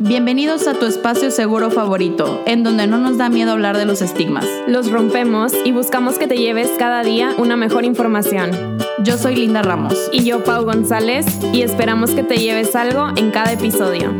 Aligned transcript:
Bienvenidos 0.00 0.68
a 0.68 0.74
tu 0.74 0.86
espacio 0.86 1.32
seguro 1.32 1.72
favorito, 1.72 2.40
en 2.46 2.62
donde 2.62 2.86
no 2.86 2.98
nos 2.98 3.18
da 3.18 3.28
miedo 3.28 3.50
hablar 3.50 3.76
de 3.76 3.84
los 3.84 4.00
estigmas. 4.00 4.46
Los 4.68 4.92
rompemos 4.92 5.52
y 5.64 5.72
buscamos 5.72 6.20
que 6.20 6.28
te 6.28 6.36
lleves 6.36 6.70
cada 6.78 7.02
día 7.02 7.34
una 7.36 7.56
mejor 7.56 7.84
información. 7.84 8.78
Yo 9.02 9.18
soy 9.18 9.34
Linda 9.34 9.60
Ramos. 9.62 10.08
Y 10.12 10.22
yo, 10.22 10.44
Pau 10.44 10.64
González, 10.64 11.26
y 11.52 11.62
esperamos 11.62 12.12
que 12.12 12.22
te 12.22 12.36
lleves 12.36 12.76
algo 12.76 13.08
en 13.16 13.32
cada 13.32 13.50
episodio. 13.50 14.14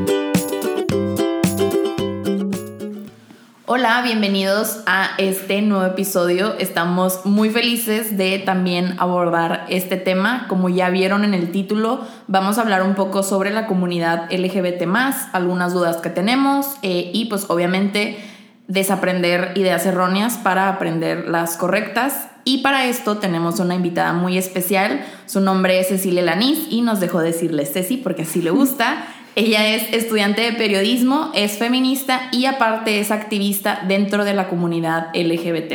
Hola, 3.70 4.00
bienvenidos 4.00 4.78
a 4.86 5.10
este 5.18 5.60
nuevo 5.60 5.84
episodio. 5.84 6.54
Estamos 6.58 7.26
muy 7.26 7.50
felices 7.50 8.16
de 8.16 8.38
también 8.38 8.94
abordar 8.96 9.66
este 9.68 9.98
tema. 9.98 10.46
Como 10.48 10.70
ya 10.70 10.88
vieron 10.88 11.22
en 11.22 11.34
el 11.34 11.52
título, 11.52 12.00
vamos 12.28 12.56
a 12.56 12.62
hablar 12.62 12.82
un 12.82 12.94
poco 12.94 13.22
sobre 13.22 13.50
la 13.50 13.66
comunidad 13.66 14.32
LGBT, 14.32 14.88
algunas 15.34 15.74
dudas 15.74 15.98
que 15.98 16.08
tenemos 16.08 16.76
eh, 16.80 17.10
y 17.12 17.26
pues 17.26 17.44
obviamente 17.50 18.16
desaprender 18.68 19.52
ideas 19.54 19.84
erróneas 19.84 20.38
para 20.38 20.70
aprender 20.70 21.28
las 21.28 21.58
correctas. 21.58 22.28
Y 22.44 22.62
para 22.62 22.86
esto 22.86 23.18
tenemos 23.18 23.60
una 23.60 23.74
invitada 23.74 24.14
muy 24.14 24.38
especial. 24.38 25.04
Su 25.26 25.42
nombre 25.42 25.78
es 25.78 25.88
Cecilia 25.88 26.22
Lanís 26.22 26.68
y 26.70 26.80
nos 26.80 27.00
dejó 27.00 27.20
decirle 27.20 27.66
Ceci 27.66 27.98
porque 27.98 28.22
así 28.22 28.40
le 28.40 28.50
gusta. 28.50 29.04
Ella 29.34 29.74
es 29.74 29.92
estudiante 29.92 30.42
de 30.42 30.52
periodismo, 30.52 31.30
es 31.34 31.58
feminista 31.58 32.28
y 32.32 32.46
aparte 32.46 33.00
es 33.00 33.10
activista 33.10 33.84
dentro 33.86 34.24
de 34.24 34.34
la 34.34 34.48
comunidad 34.48 35.08
LGBT. 35.14 35.74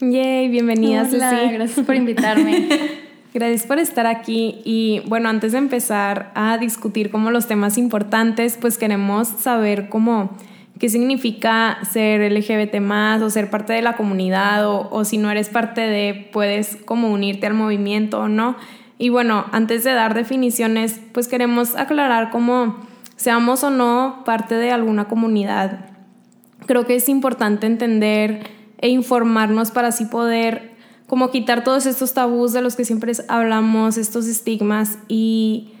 Yay, 0.00 0.48
bienvenida, 0.48 1.06
Hola, 1.10 1.50
Gracias 1.52 1.84
por 1.84 1.94
invitarme. 1.94 2.68
Gracias 3.34 3.64
por 3.64 3.78
estar 3.78 4.06
aquí 4.06 4.60
y 4.64 5.02
bueno, 5.06 5.28
antes 5.28 5.52
de 5.52 5.58
empezar 5.58 6.32
a 6.34 6.58
discutir 6.58 7.10
como 7.10 7.30
los 7.30 7.46
temas 7.46 7.78
importantes, 7.78 8.58
pues 8.60 8.76
queremos 8.76 9.28
saber 9.28 9.88
cómo 9.88 10.36
qué 10.80 10.88
significa 10.88 11.78
ser 11.88 12.32
LGBT 12.32 12.80
más 12.80 13.20
o 13.22 13.30
ser 13.30 13.50
parte 13.50 13.74
de 13.74 13.82
la 13.82 13.96
comunidad 13.96 14.66
o, 14.66 14.88
o 14.90 15.04
si 15.04 15.18
no 15.18 15.30
eres 15.30 15.50
parte 15.50 15.82
de, 15.82 16.28
puedes 16.32 16.76
como 16.84 17.12
unirte 17.12 17.46
al 17.46 17.54
movimiento 17.54 18.18
o 18.18 18.28
no. 18.28 18.56
Y 19.00 19.08
bueno, 19.08 19.46
antes 19.50 19.82
de 19.82 19.94
dar 19.94 20.12
definiciones, 20.12 21.00
pues 21.14 21.26
queremos 21.26 21.74
aclarar 21.74 22.28
cómo 22.28 22.76
seamos 23.16 23.64
o 23.64 23.70
no 23.70 24.20
parte 24.26 24.56
de 24.56 24.72
alguna 24.72 25.08
comunidad. 25.08 25.86
Creo 26.66 26.84
que 26.84 26.96
es 26.96 27.08
importante 27.08 27.66
entender 27.66 28.42
e 28.76 28.90
informarnos 28.90 29.70
para 29.70 29.88
así 29.88 30.04
poder 30.04 30.72
como 31.06 31.30
quitar 31.30 31.64
todos 31.64 31.86
estos 31.86 32.12
tabús 32.12 32.52
de 32.52 32.60
los 32.60 32.76
que 32.76 32.84
siempre 32.84 33.12
hablamos, 33.28 33.96
estos 33.96 34.26
estigmas 34.26 34.98
y, 35.08 35.72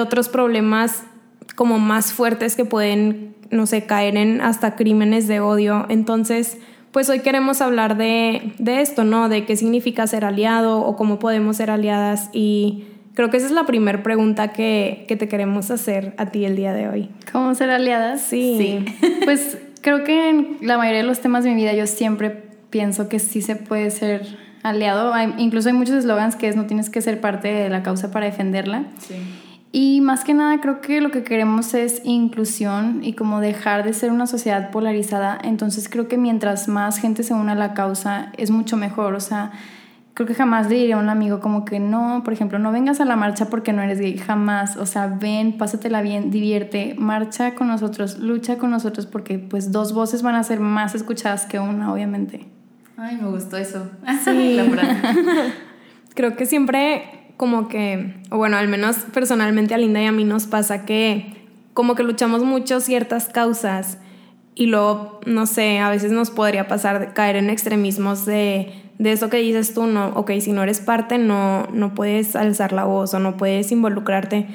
otros 0.00 0.28
problemas 0.28 1.02
como 1.56 1.80
más 1.80 2.12
fuertes 2.12 2.54
que 2.54 2.64
pueden, 2.64 3.34
no 3.50 3.66
sé, 3.66 3.84
caer 3.84 4.16
en 4.16 4.40
hasta 4.40 4.76
crímenes 4.76 5.26
de 5.26 5.40
odio. 5.40 5.86
Entonces, 5.88 6.58
pues 6.94 7.10
hoy 7.10 7.18
queremos 7.18 7.60
hablar 7.60 7.96
de, 7.96 8.52
esto, 8.64 9.02
¿no? 9.02 9.28
De 9.28 9.44
qué 9.44 9.56
significa 9.56 10.06
ser 10.06 10.24
aliado 10.24 10.80
o 10.80 10.94
cómo 10.94 11.18
podemos 11.18 11.56
ser 11.56 11.68
aliadas 11.68 12.30
y 12.32 12.84
creo 13.14 13.30
que 13.30 13.36
esa 13.36 13.46
es 13.46 13.52
la 13.52 13.66
primera 13.66 14.04
pregunta 14.04 14.52
que, 14.52 15.04
te 15.08 15.28
queremos 15.28 15.72
hacer 15.72 16.14
a 16.18 16.26
ti 16.26 16.44
el 16.44 16.54
día 16.54 16.72
de 16.72 16.88
hoy. 16.88 17.10
¿Cómo 17.32 17.52
ser 17.56 17.70
aliadas? 17.70 18.20
Sí. 18.20 18.84
Pues 19.24 19.58
creo 19.80 20.04
que 20.04 20.30
en 20.30 20.58
la 20.60 20.78
mayoría 20.78 21.00
de 21.00 21.06
los 21.06 21.18
temas 21.18 21.42
de 21.42 21.50
mi 21.50 21.56
vida 21.56 21.72
yo 21.72 21.88
siempre 21.88 22.44
pienso 22.70 23.08
que 23.08 23.18
sí 23.18 23.42
se 23.42 23.56
puede 23.56 23.90
ser 23.90 24.24
aliado. 24.62 25.12
incluso 25.38 25.70
hay 25.70 25.74
muchos 25.74 25.96
eslogans 25.96 26.36
que 26.36 26.46
es 26.46 26.54
no 26.54 26.66
tienes 26.66 26.90
que 26.90 27.02
ser 27.02 27.20
parte 27.20 27.48
de 27.48 27.70
la 27.70 27.82
causa 27.82 28.12
para 28.12 28.26
defenderla. 28.26 28.84
Sí. 28.98 29.16
Y 29.76 30.00
más 30.02 30.22
que 30.22 30.34
nada 30.34 30.60
creo 30.60 30.80
que 30.80 31.00
lo 31.00 31.10
que 31.10 31.24
queremos 31.24 31.74
es 31.74 32.00
inclusión 32.04 33.02
y 33.02 33.14
como 33.14 33.40
dejar 33.40 33.82
de 33.82 33.92
ser 33.92 34.12
una 34.12 34.28
sociedad 34.28 34.70
polarizada. 34.70 35.36
Entonces 35.42 35.88
creo 35.88 36.06
que 36.06 36.16
mientras 36.16 36.68
más 36.68 36.98
gente 36.98 37.24
se 37.24 37.34
una 37.34 37.52
a 37.52 37.56
la 37.56 37.74
causa 37.74 38.30
es 38.36 38.52
mucho 38.52 38.76
mejor. 38.76 39.14
O 39.14 39.20
sea, 39.20 39.50
creo 40.14 40.28
que 40.28 40.34
jamás 40.34 40.70
le 40.70 40.76
diría 40.76 40.94
a 40.94 41.00
un 41.00 41.08
amigo 41.08 41.40
como 41.40 41.64
que 41.64 41.80
no, 41.80 42.22
por 42.22 42.32
ejemplo, 42.32 42.60
no 42.60 42.70
vengas 42.70 43.00
a 43.00 43.04
la 43.04 43.16
marcha 43.16 43.46
porque 43.46 43.72
no 43.72 43.82
eres 43.82 43.98
gay, 43.98 44.16
jamás. 44.16 44.76
O 44.76 44.86
sea, 44.86 45.08
ven, 45.08 45.58
pásatela 45.58 46.02
bien, 46.02 46.30
divierte, 46.30 46.94
marcha 46.96 47.56
con 47.56 47.66
nosotros, 47.66 48.20
lucha 48.20 48.58
con 48.58 48.70
nosotros 48.70 49.06
porque 49.06 49.40
pues 49.40 49.72
dos 49.72 49.92
voces 49.92 50.22
van 50.22 50.36
a 50.36 50.44
ser 50.44 50.60
más 50.60 50.94
escuchadas 50.94 51.46
que 51.46 51.58
una, 51.58 51.92
obviamente. 51.92 52.46
Ay, 52.96 53.18
me 53.20 53.28
gustó 53.28 53.56
eso. 53.56 53.90
Sí, 54.22 54.54
la 54.76 55.12
creo 56.14 56.36
que 56.36 56.46
siempre 56.46 57.23
como 57.36 57.68
que, 57.68 58.14
o 58.30 58.36
bueno, 58.36 58.56
al 58.56 58.68
menos 58.68 58.96
personalmente 59.12 59.74
a 59.74 59.78
Linda 59.78 60.02
y 60.02 60.06
a 60.06 60.12
mí 60.12 60.24
nos 60.24 60.46
pasa 60.46 60.84
que 60.84 61.44
como 61.72 61.94
que 61.94 62.04
luchamos 62.04 62.44
mucho 62.44 62.80
ciertas 62.80 63.28
causas 63.28 63.98
y 64.54 64.66
luego, 64.66 65.20
no 65.26 65.46
sé, 65.46 65.80
a 65.80 65.90
veces 65.90 66.12
nos 66.12 66.30
podría 66.30 66.68
pasar 66.68 67.12
caer 67.12 67.36
en 67.36 67.50
extremismos 67.50 68.24
de, 68.24 68.72
de 68.98 69.12
eso 69.12 69.28
que 69.28 69.38
dices 69.38 69.74
tú, 69.74 69.86
no, 69.86 70.08
ok, 70.10 70.32
si 70.40 70.52
no 70.52 70.62
eres 70.62 70.80
parte 70.80 71.18
no, 71.18 71.66
no 71.72 71.94
puedes 71.94 72.36
alzar 72.36 72.72
la 72.72 72.84
voz 72.84 73.12
o 73.14 73.18
no 73.18 73.36
puedes 73.36 73.72
involucrarte 73.72 74.46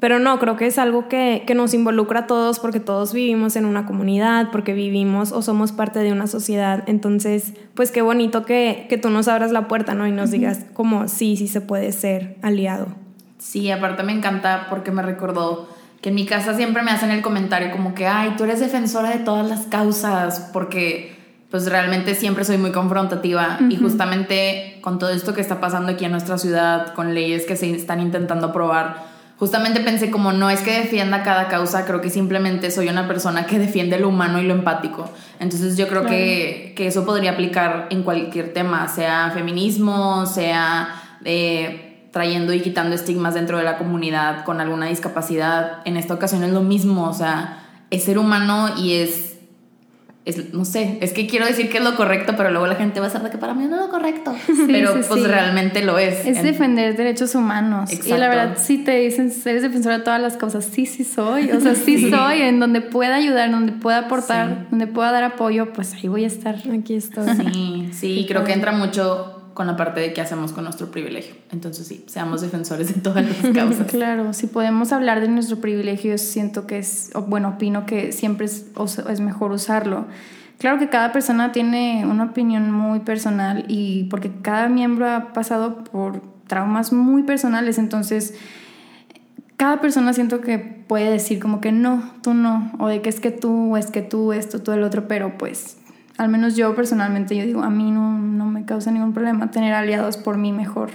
pero 0.00 0.18
no, 0.18 0.38
creo 0.38 0.56
que 0.56 0.66
es 0.66 0.78
algo 0.78 1.08
que, 1.08 1.44
nos 1.54 1.72
involucra 1.72 2.20
a 2.20 2.26
todos 2.26 2.58
porque 2.58 2.80
todos 2.80 3.12
vivimos 3.12 3.56
en 3.56 3.64
una 3.64 3.86
comunidad, 3.86 4.50
porque 4.50 4.74
vivimos 4.74 5.32
o 5.32 5.40
somos 5.40 5.72
parte 5.72 6.00
de 6.00 6.12
una 6.12 6.26
sociedad. 6.26 6.82
Entonces, 6.86 7.54
pues 7.74 7.90
qué 7.90 8.02
bonito 8.02 8.44
que, 8.44 8.88
tú 9.00 9.10
nos 9.10 9.28
abras 9.28 9.52
la 9.52 9.68
puerta, 9.68 9.94
¿no? 9.94 10.06
Y 10.06 10.12
nos 10.12 10.30
digas 10.30 10.66
como 10.74 11.08
sí, 11.08 11.36
sí 11.36 11.48
se 11.48 11.60
puede 11.60 11.92
ser 11.92 12.36
aliado. 12.42 12.88
Sí, 13.38 13.70
aparte 13.70 14.02
me 14.02 14.12
encanta 14.12 14.66
porque 14.68 14.90
me 14.90 15.02
recordó 15.02 15.68
que 16.00 16.10
en 16.10 16.16
mi 16.16 16.26
casa 16.26 16.54
siempre 16.54 16.82
me 16.82 16.90
hacen 16.90 17.10
el 17.10 17.22
comentario 17.22 17.70
como 17.70 17.94
que, 17.94 18.06
ay, 18.06 18.34
tú 18.36 18.44
eres 18.44 18.60
defensora 18.60 19.10
de 19.10 19.18
todas 19.18 19.48
las 19.48 19.66
causas, 19.66 20.50
porque 20.52 21.16
pues 21.50 21.70
realmente 21.70 22.14
siempre 22.14 22.44
soy 22.44 22.58
muy 22.58 22.72
confrontativa 22.72 23.58
y 23.70 23.76
justamente 23.76 24.78
con 24.80 24.98
todo 24.98 25.10
esto 25.10 25.34
que 25.34 25.40
está 25.40 25.60
pasando 25.60 25.92
aquí 25.92 26.04
en 26.04 26.10
nuestra 26.10 26.36
ciudad, 26.36 26.92
con 26.94 27.14
leyes 27.14 27.46
que 27.46 27.54
se 27.54 27.70
están 27.70 28.00
intentando 28.00 28.48
aprobar, 28.48 29.13
justamente 29.38 29.80
pensé 29.80 30.10
como 30.10 30.32
no 30.32 30.50
es 30.50 30.60
que 30.60 30.80
defienda 30.80 31.22
cada 31.22 31.48
causa, 31.48 31.84
creo 31.84 32.00
que 32.00 32.10
simplemente 32.10 32.70
soy 32.70 32.88
una 32.88 33.08
persona 33.08 33.46
que 33.46 33.58
defiende 33.58 33.98
lo 33.98 34.08
humano 34.08 34.40
y 34.40 34.44
lo 34.44 34.54
empático. 34.54 35.10
Entonces 35.40 35.76
yo 35.76 35.88
creo 35.88 36.06
que, 36.06 36.72
que, 36.76 36.86
eso 36.86 37.04
podría 37.04 37.32
aplicar 37.32 37.88
en 37.90 38.02
cualquier 38.02 38.52
tema, 38.52 38.88
sea 38.88 39.30
feminismo, 39.34 40.26
sea 40.26 41.18
eh, 41.24 42.08
trayendo 42.12 42.54
y 42.54 42.60
quitando 42.60 42.94
estigmas 42.94 43.34
dentro 43.34 43.58
de 43.58 43.64
la 43.64 43.76
comunidad 43.76 44.44
con 44.44 44.60
alguna 44.60 44.86
discapacidad. 44.86 45.78
En 45.84 45.96
esta 45.96 46.14
ocasión 46.14 46.44
es 46.44 46.52
lo 46.52 46.62
mismo, 46.62 47.08
o 47.08 47.12
sea, 47.12 47.60
es 47.90 48.04
ser 48.04 48.18
humano 48.18 48.70
y 48.78 48.94
es 48.94 49.33
no 50.52 50.64
sé, 50.64 50.98
es 51.02 51.12
que 51.12 51.26
quiero 51.26 51.44
decir 51.44 51.68
que 51.68 51.78
es 51.78 51.84
lo 51.84 51.96
correcto, 51.96 52.32
pero 52.36 52.50
luego 52.50 52.66
la 52.66 52.76
gente 52.76 52.98
va 52.98 53.08
a 53.08 53.10
saber 53.10 53.30
que 53.30 53.36
para 53.36 53.52
mí 53.52 53.66
no 53.66 53.76
es 53.76 53.82
lo 53.82 53.90
correcto. 53.90 54.34
pero 54.66 54.94
pues 55.06 55.22
realmente 55.22 55.84
lo 55.84 55.98
es. 55.98 56.26
Es 56.26 56.42
defender 56.42 56.96
derechos 56.96 57.34
humanos. 57.34 57.90
Y 57.92 58.08
la 58.08 58.28
verdad, 58.28 58.56
si 58.56 58.78
te 58.78 59.00
dicen, 59.00 59.32
eres 59.44 59.62
defensora 59.62 59.98
de 59.98 60.04
todas 60.04 60.22
las 60.22 60.36
cosas, 60.36 60.64
sí, 60.64 60.86
sí 60.86 61.04
soy. 61.04 61.50
O 61.50 61.60
sea, 61.60 61.74
sí, 61.74 62.10
soy. 62.10 62.40
En 62.40 62.58
donde 62.58 62.80
pueda 62.80 63.16
ayudar, 63.16 63.46
en 63.46 63.52
donde 63.52 63.72
pueda 63.72 63.98
aportar, 63.98 64.66
donde 64.70 64.86
pueda 64.86 65.12
dar 65.12 65.24
apoyo, 65.24 65.72
pues 65.72 65.92
ahí 65.94 66.08
voy 66.08 66.24
a 66.24 66.28
estar. 66.28 66.56
Aquí 66.72 66.94
estoy. 66.94 67.26
Sí, 67.36 67.88
sí, 67.92 68.26
creo 68.26 68.44
que 68.44 68.52
entra 68.52 68.72
mucho 68.72 69.33
con 69.54 69.66
la 69.66 69.76
parte 69.76 70.00
de 70.00 70.12
qué 70.12 70.20
hacemos 70.20 70.52
con 70.52 70.64
nuestro 70.64 70.90
privilegio. 70.90 71.34
Entonces 71.52 71.86
sí, 71.86 72.04
seamos 72.06 72.42
defensores 72.42 72.92
de 72.92 73.00
todas 73.00 73.24
las 73.24 73.52
causas. 73.54 73.86
claro, 73.86 74.32
si 74.32 74.48
podemos 74.48 74.92
hablar 74.92 75.20
de 75.20 75.28
nuestro 75.28 75.58
privilegio, 75.58 76.18
siento 76.18 76.66
que 76.66 76.78
es, 76.78 77.10
bueno, 77.28 77.50
opino 77.50 77.86
que 77.86 78.12
siempre 78.12 78.46
es, 78.46 78.66
es 79.08 79.20
mejor 79.20 79.52
usarlo. 79.52 80.06
Claro 80.58 80.78
que 80.78 80.88
cada 80.88 81.12
persona 81.12 81.52
tiene 81.52 82.04
una 82.06 82.24
opinión 82.24 82.70
muy 82.70 83.00
personal 83.00 83.64
y 83.68 84.04
porque 84.04 84.30
cada 84.42 84.68
miembro 84.68 85.08
ha 85.08 85.32
pasado 85.32 85.84
por 85.84 86.20
traumas 86.46 86.92
muy 86.92 87.22
personales, 87.22 87.78
entonces 87.78 88.34
cada 89.56 89.80
persona 89.80 90.12
siento 90.12 90.40
que 90.40 90.58
puede 90.58 91.10
decir 91.10 91.38
como 91.38 91.60
que 91.60 91.72
no, 91.72 92.02
tú 92.22 92.34
no, 92.34 92.72
o 92.78 92.88
de 92.88 93.02
que 93.02 93.08
es 93.08 93.20
que 93.20 93.30
tú, 93.30 93.76
es 93.76 93.86
que 93.86 94.02
tú, 94.02 94.32
esto, 94.32 94.62
tú 94.62 94.72
el 94.72 94.82
otro, 94.82 95.08
pero 95.08 95.38
pues 95.38 95.78
al 96.16 96.28
menos 96.28 96.56
yo 96.56 96.74
personalmente, 96.74 97.36
yo 97.36 97.44
digo, 97.44 97.62
a 97.62 97.70
mí 97.70 97.90
no, 97.90 98.18
no 98.18 98.46
me 98.46 98.64
causa 98.64 98.90
ningún 98.90 99.12
problema 99.12 99.50
tener 99.50 99.72
aliados 99.74 100.16
por 100.16 100.38
mí 100.38 100.52
mejor. 100.52 100.90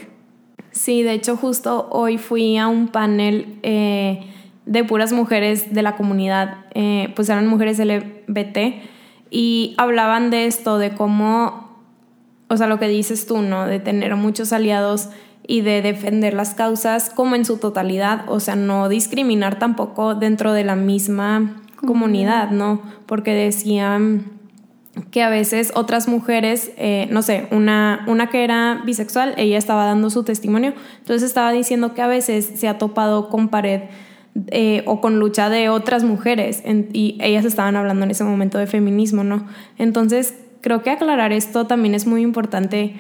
Sí, 0.71 1.03
de 1.03 1.13
hecho 1.13 1.35
justo 1.35 1.89
hoy 1.91 2.17
fui 2.17 2.57
a 2.57 2.67
un 2.67 2.87
panel 2.87 3.59
eh, 3.63 4.31
de 4.65 4.83
puras 4.83 5.11
mujeres 5.11 5.73
de 5.73 5.81
la 5.81 5.95
comunidad, 5.95 6.65
eh, 6.73 7.11
pues 7.15 7.29
eran 7.29 7.47
mujeres 7.47 7.79
LGBT 7.79 8.57
y 9.29 9.75
hablaban 9.77 10.29
de 10.29 10.45
esto, 10.45 10.77
de 10.77 10.91
cómo, 10.91 11.83
o 12.47 12.57
sea, 12.57 12.67
lo 12.67 12.79
que 12.79 12.87
dices 12.87 13.25
tú, 13.25 13.41
¿no? 13.41 13.65
De 13.65 13.79
tener 13.79 14.15
muchos 14.15 14.53
aliados 14.53 15.09
y 15.45 15.61
de 15.61 15.81
defender 15.81 16.33
las 16.33 16.53
causas 16.53 17.09
como 17.09 17.35
en 17.35 17.45
su 17.45 17.57
totalidad, 17.57 18.25
o 18.27 18.39
sea, 18.39 18.55
no 18.55 18.87
discriminar 18.87 19.57
tampoco 19.57 20.13
dentro 20.13 20.53
de 20.53 20.63
la 20.63 20.75
misma 20.75 21.55
comunidad, 21.75 22.51
¿no? 22.51 22.81
Porque 23.07 23.33
decían 23.33 24.38
que 25.11 25.21
a 25.21 25.29
veces 25.29 25.71
otras 25.75 26.07
mujeres, 26.07 26.71
eh, 26.77 27.07
no 27.11 27.21
sé, 27.21 27.47
una, 27.51 28.03
una 28.07 28.29
que 28.29 28.43
era 28.43 28.81
bisexual, 28.85 29.33
ella 29.37 29.57
estaba 29.57 29.85
dando 29.85 30.09
su 30.09 30.23
testimonio, 30.23 30.73
entonces 30.97 31.27
estaba 31.27 31.51
diciendo 31.51 31.93
que 31.93 32.01
a 32.01 32.07
veces 32.07 32.51
se 32.55 32.67
ha 32.67 32.77
topado 32.77 33.29
con 33.29 33.49
pared 33.49 33.81
eh, 34.47 34.83
o 34.85 35.01
con 35.01 35.19
lucha 35.19 35.49
de 35.49 35.69
otras 35.69 36.03
mujeres 36.03 36.63
y 36.93 37.17
ellas 37.21 37.45
estaban 37.45 37.75
hablando 37.75 38.05
en 38.05 38.11
ese 38.11 38.23
momento 38.23 38.57
de 38.57 38.67
feminismo, 38.67 39.23
¿no? 39.23 39.47
Entonces 39.77 40.35
creo 40.61 40.83
que 40.83 40.89
aclarar 40.91 41.33
esto 41.33 41.65
también 41.67 41.95
es 41.95 42.05
muy 42.05 42.21
importante 42.21 42.95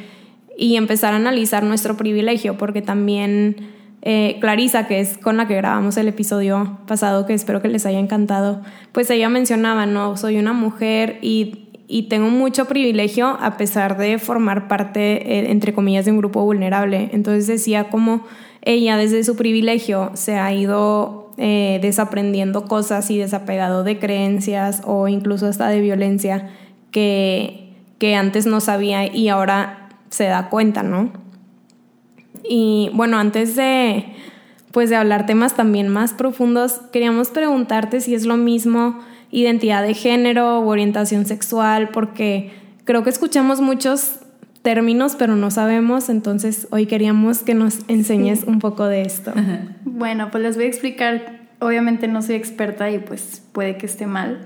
y 0.57 0.75
empezar 0.75 1.13
a 1.13 1.17
analizar 1.17 1.63
nuestro 1.63 1.97
privilegio 1.97 2.57
porque 2.57 2.81
también 2.81 3.55
eh, 4.01 4.37
Clarisa, 4.39 4.87
que 4.87 4.99
es 4.99 5.17
con 5.17 5.37
la 5.37 5.47
que 5.47 5.55
grabamos 5.55 5.97
el 5.97 6.07
episodio 6.07 6.79
pasado, 6.87 7.25
que 7.25 7.33
espero 7.33 7.61
que 7.61 7.67
les 7.67 7.85
haya 7.85 7.99
encantado, 7.99 8.61
pues 8.91 9.09
ella 9.09 9.29
mencionaba, 9.29 9.85
no, 9.85 10.15
soy 10.17 10.37
una 10.37 10.53
mujer 10.53 11.19
y, 11.21 11.68
tengo 12.09 12.29
mucho 12.29 12.65
privilegio 12.65 13.37
a 13.41 13.57
pesar 13.57 13.97
de 13.97 14.19
formar 14.19 14.67
parte, 14.67 15.39
eh, 15.39 15.51
entre 15.51 15.73
comillas, 15.73 16.05
de 16.05 16.11
un 16.11 16.19
grupo 16.19 16.43
vulnerable. 16.45 17.09
Entonces 17.13 17.47
decía 17.47 17.89
como 17.89 18.25
ella 18.61 18.95
desde 18.95 19.23
su 19.23 19.35
privilegio 19.35 20.11
se 20.13 20.37
ha 20.37 20.53
ido 20.53 21.31
eh, 21.37 21.79
desaprendiendo 21.81 22.65
cosas 22.65 23.09
y 23.09 23.17
desapegado 23.17 23.83
de 23.83 23.97
creencias 23.97 24.81
o 24.85 25.07
incluso 25.07 25.47
hasta 25.47 25.69
de 25.69 25.81
violencia 25.81 26.49
que, 26.91 27.73
que 27.97 28.15
antes 28.15 28.45
no 28.45 28.59
sabía 28.59 29.11
y 29.11 29.29
ahora 29.29 29.89
se 30.09 30.25
da 30.25 30.49
cuenta, 30.49 30.83
¿no? 30.83 31.11
Y 32.43 32.91
bueno, 32.93 33.17
antes 33.17 33.55
de, 33.55 34.05
pues 34.71 34.89
de 34.89 34.95
hablar 34.95 35.25
temas 35.25 35.55
también 35.55 35.89
más 35.89 36.13
profundos, 36.13 36.81
queríamos 36.91 37.29
preguntarte 37.29 38.01
si 38.01 38.15
es 38.15 38.25
lo 38.25 38.37
mismo 38.37 38.99
identidad 39.31 39.83
de 39.83 39.93
género 39.93 40.59
o 40.59 40.67
orientación 40.67 41.25
sexual, 41.25 41.89
porque 41.89 42.51
creo 42.85 43.03
que 43.03 43.09
escuchamos 43.09 43.61
muchos 43.61 44.19
términos, 44.61 45.15
pero 45.17 45.35
no 45.35 45.51
sabemos, 45.51 46.09
entonces 46.09 46.67
hoy 46.71 46.85
queríamos 46.85 47.43
que 47.43 47.53
nos 47.53 47.79
enseñes 47.87 48.43
un 48.43 48.59
poco 48.59 48.85
de 48.85 49.03
esto. 49.03 49.31
Bueno, 49.85 50.29
pues 50.31 50.43
les 50.43 50.55
voy 50.55 50.65
a 50.65 50.67
explicar, 50.67 51.39
obviamente 51.59 52.07
no 52.07 52.21
soy 52.21 52.35
experta 52.35 52.89
y 52.91 52.99
pues 52.99 53.41
puede 53.51 53.77
que 53.77 53.85
esté 53.85 54.05
mal, 54.05 54.45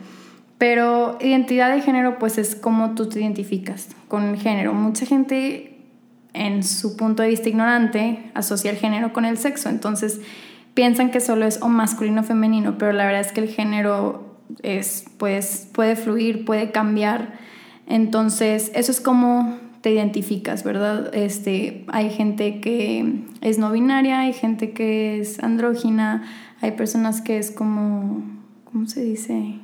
pero 0.57 1.17
identidad 1.19 1.73
de 1.73 1.81
género 1.81 2.19
pues 2.19 2.37
es 2.37 2.55
como 2.55 2.95
tú 2.95 3.09
te 3.09 3.19
identificas 3.19 3.89
con 4.07 4.23
el 4.23 4.37
género. 4.37 4.73
Mucha 4.73 5.05
gente 5.05 5.72
en 6.33 6.63
su 6.63 6.97
punto 6.97 7.23
de 7.23 7.29
vista 7.29 7.49
ignorante, 7.49 8.31
asocia 8.33 8.71
el 8.71 8.77
género 8.77 9.13
con 9.13 9.25
el 9.25 9.37
sexo. 9.37 9.69
Entonces 9.69 10.21
piensan 10.73 11.11
que 11.11 11.19
solo 11.19 11.45
es 11.45 11.61
o 11.61 11.69
masculino 11.69 12.21
o 12.21 12.23
femenino, 12.23 12.77
pero 12.77 12.91
la 12.91 13.05
verdad 13.05 13.21
es 13.21 13.31
que 13.31 13.41
el 13.41 13.49
género 13.49 14.37
es, 14.61 15.05
pues, 15.17 15.69
puede 15.73 15.95
fluir, 15.95 16.45
puede 16.45 16.71
cambiar. 16.71 17.33
Entonces, 17.87 18.71
eso 18.75 18.91
es 18.91 19.01
como 19.01 19.57
te 19.81 19.91
identificas, 19.91 20.63
¿verdad? 20.63 21.13
Este, 21.13 21.83
hay 21.89 22.09
gente 22.09 22.61
que 22.61 23.25
es 23.41 23.59
no 23.59 23.69
binaria, 23.69 24.21
hay 24.21 24.31
gente 24.31 24.71
que 24.71 25.19
es 25.19 25.43
andrógina, 25.43 26.23
hay 26.61 26.71
personas 26.71 27.19
que 27.19 27.37
es 27.37 27.51
como, 27.51 28.23
¿cómo 28.63 28.87
se 28.87 29.03
dice? 29.03 29.55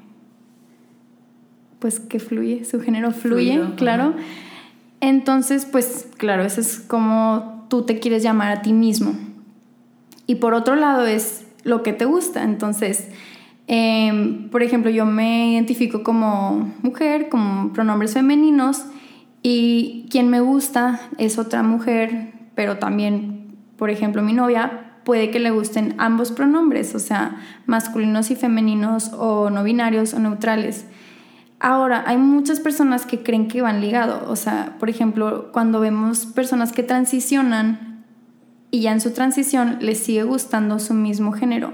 Pues 1.80 2.02
que 2.02 2.20
fluye, 2.20 2.66
su 2.66 2.82
género 2.82 3.12
fluye, 3.14 3.62
claro. 3.78 4.14
Entonces, 5.02 5.66
pues 5.66 6.08
claro, 6.18 6.44
eso 6.44 6.62
es 6.62 6.80
como 6.80 7.66
tú 7.70 7.84
te 7.84 8.00
quieres 8.00 8.24
llamar 8.24 8.52
a 8.52 8.62
ti 8.62 8.74
mismo. 8.74 9.14
Y 10.28 10.36
por 10.36 10.54
otro 10.54 10.76
lado 10.76 11.06
es 11.06 11.46
lo 11.64 11.84
que 11.84 11.94
te 11.94 12.06
gusta. 12.06 12.44
Entonces, 12.44 13.08
em, 13.68 14.50
por 14.50 14.64
ejemplo, 14.64 14.92
yo 14.92 15.06
me 15.06 15.52
identifico 15.54 16.04
como 16.04 16.74
mujer, 16.82 17.30
como 17.30 17.72
pronombres 17.74 18.14
femeninos, 18.14 18.86
y 19.42 20.08
quien 20.10 20.30
me 20.30 20.42
gusta 20.42 21.00
es 21.18 21.38
otra 21.38 21.64
mujer, 21.64 22.34
pero 22.56 22.78
también, 22.78 23.56
por 23.78 23.90
ejemplo, 23.90 24.22
mi 24.22 24.34
novia 24.34 24.98
puede 25.06 25.32
que 25.32 25.40
le 25.40 25.50
gusten 25.50 25.96
ambos 25.98 26.32
pronombres, 26.32 26.94
o 26.94 27.00
sea, 27.00 27.38
masculinos 27.66 28.32
y 28.32 28.36
femeninos, 28.36 29.12
o 29.14 29.50
no 29.50 29.64
binarios 29.64 30.14
o 30.14 30.20
neutrales. 30.20 30.86
Ahora, 31.60 32.04
hay 32.08 32.18
muchas 32.18 32.60
personas 32.62 33.06
que 33.06 33.22
creen 33.22 33.48
que 33.48 33.62
van 33.62 33.82
ligados. 33.82 34.24
O 34.28 34.36
sea, 34.36 34.78
por 34.80 34.90
ejemplo, 34.90 35.52
cuando 35.52 35.80
vemos 35.80 36.26
personas 36.26 36.72
que 36.72 36.84
transicionan 36.84 38.06
y 38.72 38.82
ya 38.82 38.94
en 38.94 39.02
su 39.02 39.12
transición 39.12 39.78
les 39.82 40.00
sigue 40.00 40.24
gustando 40.24 40.80
su 40.80 40.94
mismo 40.94 41.32
género. 41.32 41.74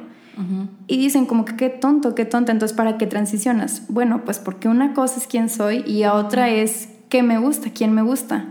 Y 0.87 0.97
dicen 0.97 1.25
como 1.25 1.45
que 1.45 1.55
qué 1.55 1.69
tonto, 1.69 2.13
qué 2.13 2.25
tonta, 2.25 2.51
entonces 2.51 2.75
¿para 2.75 2.97
qué 2.97 3.07
transicionas? 3.07 3.83
Bueno, 3.87 4.23
pues 4.25 4.37
porque 4.39 4.67
una 4.67 4.93
cosa 4.93 5.17
es 5.17 5.27
quién 5.27 5.47
soy 5.47 5.81
y 5.87 6.03
otra 6.03 6.49
es 6.49 6.89
qué 7.07 7.23
me 7.23 7.37
gusta, 7.37 7.69
quién 7.73 7.93
me 7.93 8.01
gusta. 8.01 8.49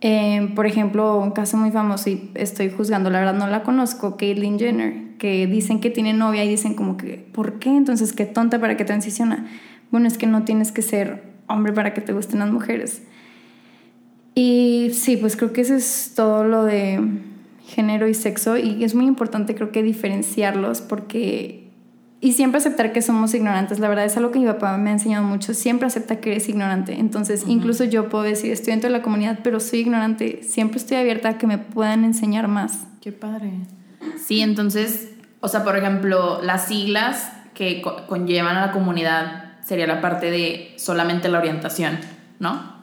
Eh, 0.00 0.52
por 0.54 0.66
ejemplo, 0.66 1.18
un 1.18 1.32
caso 1.32 1.56
muy 1.56 1.72
famoso 1.72 2.08
y 2.08 2.30
estoy 2.34 2.70
juzgando, 2.70 3.10
la 3.10 3.18
verdad 3.18 3.34
no 3.34 3.48
la 3.48 3.64
conozco, 3.64 4.16
Caitlyn 4.16 4.60
Jenner, 4.60 5.16
que 5.18 5.48
dicen 5.48 5.80
que 5.80 5.90
tiene 5.90 6.12
novia 6.12 6.44
y 6.44 6.48
dicen 6.48 6.74
como 6.74 6.96
que, 6.96 7.28
¿por 7.32 7.58
qué? 7.58 7.70
Entonces, 7.70 8.12
qué 8.12 8.24
tonta 8.24 8.60
para 8.60 8.76
qué 8.76 8.84
transiciona 8.84 9.48
bueno, 9.90 10.06
es 10.06 10.18
que 10.18 10.26
no 10.26 10.44
tienes 10.44 10.72
que 10.72 10.82
ser 10.82 11.22
hombre 11.46 11.72
para 11.72 11.94
que 11.94 12.00
te 12.00 12.12
gusten 12.12 12.40
las 12.40 12.50
mujeres. 12.50 13.02
Y 14.34 14.90
sí, 14.92 15.16
pues 15.16 15.36
creo 15.36 15.52
que 15.52 15.62
eso 15.62 15.74
es 15.74 16.12
todo 16.14 16.44
lo 16.44 16.64
de 16.64 17.00
género 17.66 18.08
y 18.08 18.14
sexo 18.14 18.56
y 18.56 18.82
es 18.82 18.94
muy 18.94 19.06
importante 19.06 19.54
creo 19.54 19.72
que 19.72 19.82
diferenciarlos 19.82 20.80
porque 20.80 21.68
y 22.20 22.32
siempre 22.32 22.58
aceptar 22.58 22.92
que 22.92 23.00
somos 23.00 23.32
ignorantes, 23.34 23.78
la 23.78 23.88
verdad 23.88 24.04
es 24.04 24.16
algo 24.16 24.32
que 24.32 24.40
mi 24.40 24.46
papá 24.46 24.76
me 24.76 24.90
ha 24.90 24.92
enseñado 24.92 25.24
mucho, 25.24 25.54
siempre 25.54 25.86
acepta 25.86 26.16
que 26.16 26.32
eres 26.32 26.48
ignorante. 26.48 26.98
Entonces, 26.98 27.44
incluso 27.46 27.84
yo 27.84 28.08
puedo 28.08 28.24
decir, 28.24 28.50
estoy 28.50 28.72
dentro 28.72 28.90
de 28.90 28.96
la 28.96 29.02
comunidad, 29.02 29.38
pero 29.44 29.60
soy 29.60 29.80
ignorante, 29.80 30.42
siempre 30.42 30.78
estoy 30.78 30.96
abierta 30.96 31.28
a 31.28 31.38
que 31.38 31.46
me 31.46 31.58
puedan 31.58 32.04
enseñar 32.04 32.48
más. 32.48 32.86
Qué 33.00 33.12
padre. 33.12 33.52
Sí, 34.16 34.40
entonces, 34.40 35.10
o 35.40 35.46
sea, 35.46 35.62
por 35.62 35.76
ejemplo, 35.76 36.42
las 36.42 36.66
siglas 36.66 37.30
que 37.54 37.82
conllevan 38.08 38.56
a 38.56 38.66
la 38.66 38.72
comunidad 38.72 39.47
sería 39.68 39.86
la 39.86 40.00
parte 40.00 40.30
de 40.30 40.72
solamente 40.78 41.28
la 41.28 41.38
orientación, 41.38 41.98
¿no? 42.38 42.78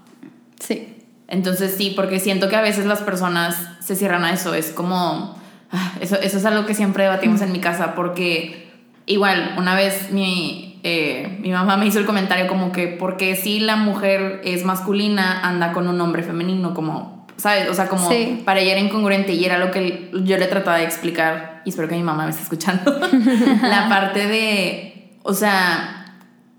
Sí. 0.59 0.95
Entonces 1.27 1.73
sí, 1.75 1.93
porque 1.95 2.19
siento 2.19 2.47
que 2.47 2.55
a 2.55 2.61
veces 2.61 2.85
las 2.85 3.01
personas 3.01 3.57
se 3.79 3.95
cierran 3.95 4.23
a 4.23 4.31
eso, 4.31 4.53
es 4.53 4.69
como, 4.69 5.35
ah, 5.71 5.93
eso, 5.99 6.15
eso 6.17 6.37
es 6.37 6.45
algo 6.45 6.67
que 6.67 6.75
siempre 6.75 7.05
debatimos 7.05 7.41
en 7.41 7.51
mi 7.51 7.59
casa, 7.59 7.95
porque 7.95 8.67
igual, 9.07 9.55
una 9.57 9.73
vez 9.73 10.11
mi, 10.11 10.79
eh, 10.83 11.39
mi 11.41 11.49
mamá 11.49 11.75
me 11.75 11.87
hizo 11.87 11.97
el 11.97 12.05
comentario 12.05 12.45
como 12.45 12.71
que, 12.71 12.87
porque 12.87 13.35
si 13.35 13.59
la 13.59 13.77
mujer 13.77 14.41
es 14.43 14.63
masculina, 14.63 15.41
anda 15.41 15.73
con 15.73 15.87
un 15.87 15.99
hombre 15.99 16.21
femenino, 16.21 16.75
como, 16.75 17.25
¿sabes? 17.37 17.67
O 17.67 17.73
sea, 17.73 17.89
como 17.89 18.11
para 18.45 18.59
ella 18.59 18.73
era 18.73 18.81
incongruente 18.81 19.33
y 19.33 19.43
era 19.43 19.57
lo 19.57 19.71
que 19.71 20.11
yo 20.13 20.37
le 20.37 20.45
trataba 20.45 20.77
de 20.77 20.83
explicar, 20.83 21.63
y 21.65 21.69
espero 21.69 21.87
que 21.87 21.95
mi 21.95 22.03
mamá 22.03 22.25
me 22.25 22.29
esté 22.29 22.43
escuchando, 22.43 22.99
la 23.63 23.89
parte 23.89 24.27
de, 24.27 25.17
o 25.23 25.33
sea, 25.33 26.04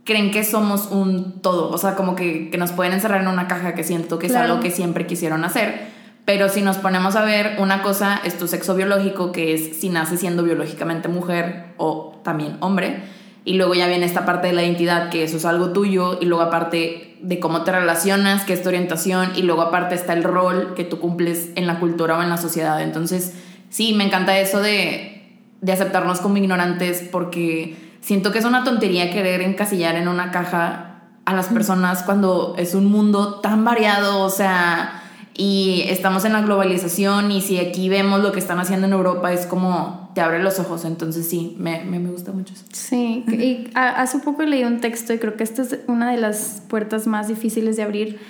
creen 0.06 0.31
que 0.31 0.44
somos 0.44 0.88
un 0.91 1.43
todo, 1.43 1.70
o 1.70 1.77
sea, 1.77 1.96
como 1.96 2.15
que, 2.15 2.51
nos 2.56 2.72
pueden 2.72 2.94
encerrar 2.94 3.20
en 3.20 3.29
una 3.29 3.48
caja 3.48 3.75
que 3.75 3.84
siento 3.84 4.19
que 4.19 4.29
es 4.29 4.34
algo 4.34 4.60
que 4.60 4.70
siempre 4.70 5.06
quisieron 5.06 5.44
hacer. 5.44 5.94
Pero 6.25 6.48
si 6.48 6.63
nos 6.63 6.79
ponemos 6.79 7.15
a 7.17 7.25
ver, 7.25 7.56
una 7.58 7.82
cosa 7.82 8.20
es 8.25 8.39
tu 8.39 8.48
sexo 8.48 8.75
biológico, 8.75 9.31
que 9.31 9.53
es 9.53 9.79
si 9.79 9.91
naces 9.91 10.20
siendo 10.20 10.43
biológicamente 10.43 11.08
mujer 11.08 11.67
o 11.77 12.20
también 12.25 12.56
hombre. 12.60 13.03
Y 13.44 13.55
luego 13.55 13.75
ya 13.75 13.86
viene 13.86 14.06
esta 14.06 14.25
parte 14.25 14.48
de 14.48 14.53
la 14.53 14.65
identidad, 14.65 15.08
que 15.10 15.22
eso 15.22 15.36
es 15.36 15.44
algo 15.44 15.70
tuyo. 15.70 16.19
Y 16.20 16.25
luego 16.25 16.43
aparte 16.43 17.17
de 17.20 17.39
cómo 17.39 17.63
te 17.63 17.70
relacionas, 17.70 18.44
que 18.44 18.55
es 18.55 18.63
tu 18.63 18.69
orientación. 18.69 19.32
Y 19.36 19.43
luego 19.43 19.63
aparte 19.63 19.94
está 19.94 20.15
el 20.15 20.25
rol 20.25 20.75
que 20.75 20.82
tú 20.82 20.98
cumples 20.98 21.51
en 21.55 21.69
la 21.69 21.79
cultura 21.79 22.19
o 22.19 22.22
en 22.22 22.31
la 22.31 22.39
sociedad. 22.39 22.82
Entonces, 22.82 23.34
sí, 23.70 23.94
me 23.94 24.05
encanta 24.05 24.36
eso 24.36 24.60
de, 24.60 25.39
de 25.60 25.72
aceptarnos 25.72 26.19
como 26.20 26.39
ignorantes 26.39 27.08
porque 27.13 27.85
siento 28.06 28.31
que 28.31 28.39
es 28.39 28.44
una 28.44 28.63
tontería 28.63 29.10
querer 29.10 29.41
encasillar 29.41 29.96
en 29.96 30.06
una 30.06 30.31
caja 30.31 31.01
a 31.25 31.34
las 31.34 31.48
personas 31.48 32.05
cuando 32.05 32.55
es 32.56 32.72
un 32.77 32.84
mundo 32.84 33.41
tan 33.41 33.65
variado, 33.65 34.20
o 34.20 34.31
sea, 34.31 35.03
y 35.34 35.82
estamos 35.89 36.25
en 36.25 36.32
la 36.32 36.41
globalización 36.41 37.32
y 37.32 37.41
si 37.41 37.58
aquí 37.58 37.89
vemos 37.89 38.22
lo 38.22 38.31
que 38.31 38.39
están 38.39 38.60
haciendo 38.60 38.86
en 38.86 38.93
Europa 38.93 39.32
es 39.32 39.44
como 39.46 40.13
te 40.15 40.20
abre 40.20 40.41
los 40.41 40.60
ojos, 40.60 40.84
entonces 40.84 41.29
sí, 41.29 41.56
me, 41.58 41.84
me, 41.84 41.98
gusta 41.98 42.31
mucho 42.31 42.55
eso. 42.55 42.65
Sí, 42.70 43.25
y 43.27 43.70
hace 43.75 44.20
poco 44.20 44.44
leí 44.44 44.63
un 44.63 44.81
texto 44.81 45.13
y 45.13 45.19
creo 45.19 45.34
que 45.34 45.43
esta 45.43 45.63
es 45.63 45.81
una 45.89 46.08
de 46.13 46.19
las 46.19 46.63
puertas 46.69 47.08
más 47.08 47.27
difíciles 47.27 47.77
de 47.77 47.82
abrir, 47.82 48.20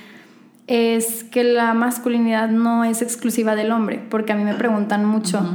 es 0.68 1.22
que 1.22 1.44
la 1.44 1.74
masculinidad 1.74 2.48
no 2.48 2.82
es 2.84 3.02
exclusiva 3.02 3.54
del 3.54 3.72
hombre, 3.72 4.02
porque 4.08 4.32
a 4.32 4.36
mí 4.36 4.42
me 4.42 4.54
preguntan 4.54 5.04
mucho. 5.04 5.46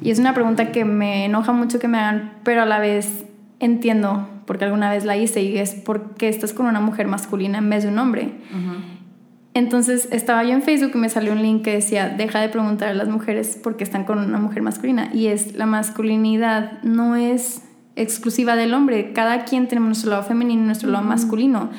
Y 0.00 0.10
es 0.10 0.18
una 0.18 0.32
pregunta 0.32 0.72
que 0.72 0.86
me 0.86 1.26
enoja 1.26 1.52
mucho 1.52 1.78
que 1.78 1.88
me 1.88 1.98
hagan, 1.98 2.32
pero 2.42 2.62
a 2.62 2.66
la 2.66 2.78
vez 2.78 3.26
entiendo, 3.60 4.28
porque 4.46 4.64
alguna 4.64 4.90
vez 4.90 5.04
la 5.04 5.16
hice, 5.16 5.42
y 5.42 5.58
es 5.58 5.74
porque 5.74 6.28
estás 6.28 6.52
con 6.52 6.66
una 6.66 6.80
mujer 6.80 7.06
masculina 7.06 7.58
en 7.58 7.70
vez 7.70 7.84
de 7.84 7.90
un 7.90 7.98
hombre. 7.98 8.32
Entonces 9.52 10.08
estaba 10.12 10.44
yo 10.44 10.50
en 10.50 10.62
Facebook 10.62 10.92
y 10.94 10.98
me 10.98 11.08
salió 11.08 11.32
un 11.32 11.42
link 11.42 11.62
que 11.62 11.72
decía, 11.72 12.08
deja 12.08 12.40
de 12.40 12.48
preguntar 12.48 12.88
a 12.88 12.94
las 12.94 13.08
mujeres 13.08 13.58
por 13.62 13.76
qué 13.76 13.84
están 13.84 14.04
con 14.04 14.18
una 14.18 14.38
mujer 14.38 14.62
masculina. 14.62 15.10
Y 15.12 15.26
es, 15.26 15.54
la 15.54 15.66
masculinidad 15.66 16.82
no 16.82 17.16
es 17.16 17.62
exclusiva 18.02 18.56
del 18.56 18.74
hombre. 18.74 19.12
Cada 19.12 19.44
quien 19.44 19.68
tenemos 19.68 19.88
nuestro 19.88 20.10
lado 20.10 20.22
femenino 20.22 20.62
y 20.62 20.66
nuestro 20.66 20.90
lado 20.90 21.04
masculino. 21.04 21.70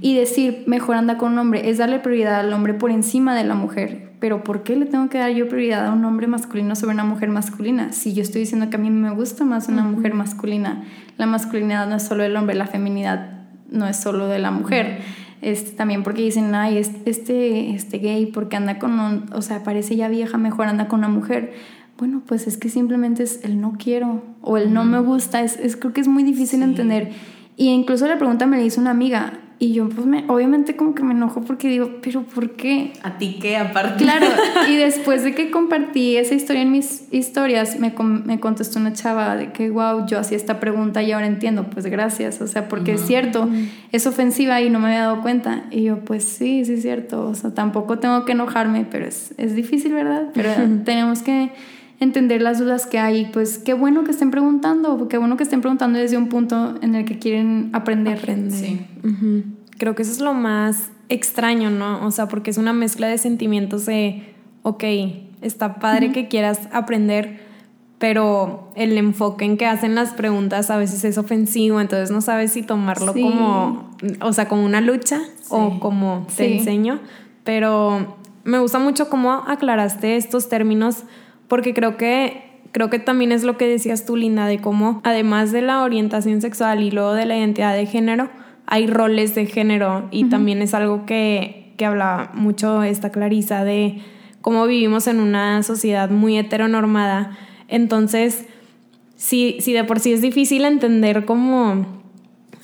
Y 0.00 0.14
decir, 0.14 0.64
mejor 0.66 0.96
anda 0.96 1.16
con 1.18 1.32
un 1.32 1.38
hombre, 1.38 1.70
es 1.70 1.78
darle 1.78 1.98
prioridad 1.98 2.40
al 2.40 2.52
hombre 2.52 2.74
por 2.74 2.90
encima 2.90 3.34
de 3.34 3.44
la 3.44 3.54
mujer. 3.54 4.12
Pero 4.20 4.44
¿por 4.44 4.62
qué 4.62 4.76
le 4.76 4.86
tengo 4.86 5.08
que 5.08 5.18
dar 5.18 5.32
yo 5.32 5.48
prioridad 5.48 5.86
a 5.86 5.92
un 5.92 6.04
hombre 6.04 6.26
masculino 6.26 6.76
sobre 6.76 6.94
una 6.94 7.04
mujer 7.04 7.28
masculina? 7.28 7.92
Si 7.92 8.14
yo 8.14 8.22
estoy 8.22 8.42
diciendo 8.42 8.70
que 8.70 8.76
a 8.76 8.78
mí 8.78 8.90
me 8.90 9.10
gusta 9.10 9.44
más 9.44 9.68
una 9.68 9.82
mujer 9.82 10.14
masculina. 10.14 10.84
La 11.18 11.26
masculinidad 11.26 11.88
no 11.88 11.96
es 11.96 12.04
solo 12.04 12.22
del 12.22 12.36
hombre, 12.36 12.54
la 12.54 12.66
feminidad 12.66 13.46
no 13.68 13.88
es 13.88 13.96
solo 13.96 14.28
de 14.28 14.38
la 14.38 14.50
mujer. 14.50 15.00
Este, 15.40 15.72
también 15.72 16.04
porque 16.04 16.22
dicen, 16.22 16.54
ay, 16.54 16.78
este, 16.78 17.74
este 17.74 17.98
gay, 17.98 18.26
porque 18.26 18.54
anda 18.54 18.78
con 18.78 19.00
un, 19.00 19.26
o 19.32 19.42
sea, 19.42 19.64
parece 19.64 19.96
ya 19.96 20.08
vieja, 20.08 20.38
mejor 20.38 20.68
anda 20.68 20.86
con 20.86 21.00
una 21.00 21.08
mujer 21.08 21.52
bueno, 22.02 22.20
pues 22.26 22.48
es 22.48 22.56
que 22.56 22.68
simplemente 22.68 23.22
es 23.22 23.44
el 23.44 23.60
no 23.60 23.74
quiero 23.78 24.24
o 24.40 24.56
el 24.56 24.74
no 24.74 24.84
me 24.84 24.98
gusta, 24.98 25.40
es, 25.42 25.56
es 25.56 25.76
creo 25.76 25.92
que 25.92 26.00
es 26.00 26.08
muy 26.08 26.24
difícil 26.24 26.60
entender. 26.64 27.12
Y 27.56 27.68
incluso 27.68 28.08
la 28.08 28.18
pregunta 28.18 28.44
me 28.44 28.56
la 28.56 28.64
hizo 28.64 28.80
una 28.80 28.90
amiga 28.90 29.34
y 29.60 29.74
yo 29.74 29.88
pues 29.88 30.04
me, 30.04 30.24
obviamente 30.26 30.74
como 30.74 30.96
que 30.96 31.04
me 31.04 31.14
enojo 31.14 31.42
porque 31.42 31.68
digo, 31.68 32.00
pero 32.02 32.24
¿por 32.24 32.56
qué? 32.56 32.92
¿A 33.04 33.18
ti 33.18 33.38
qué 33.40 33.56
aparte? 33.56 34.02
Claro, 34.02 34.26
y 34.68 34.74
después 34.74 35.22
de 35.22 35.36
que 35.36 35.52
compartí 35.52 36.16
esa 36.16 36.34
historia 36.34 36.62
en 36.62 36.72
mis 36.72 37.06
historias, 37.12 37.78
me, 37.78 37.94
me 38.24 38.40
contestó 38.40 38.80
una 38.80 38.92
chava 38.94 39.36
de 39.36 39.52
que, 39.52 39.70
wow, 39.70 40.04
yo 40.08 40.18
hacía 40.18 40.36
esta 40.36 40.58
pregunta 40.58 41.04
y 41.04 41.12
ahora 41.12 41.28
entiendo, 41.28 41.70
pues 41.70 41.86
gracias, 41.86 42.40
o 42.40 42.48
sea, 42.48 42.68
porque 42.68 42.94
es 42.94 43.02
cierto, 43.02 43.48
es 43.92 44.08
ofensiva 44.08 44.60
y 44.60 44.70
no 44.70 44.80
me 44.80 44.88
había 44.88 45.02
dado 45.02 45.22
cuenta. 45.22 45.66
Y 45.70 45.84
yo, 45.84 46.00
pues 46.00 46.24
sí, 46.24 46.64
sí 46.64 46.72
es 46.72 46.82
cierto, 46.82 47.28
o 47.28 47.36
sea, 47.36 47.54
tampoco 47.54 48.00
tengo 48.00 48.24
que 48.24 48.32
enojarme, 48.32 48.84
pero 48.90 49.06
es, 49.06 49.32
es 49.36 49.54
difícil, 49.54 49.92
¿verdad? 49.92 50.30
Pero 50.34 50.50
tenemos 50.84 51.22
que 51.22 51.52
entender 52.02 52.42
las 52.42 52.58
dudas 52.58 52.86
que 52.86 52.98
hay. 52.98 53.26
Pues 53.32 53.58
qué 53.58 53.74
bueno 53.74 54.04
que 54.04 54.10
estén 54.10 54.30
preguntando, 54.30 55.08
qué 55.08 55.18
bueno 55.18 55.36
que 55.36 55.44
estén 55.44 55.60
preguntando 55.60 55.98
desde 55.98 56.16
un 56.16 56.28
punto 56.28 56.74
en 56.82 56.94
el 56.94 57.04
que 57.04 57.18
quieren 57.18 57.70
aprender. 57.72 58.20
Sí. 58.50 58.80
Creo 59.78 59.94
que 59.94 60.02
eso 60.02 60.12
es 60.12 60.20
lo 60.20 60.34
más 60.34 60.90
extraño, 61.08 61.70
¿no? 61.70 62.04
O 62.06 62.10
sea, 62.10 62.28
porque 62.28 62.50
es 62.50 62.58
una 62.58 62.72
mezcla 62.72 63.06
de 63.06 63.18
sentimientos 63.18 63.86
de, 63.86 64.34
ok, 64.62 64.84
está 65.40 65.76
padre 65.76 66.12
que 66.12 66.28
quieras 66.28 66.68
aprender, 66.72 67.40
pero 67.98 68.70
el 68.74 68.96
enfoque 68.96 69.44
en 69.44 69.56
que 69.56 69.66
hacen 69.66 69.94
las 69.94 70.12
preguntas 70.12 70.70
a 70.70 70.76
veces 70.76 71.04
es 71.04 71.18
ofensivo, 71.18 71.80
entonces 71.80 72.10
no 72.10 72.20
sabes 72.20 72.52
si 72.52 72.62
tomarlo 72.62 73.12
como, 73.12 73.90
o 74.20 74.32
sea, 74.32 74.48
como 74.48 74.64
una 74.64 74.80
lucha 74.80 75.20
o 75.48 75.78
como 75.80 76.26
te 76.36 76.58
enseño, 76.58 77.00
pero 77.44 78.16
me 78.44 78.58
gusta 78.58 78.78
mucho 78.78 79.08
cómo 79.08 79.32
aclaraste 79.32 80.16
estos 80.16 80.48
términos 80.48 81.04
porque 81.52 81.74
creo 81.74 81.98
que 81.98 82.44
creo 82.72 82.88
que 82.88 82.98
también 82.98 83.30
es 83.30 83.42
lo 83.42 83.58
que 83.58 83.68
decías 83.68 84.06
tú, 84.06 84.16
Linda, 84.16 84.46
de 84.46 84.62
cómo 84.62 85.02
además 85.04 85.52
de 85.52 85.60
la 85.60 85.82
orientación 85.82 86.40
sexual 86.40 86.82
y 86.82 86.90
luego 86.90 87.12
de 87.12 87.26
la 87.26 87.36
identidad 87.36 87.76
de 87.76 87.84
género, 87.84 88.30
hay 88.64 88.86
roles 88.86 89.34
de 89.34 89.44
género 89.44 90.08
y 90.10 90.30
también 90.30 90.62
es 90.62 90.72
algo 90.72 91.04
que, 91.04 91.74
que 91.76 91.84
habla 91.84 92.30
mucho 92.32 92.82
esta 92.82 93.12
Clarisa 93.12 93.64
de 93.64 93.98
cómo 94.40 94.64
vivimos 94.64 95.06
en 95.08 95.20
una 95.20 95.62
sociedad 95.62 96.08
muy 96.08 96.38
heteronormada. 96.38 97.36
Entonces, 97.68 98.46
si, 99.16 99.58
si 99.60 99.74
de 99.74 99.84
por 99.84 100.00
sí 100.00 100.14
es 100.14 100.22
difícil 100.22 100.64
entender 100.64 101.26
cómo, 101.26 101.84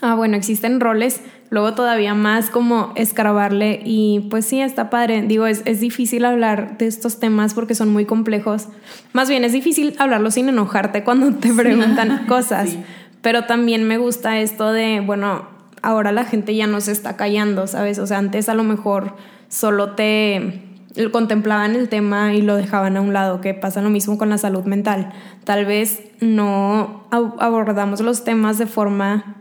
ah, 0.00 0.14
bueno, 0.14 0.34
existen 0.34 0.80
roles, 0.80 1.20
luego 1.50 1.74
todavía 1.74 2.14
más 2.14 2.50
como 2.50 2.92
escarbarle 2.96 3.80
y 3.84 4.26
pues 4.30 4.44
sí, 4.44 4.60
está 4.60 4.90
padre. 4.90 5.22
Digo, 5.22 5.46
es, 5.46 5.62
es, 5.64 5.80
difícil 5.80 6.24
hablar 6.24 6.78
de 6.78 6.86
estos 6.86 7.18
temas 7.20 7.54
porque 7.54 7.74
son 7.74 7.90
muy 7.90 8.04
complejos. 8.04 8.68
Más 9.12 9.28
bien 9.28 9.44
es 9.44 9.52
difícil 9.52 9.94
hablarlo 9.98 10.30
sin 10.30 10.48
enojarte 10.48 11.04
cuando 11.04 11.32
te 11.34 11.52
preguntan 11.52 12.24
cosas. 12.28 12.76
Pero 13.22 13.44
también 13.44 13.84
me 13.84 13.98
gusta 13.98 14.38
esto 14.38 14.72
de, 14.72 15.00
bueno, 15.00 15.48
ahora 15.82 16.12
la 16.12 16.24
gente 16.24 16.54
ya 16.54 16.66
no 16.66 16.80
se 16.80 16.92
está 16.92 17.16
callando, 17.16 17.66
¿sabes? 17.66 17.98
O 17.98 18.06
sea, 18.06 18.18
antes 18.18 18.48
a 18.48 18.54
lo 18.54 18.64
mejor 18.64 19.16
solo 19.48 19.92
te 19.92 20.64
contemplaban 21.12 21.76
el 21.76 21.88
tema 21.88 22.34
y 22.34 22.42
lo 22.42 22.56
dejaban 22.56 22.96
a 22.96 23.00
un 23.00 23.12
lado, 23.12 23.40
que 23.40 23.54
pasa 23.54 23.80
lo 23.80 23.90
mismo 23.90 24.18
con 24.18 24.30
la 24.30 24.38
salud 24.38 24.64
mental. 24.64 25.12
Tal 25.44 25.64
vez 25.64 26.02
no 26.20 27.06
abordamos 27.10 28.00
los 28.00 28.24
temas 28.24 28.58
de 28.58 28.66
forma 28.66 29.37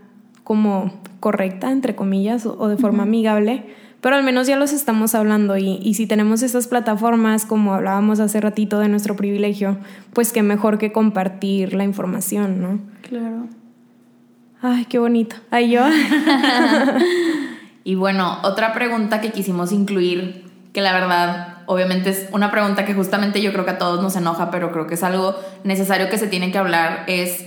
como 0.48 0.90
correcta, 1.20 1.70
entre 1.70 1.94
comillas, 1.94 2.46
o, 2.46 2.68
de 2.68 2.78
forma 2.78 3.02
amigable, 3.02 3.66
pero 4.00 4.16
al 4.16 4.22
menos 4.22 4.46
ya 4.46 4.56
los 4.56 4.72
estamos 4.72 5.14
hablando 5.14 5.58
y, 5.58 5.78
y, 5.82 5.92
si 5.92 6.06
tenemos 6.06 6.42
esas 6.42 6.68
plataformas, 6.68 7.44
como 7.44 7.74
hablábamos 7.74 8.18
hace 8.18 8.40
ratito 8.40 8.78
de 8.78 8.88
nuestro 8.88 9.14
privilegio, 9.14 9.76
pues 10.14 10.32
qué 10.32 10.42
mejor 10.42 10.78
que 10.78 10.90
compartir 10.90 11.74
la 11.74 11.84
información, 11.84 12.62
¿no? 12.62 12.80
Claro. 13.02 13.46
Ay, 14.62 14.86
qué 14.86 14.98
bonito. 14.98 15.36
Ay, 15.50 15.68
yo. 15.70 15.82
y 17.84 17.94
bueno, 17.94 18.38
otra 18.42 18.72
pregunta 18.72 19.20
que 19.20 19.32
quisimos 19.32 19.70
incluir, 19.70 20.46
que 20.72 20.80
la 20.80 20.94
verdad, 20.94 21.58
obviamente 21.66 22.08
es 22.08 22.26
una 22.32 22.50
pregunta 22.50 22.86
que 22.86 22.94
justamente 22.94 23.42
yo 23.42 23.52
creo 23.52 23.66
que 23.66 23.72
a 23.72 23.78
todos 23.78 24.00
nos 24.00 24.16
enoja, 24.16 24.50
pero 24.50 24.72
creo 24.72 24.86
que 24.86 24.94
es 24.94 25.02
algo 25.02 25.36
necesario 25.64 26.08
que 26.08 26.16
se 26.16 26.26
tiene 26.26 26.50
que 26.50 26.56
hablar, 26.56 27.04
es 27.06 27.44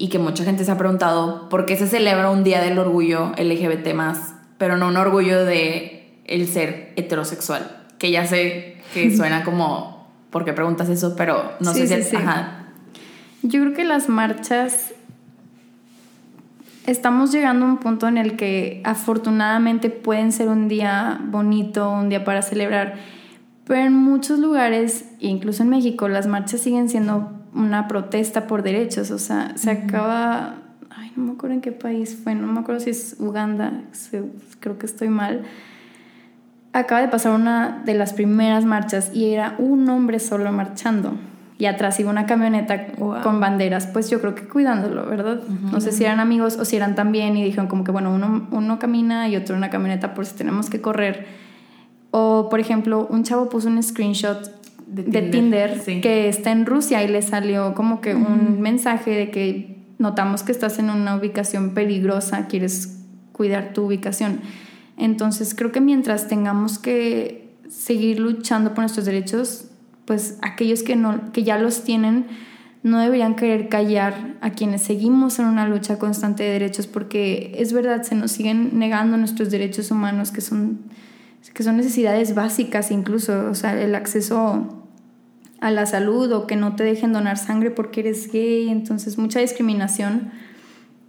y 0.00 0.08
que 0.08 0.18
mucha 0.18 0.44
gente 0.44 0.64
se 0.64 0.72
ha 0.72 0.78
preguntado 0.78 1.50
por 1.50 1.66
qué 1.66 1.76
se 1.76 1.86
celebra 1.86 2.30
un 2.30 2.42
día 2.42 2.62
del 2.62 2.78
orgullo 2.78 3.32
LGBT 3.36 3.92
más, 3.92 4.34
pero 4.56 4.78
no 4.78 4.88
un 4.88 4.96
orgullo 4.96 5.44
de 5.44 6.16
el 6.24 6.48
ser 6.48 6.94
heterosexual, 6.96 7.84
que 7.98 8.10
ya 8.10 8.26
sé 8.26 8.78
que 8.94 9.14
suena 9.16 9.44
como 9.44 10.08
¿por 10.30 10.46
qué 10.46 10.54
preguntas 10.54 10.88
eso? 10.88 11.16
Pero 11.16 11.52
no 11.60 11.74
sé 11.74 11.86
si 11.86 11.92
es, 11.92 12.12
Yo 13.42 13.60
creo 13.60 13.74
que 13.74 13.84
las 13.84 14.08
marchas 14.08 14.94
estamos 16.86 17.30
llegando 17.30 17.66
a 17.66 17.68
un 17.68 17.76
punto 17.76 18.08
en 18.08 18.16
el 18.16 18.38
que 18.38 18.80
afortunadamente 18.84 19.90
pueden 19.90 20.32
ser 20.32 20.48
un 20.48 20.66
día 20.66 21.20
bonito, 21.26 21.90
un 21.90 22.08
día 22.08 22.24
para 22.24 22.40
celebrar, 22.40 22.94
pero 23.66 23.82
en 23.82 23.92
muchos 23.92 24.38
lugares, 24.38 25.10
incluso 25.18 25.62
en 25.62 25.68
México, 25.68 26.08
las 26.08 26.26
marchas 26.26 26.62
siguen 26.62 26.88
siendo 26.88 27.39
una 27.54 27.88
protesta 27.88 28.46
por 28.46 28.62
derechos, 28.62 29.10
o 29.10 29.18
sea, 29.18 29.52
se 29.56 29.70
acaba, 29.70 30.56
ay, 30.90 31.12
no 31.16 31.24
me 31.24 31.32
acuerdo 31.32 31.54
en 31.54 31.60
qué 31.60 31.72
país 31.72 32.18
fue, 32.22 32.34
no 32.34 32.46
me 32.46 32.60
acuerdo 32.60 32.80
si 32.80 32.90
es 32.90 33.16
Uganda, 33.18 33.82
creo 34.60 34.78
que 34.78 34.86
estoy 34.86 35.08
mal. 35.08 35.42
Acaba 36.72 37.00
de 37.00 37.08
pasar 37.08 37.32
una 37.32 37.82
de 37.84 37.94
las 37.94 38.12
primeras 38.12 38.64
marchas 38.64 39.10
y 39.12 39.30
era 39.32 39.56
un 39.58 39.88
hombre 39.88 40.20
solo 40.20 40.52
marchando 40.52 41.16
y 41.60 41.66
atrás 41.66 42.00
iba 42.00 42.10
una 42.10 42.24
camioneta 42.24 42.86
con 43.22 43.38
banderas, 43.38 43.86
pues 43.86 44.08
yo 44.08 44.20
creo 44.22 44.34
que 44.34 44.48
cuidándolo, 44.48 45.04
¿verdad? 45.04 45.42
No 45.46 45.78
sé 45.82 45.92
si 45.92 46.04
eran 46.04 46.18
amigos 46.18 46.56
o 46.56 46.64
si 46.64 46.76
eran 46.76 46.94
también 46.94 47.36
y 47.36 47.44
dijeron 47.44 47.66
como 47.66 47.84
que, 47.84 47.92
bueno, 47.92 48.14
uno, 48.14 48.48
uno 48.50 48.78
camina 48.78 49.28
y 49.28 49.36
otro 49.36 49.56
una 49.56 49.68
camioneta 49.68 50.14
por 50.14 50.24
si 50.24 50.34
tenemos 50.36 50.70
que 50.70 50.80
correr. 50.80 51.26
O, 52.12 52.48
por 52.48 52.60
ejemplo, 52.60 53.06
un 53.10 53.24
chavo 53.24 53.50
puso 53.50 53.68
un 53.68 53.80
screenshot 53.82 54.59
de 54.90 55.22
Tinder, 55.22 55.80
que 55.84 56.28
está 56.28 56.50
en 56.50 56.66
Rusia 56.66 57.02
y 57.04 57.08
le 57.08 57.22
salió 57.22 57.74
como 57.74 58.00
que 58.00 58.14
un 58.14 58.60
mensaje 58.60 59.10
de 59.10 59.30
que 59.30 59.76
notamos 59.98 60.42
que 60.42 60.52
estás 60.52 60.78
en 60.78 60.90
una 60.90 61.14
ubicación 61.16 61.74
peligrosa, 61.74 62.46
quieres 62.48 63.04
cuidar 63.32 63.72
tu 63.72 63.84
ubicación. 63.84 64.40
Entonces 64.96 65.54
creo 65.54 65.72
que 65.72 65.80
mientras 65.80 66.26
tengamos 66.26 66.78
que 66.78 67.54
seguir 67.68 68.18
luchando 68.18 68.70
por 68.70 68.80
nuestros 68.80 69.06
derechos, 69.06 69.66
pues 70.06 70.38
aquellos 70.42 70.82
que, 70.82 70.96
no, 70.96 71.32
que 71.32 71.44
ya 71.44 71.58
los 71.58 71.84
tienen 71.84 72.26
no 72.82 72.98
deberían 72.98 73.36
querer 73.36 73.68
callar 73.68 74.36
a 74.40 74.50
quienes 74.50 74.82
seguimos 74.82 75.38
en 75.38 75.44
una 75.44 75.68
lucha 75.68 75.98
constante 75.98 76.42
de 76.42 76.50
derechos 76.50 76.86
porque 76.86 77.52
es 77.58 77.72
verdad, 77.72 78.02
se 78.02 78.14
nos 78.14 78.32
siguen 78.32 78.78
negando 78.78 79.18
nuestros 79.18 79.50
derechos 79.50 79.90
humanos 79.90 80.32
que 80.32 80.40
son, 80.40 80.80
que 81.52 81.62
son 81.62 81.76
necesidades 81.76 82.34
básicas 82.34 82.90
incluso, 82.90 83.50
o 83.50 83.54
sea, 83.54 83.80
el 83.80 83.94
acceso 83.94 84.79
a 85.60 85.70
la 85.70 85.86
salud 85.86 86.32
o 86.32 86.46
que 86.46 86.56
no 86.56 86.74
te 86.74 86.84
dejen 86.84 87.12
donar 87.12 87.36
sangre 87.36 87.70
porque 87.70 88.00
eres 88.00 88.30
gay, 88.32 88.68
entonces 88.68 89.18
mucha 89.18 89.40
discriminación. 89.40 90.30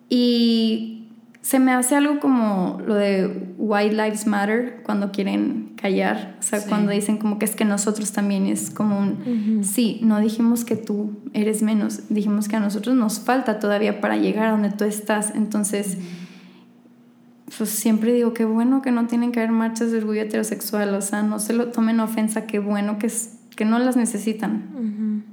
Y 0.10 1.08
se 1.42 1.60
me 1.60 1.72
hace 1.72 1.96
algo 1.96 2.20
como 2.20 2.82
lo 2.86 2.96
de 2.96 3.54
White 3.58 3.96
Lives 3.96 4.28
Matter 4.28 4.82
cuando 4.84 5.12
quieren 5.12 5.72
callar, 5.76 6.36
o 6.40 6.44
sea, 6.44 6.64
cuando 6.68 6.92
dicen 6.92 7.18
como 7.18 7.40
que 7.40 7.46
es 7.46 7.56
que 7.56 7.66
nosotros 7.66 8.12
también 8.12 8.46
es 8.46 8.70
como 8.70 9.00
un, 9.00 9.64
sí, 9.64 10.00
no 10.04 10.20
dijimos 10.20 10.66
que 10.66 10.76
tú 10.76 11.18
eres 11.34 11.64
menos, 11.64 12.10
dijimos 12.10 12.48
que 12.48 12.58
a 12.58 12.60
nosotros 12.60 12.96
nos 12.96 13.22
falta 13.22 13.58
todavía 13.58 14.02
para 14.02 14.18
llegar 14.18 14.48
a 14.48 14.52
donde 14.52 14.72
tú 14.72 14.84
estás, 14.84 15.34
entonces... 15.36 15.98
Pues 17.58 17.70
siempre 17.70 18.14
digo, 18.14 18.34
qué 18.34 18.46
bueno 18.46 18.82
que 18.82 18.92
no 18.92 19.08
tienen 19.08 19.34
que 19.34 19.42
haber 19.42 19.52
marchas 19.52 19.92
de 19.92 19.98
orgullo 19.98 20.22
heterosexual, 20.22 20.96
o 20.96 21.02
sea, 21.02 21.22
no 21.22 21.38
se 21.38 21.52
lo 21.52 21.68
tomen 21.68 22.00
ofensa, 22.00 22.48
qué 22.48 22.60
bueno 22.60 22.98
que 22.98 23.08
es 23.08 23.41
que 23.56 23.66
no 23.66 23.80
las 23.80 23.96
necesitan. 23.96 25.24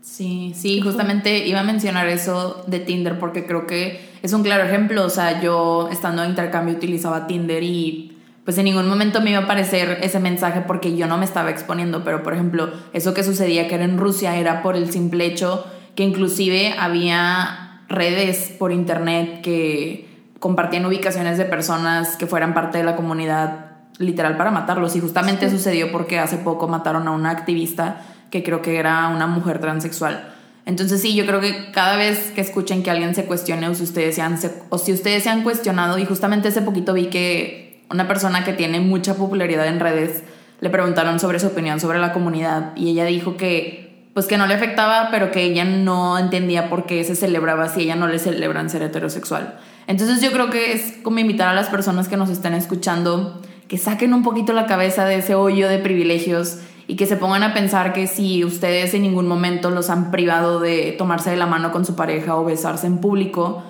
Sí, 0.00 0.52
sí, 0.54 0.80
justamente 0.82 1.46
iba 1.46 1.60
a 1.60 1.64
mencionar 1.64 2.08
eso 2.08 2.62
de 2.66 2.78
Tinder 2.78 3.18
porque 3.18 3.46
creo 3.46 3.66
que 3.66 4.00
es 4.22 4.32
un 4.34 4.42
claro 4.42 4.64
ejemplo. 4.64 5.04
O 5.04 5.10
sea, 5.10 5.40
yo 5.40 5.88
estando 5.90 6.22
en 6.22 6.30
intercambio 6.30 6.74
utilizaba 6.74 7.26
Tinder 7.26 7.62
y 7.62 8.18
pues 8.44 8.58
en 8.58 8.66
ningún 8.66 8.86
momento 8.86 9.22
me 9.22 9.30
iba 9.30 9.40
a 9.40 9.44
aparecer 9.44 9.98
ese 10.02 10.20
mensaje 10.20 10.60
porque 10.60 10.94
yo 10.94 11.06
no 11.06 11.16
me 11.16 11.24
estaba 11.24 11.50
exponiendo. 11.50 12.04
Pero 12.04 12.22
por 12.22 12.34
ejemplo, 12.34 12.70
eso 12.92 13.14
que 13.14 13.24
sucedía 13.24 13.66
que 13.66 13.76
era 13.76 13.84
en 13.84 13.96
Rusia 13.96 14.36
era 14.36 14.62
por 14.62 14.76
el 14.76 14.90
simple 14.92 15.24
hecho 15.24 15.64
que 15.94 16.02
inclusive 16.02 16.74
había 16.78 17.82
redes 17.88 18.54
por 18.58 18.72
internet 18.72 19.40
que 19.42 20.06
compartían 20.38 20.84
ubicaciones 20.84 21.38
de 21.38 21.46
personas 21.46 22.16
que 22.16 22.26
fueran 22.26 22.52
parte 22.52 22.78
de 22.78 22.84
la 22.84 22.96
comunidad 22.96 23.63
literal 23.98 24.36
para 24.36 24.50
matarlos. 24.50 24.96
Y 24.96 25.00
justamente 25.00 25.50
sucedió 25.50 25.92
porque 25.92 26.18
hace 26.18 26.36
poco 26.38 26.68
mataron 26.68 27.08
a 27.08 27.10
una 27.10 27.30
activista 27.30 28.02
que 28.30 28.42
creo 28.42 28.62
que 28.62 28.78
era 28.78 29.08
una 29.08 29.26
mujer 29.26 29.60
transexual. 29.60 30.34
Entonces 30.66 31.02
sí, 31.02 31.14
yo 31.14 31.26
creo 31.26 31.40
que 31.40 31.70
cada 31.72 31.96
vez 31.96 32.32
que 32.34 32.40
escuchen 32.40 32.82
que 32.82 32.90
alguien 32.90 33.14
se 33.14 33.26
cuestione 33.26 33.68
o 33.68 33.74
si 33.74 33.82
ustedes 33.82 34.14
se 34.14 34.22
han, 34.22 34.38
o 34.70 34.78
si 34.78 34.92
ustedes 34.92 35.22
se 35.22 35.30
han 35.30 35.42
cuestionado, 35.42 35.98
y 35.98 36.06
justamente 36.06 36.48
hace 36.48 36.62
poquito 36.62 36.94
vi 36.94 37.06
que 37.06 37.84
una 37.90 38.08
persona 38.08 38.44
que 38.44 38.54
tiene 38.54 38.80
mucha 38.80 39.14
popularidad 39.14 39.66
en 39.66 39.78
redes 39.78 40.22
le 40.60 40.70
preguntaron 40.70 41.20
sobre 41.20 41.38
su 41.38 41.48
opinión 41.48 41.80
sobre 41.80 41.98
la 41.98 42.12
comunidad 42.12 42.74
y 42.76 42.88
ella 42.88 43.04
dijo 43.04 43.36
que 43.36 43.84
pues 44.14 44.26
que 44.26 44.38
no 44.38 44.46
le 44.46 44.54
afectaba, 44.54 45.08
pero 45.10 45.32
que 45.32 45.42
ella 45.42 45.64
no 45.64 46.16
entendía 46.18 46.70
por 46.70 46.86
qué 46.86 47.02
se 47.02 47.16
celebraba 47.16 47.68
si 47.68 47.82
ella 47.82 47.96
no 47.96 48.06
le 48.06 48.20
celebran 48.20 48.70
ser 48.70 48.82
heterosexual. 48.82 49.58
Entonces 49.88 50.22
yo 50.22 50.30
creo 50.30 50.50
que 50.50 50.72
es 50.72 50.94
como 51.02 51.18
invitar 51.18 51.48
a 51.48 51.52
las 51.52 51.68
personas 51.68 52.08
que 52.08 52.16
nos 52.16 52.30
estén 52.30 52.54
escuchando 52.54 53.42
que 53.68 53.78
saquen 53.78 54.14
un 54.14 54.22
poquito 54.22 54.52
la 54.52 54.66
cabeza 54.66 55.04
de 55.04 55.16
ese 55.16 55.34
hoyo 55.34 55.68
de 55.68 55.78
privilegios 55.78 56.58
y 56.86 56.96
que 56.96 57.06
se 57.06 57.16
pongan 57.16 57.42
a 57.42 57.54
pensar 57.54 57.92
que 57.92 58.06
si 58.06 58.44
ustedes 58.44 58.92
en 58.94 59.02
ningún 59.02 59.26
momento 59.26 59.70
los 59.70 59.88
han 59.90 60.10
privado 60.10 60.60
de 60.60 60.92
tomarse 60.92 61.30
de 61.30 61.36
la 61.36 61.46
mano 61.46 61.72
con 61.72 61.84
su 61.84 61.96
pareja 61.96 62.36
o 62.36 62.44
besarse 62.44 62.86
en 62.86 62.98
público, 62.98 63.62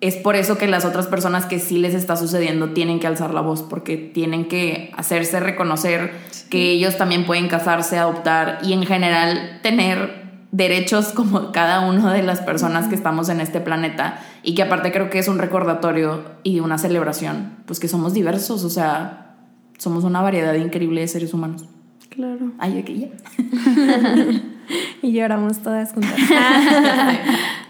es 0.00 0.16
por 0.16 0.34
eso 0.34 0.56
que 0.56 0.66
las 0.66 0.84
otras 0.84 1.06
personas 1.06 1.44
que 1.46 1.58
sí 1.58 1.78
les 1.78 1.94
está 1.94 2.16
sucediendo 2.16 2.70
tienen 2.70 3.00
que 3.00 3.06
alzar 3.06 3.34
la 3.34 3.42
voz, 3.42 3.62
porque 3.62 3.96
tienen 3.96 4.46
que 4.46 4.90
hacerse 4.96 5.40
reconocer 5.40 6.12
que 6.48 6.70
ellos 6.70 6.96
también 6.96 7.26
pueden 7.26 7.48
casarse, 7.48 7.98
adoptar 7.98 8.60
y 8.62 8.72
en 8.72 8.86
general 8.86 9.60
tener 9.62 10.19
derechos 10.52 11.08
como 11.12 11.52
cada 11.52 11.88
una 11.88 12.12
de 12.12 12.22
las 12.22 12.40
personas 12.40 12.88
que 12.88 12.94
estamos 12.94 13.28
en 13.28 13.40
este 13.40 13.60
planeta 13.60 14.20
y 14.42 14.54
que 14.54 14.62
aparte 14.62 14.90
creo 14.90 15.10
que 15.10 15.18
es 15.18 15.28
un 15.28 15.38
recordatorio 15.38 16.24
y 16.42 16.60
una 16.60 16.78
celebración, 16.78 17.52
pues 17.66 17.78
que 17.78 17.88
somos 17.88 18.14
diversos, 18.14 18.64
o 18.64 18.70
sea, 18.70 19.36
somos 19.78 20.04
una 20.04 20.20
variedad 20.20 20.54
increíble 20.54 21.02
de 21.02 21.08
seres 21.08 21.34
humanos. 21.34 21.66
Claro. 22.08 22.52
Ay, 22.58 22.78
aquí 22.78 23.00
ya. 23.00 23.08
y 25.02 25.12
lloramos 25.12 25.60
todas 25.60 25.92
juntas. 25.92 26.18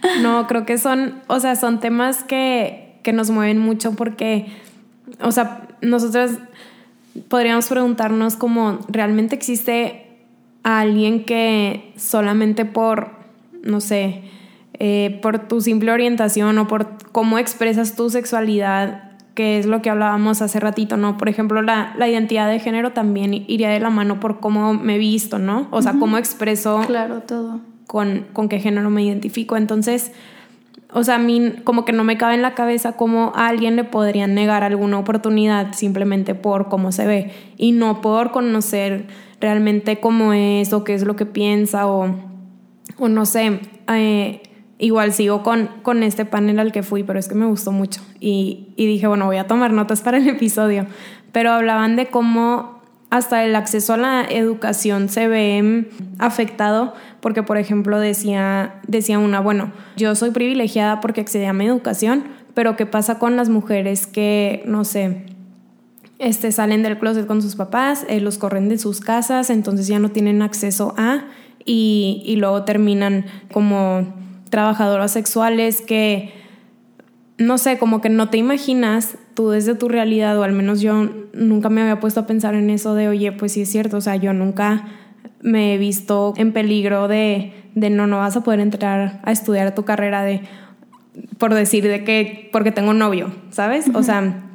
no, 0.23 0.47
creo 0.47 0.65
que 0.65 0.79
son, 0.79 1.21
o 1.27 1.39
sea, 1.41 1.57
son 1.57 1.81
temas 1.81 2.25
que, 2.25 2.99
que 3.03 3.13
nos 3.13 3.31
mueven 3.31 3.59
mucho 3.59 3.93
porque, 3.93 4.47
o 5.21 5.33
sea, 5.33 5.69
nosotros 5.83 6.33
podríamos 7.29 7.69
preguntarnos 7.69 8.37
cómo 8.37 8.79
realmente 8.89 9.35
existe 9.35 10.00
alguien 10.63 11.25
que 11.25 11.93
solamente 11.97 12.65
por, 12.65 13.11
no 13.63 13.81
sé, 13.81 14.23
eh, 14.75 15.19
por 15.23 15.49
tu 15.49 15.61
simple 15.61 15.93
orientación 15.93 16.59
o 16.59 16.67
por 16.67 16.97
cómo 17.13 17.39
expresas 17.39 17.97
tu 17.97 18.11
sexualidad 18.11 19.11
que 19.35 19.59
es 19.59 19.67
lo 19.67 19.81
que 19.81 19.91
hablábamos 19.91 20.43
hace 20.43 20.61
ratito, 20.61 20.97
¿no? 20.97 21.17
Por 21.17 21.29
ejemplo, 21.29 21.63
la, 21.63 21.95
la, 21.97 22.09
identidad 22.09 22.51
de 22.51 22.59
género 22.59 22.93
también 22.93 23.33
iría 23.33 23.71
de 23.71 23.81
la 23.81 23.89
mano 23.89 24.21
por 24.21 24.41
cómo 24.41 24.75
me 24.75 24.97
he 24.97 24.99
visto, 24.99 25.39
¿no? 25.39 25.69
O 25.71 25.81
sea, 25.81 25.95
cómo 25.99 26.19
expreso... 26.19 26.83
Claro, 26.87 27.21
todo. 27.21 27.61
Con, 27.87 28.27
con 28.33 28.49
qué 28.49 28.59
género 28.59 28.91
me 28.91 29.03
identifico. 29.03 29.57
Entonces, 29.57 30.13
o 30.93 31.05
sea, 31.05 31.17
a 31.17 31.19
mí 31.19 31.55
como 31.65 31.85
que 31.85 31.93
no 31.93 32.05
me 32.05 32.19
cabe 32.19 32.35
en 32.35 32.43
la 32.43 32.55
cabeza 32.55 32.93
cómo 32.93 33.33
a 33.35 33.49
alguien 33.49 33.77
le 33.77 33.85
podrían 33.85 34.35
negar 34.35 34.65
alguna 34.65 34.99
oportunidad 34.99 35.73
simplemente 35.73 36.35
por 36.35 36.69
cómo 36.69 36.93
se 36.93 37.07
ve 37.07 37.33
y 37.57 37.73
no 37.73 38.01
por 38.01 38.33
conocer 38.33 39.07
realmente 39.41 40.01
cómo 40.01 40.33
es 40.33 40.73
o 40.73 40.85
qué 40.85 40.95
es 40.95 41.05
lo 41.05 41.17
que 41.17 41.27
piensa 41.27 41.87
o, 41.87 42.15
o 42.99 43.09
no 43.09 43.27
sé. 43.27 43.61
Eh, 43.89 44.43
igual 44.79 45.13
sigo 45.13 45.43
con, 45.43 45.69
con 45.83 46.03
este 46.03 46.25
panel 46.25 46.59
al 46.59 46.73
que 46.73 46.83
fui, 46.83 47.03
pero 47.03 47.19
es 47.19 47.29
que 47.29 47.35
me 47.35 47.47
gustó 47.47 47.73
mucho. 47.73 48.01
Y, 48.19 48.69
y 48.77 48.87
dije, 48.87 49.07
bueno, 49.07 49.27
voy 49.27 49.37
a 49.37 49.47
tomar 49.47 49.73
notas 49.73 50.01
para 50.01 50.19
el 50.19 50.29
episodio. 50.29 50.87
Pero 51.33 51.53
hablaban 51.53 51.97
de 51.97 52.07
cómo 52.07 52.81
hasta 53.11 53.45
el 53.45 53.57
acceso 53.57 53.95
a 53.95 53.97
la 53.97 54.25
educación 54.25 55.09
se 55.09 55.27
ve 55.27 55.91
afectado 56.19 56.95
porque, 57.21 57.43
por 57.43 57.59
ejemplo, 57.59 57.99
decía, 57.99 58.81
decía 58.87 59.19
una, 59.19 59.41
bueno, 59.41 59.73
yo 59.97 60.15
soy 60.15 60.31
privilegiada 60.31 61.01
porque 61.01 61.21
accedí 61.21 61.45
a 61.45 61.53
mi 61.53 61.67
educación, 61.67 62.25
pero 62.55 62.77
¿qué 62.77 62.87
pasa 62.87 63.19
con 63.19 63.37
las 63.37 63.49
mujeres 63.49 64.07
que, 64.07 64.63
no 64.65 64.85
sé, 64.85 65.27
este, 66.21 66.53
salen 66.53 66.83
del 66.83 66.99
closet 66.99 67.27
con 67.27 67.41
sus 67.41 67.57
papás, 67.57 68.05
eh, 68.09 68.21
los 68.21 68.37
corren 68.37 68.69
de 68.69 68.79
sus 68.79 69.01
casas, 69.01 69.49
entonces 69.49 69.87
ya 69.87 69.99
no 69.99 70.11
tienen 70.11 70.43
acceso 70.43 70.95
a, 70.99 71.25
y, 71.65 72.23
y 72.27 72.37
luego 72.37 72.65
terminan 72.65 73.25
como 73.51 74.07
trabajadoras 74.51 75.13
sexuales 75.13 75.81
que, 75.81 76.33
no 77.39 77.57
sé, 77.57 77.79
como 77.79 78.03
que 78.03 78.11
no 78.11 78.29
te 78.29 78.37
imaginas 78.37 79.17
tú 79.33 79.49
desde 79.49 79.75
tu 79.75 79.89
realidad, 79.89 80.39
o 80.39 80.43
al 80.43 80.53
menos 80.53 80.83
yo 80.83 81.09
nunca 81.33 81.71
me 81.71 81.81
había 81.81 82.01
puesto 82.01 82.21
a 82.21 82.27
pensar 82.27 82.55
en 82.55 82.69
eso 82.69 82.95
de, 82.95 83.09
oye, 83.09 83.33
pues 83.33 83.53
sí 83.53 83.63
es 83.63 83.71
cierto, 83.71 83.97
o 83.97 84.01
sea, 84.03 84.17
yo 84.17 84.35
nunca 84.35 84.89
me 85.41 85.75
he 85.75 85.79
visto 85.79 86.35
en 86.37 86.53
peligro 86.53 87.09
de, 87.09 87.55
de 87.75 87.89
no, 87.89 88.07
no 88.07 88.19
vas 88.19 88.37
a 88.37 88.43
poder 88.43 88.61
entrar 88.61 89.23
a 89.25 89.33
estudiar 89.33 89.75
tu 89.75 89.87
carrera 89.87 90.23
de, 90.23 90.43
por 91.39 91.55
decir 91.55 91.89
de 91.89 92.05
que, 92.05 92.51
porque 92.53 92.73
tengo 92.73 92.91
un 92.91 92.99
novio, 92.99 93.33
¿sabes? 93.49 93.87
O 93.95 94.03
sea, 94.03 94.50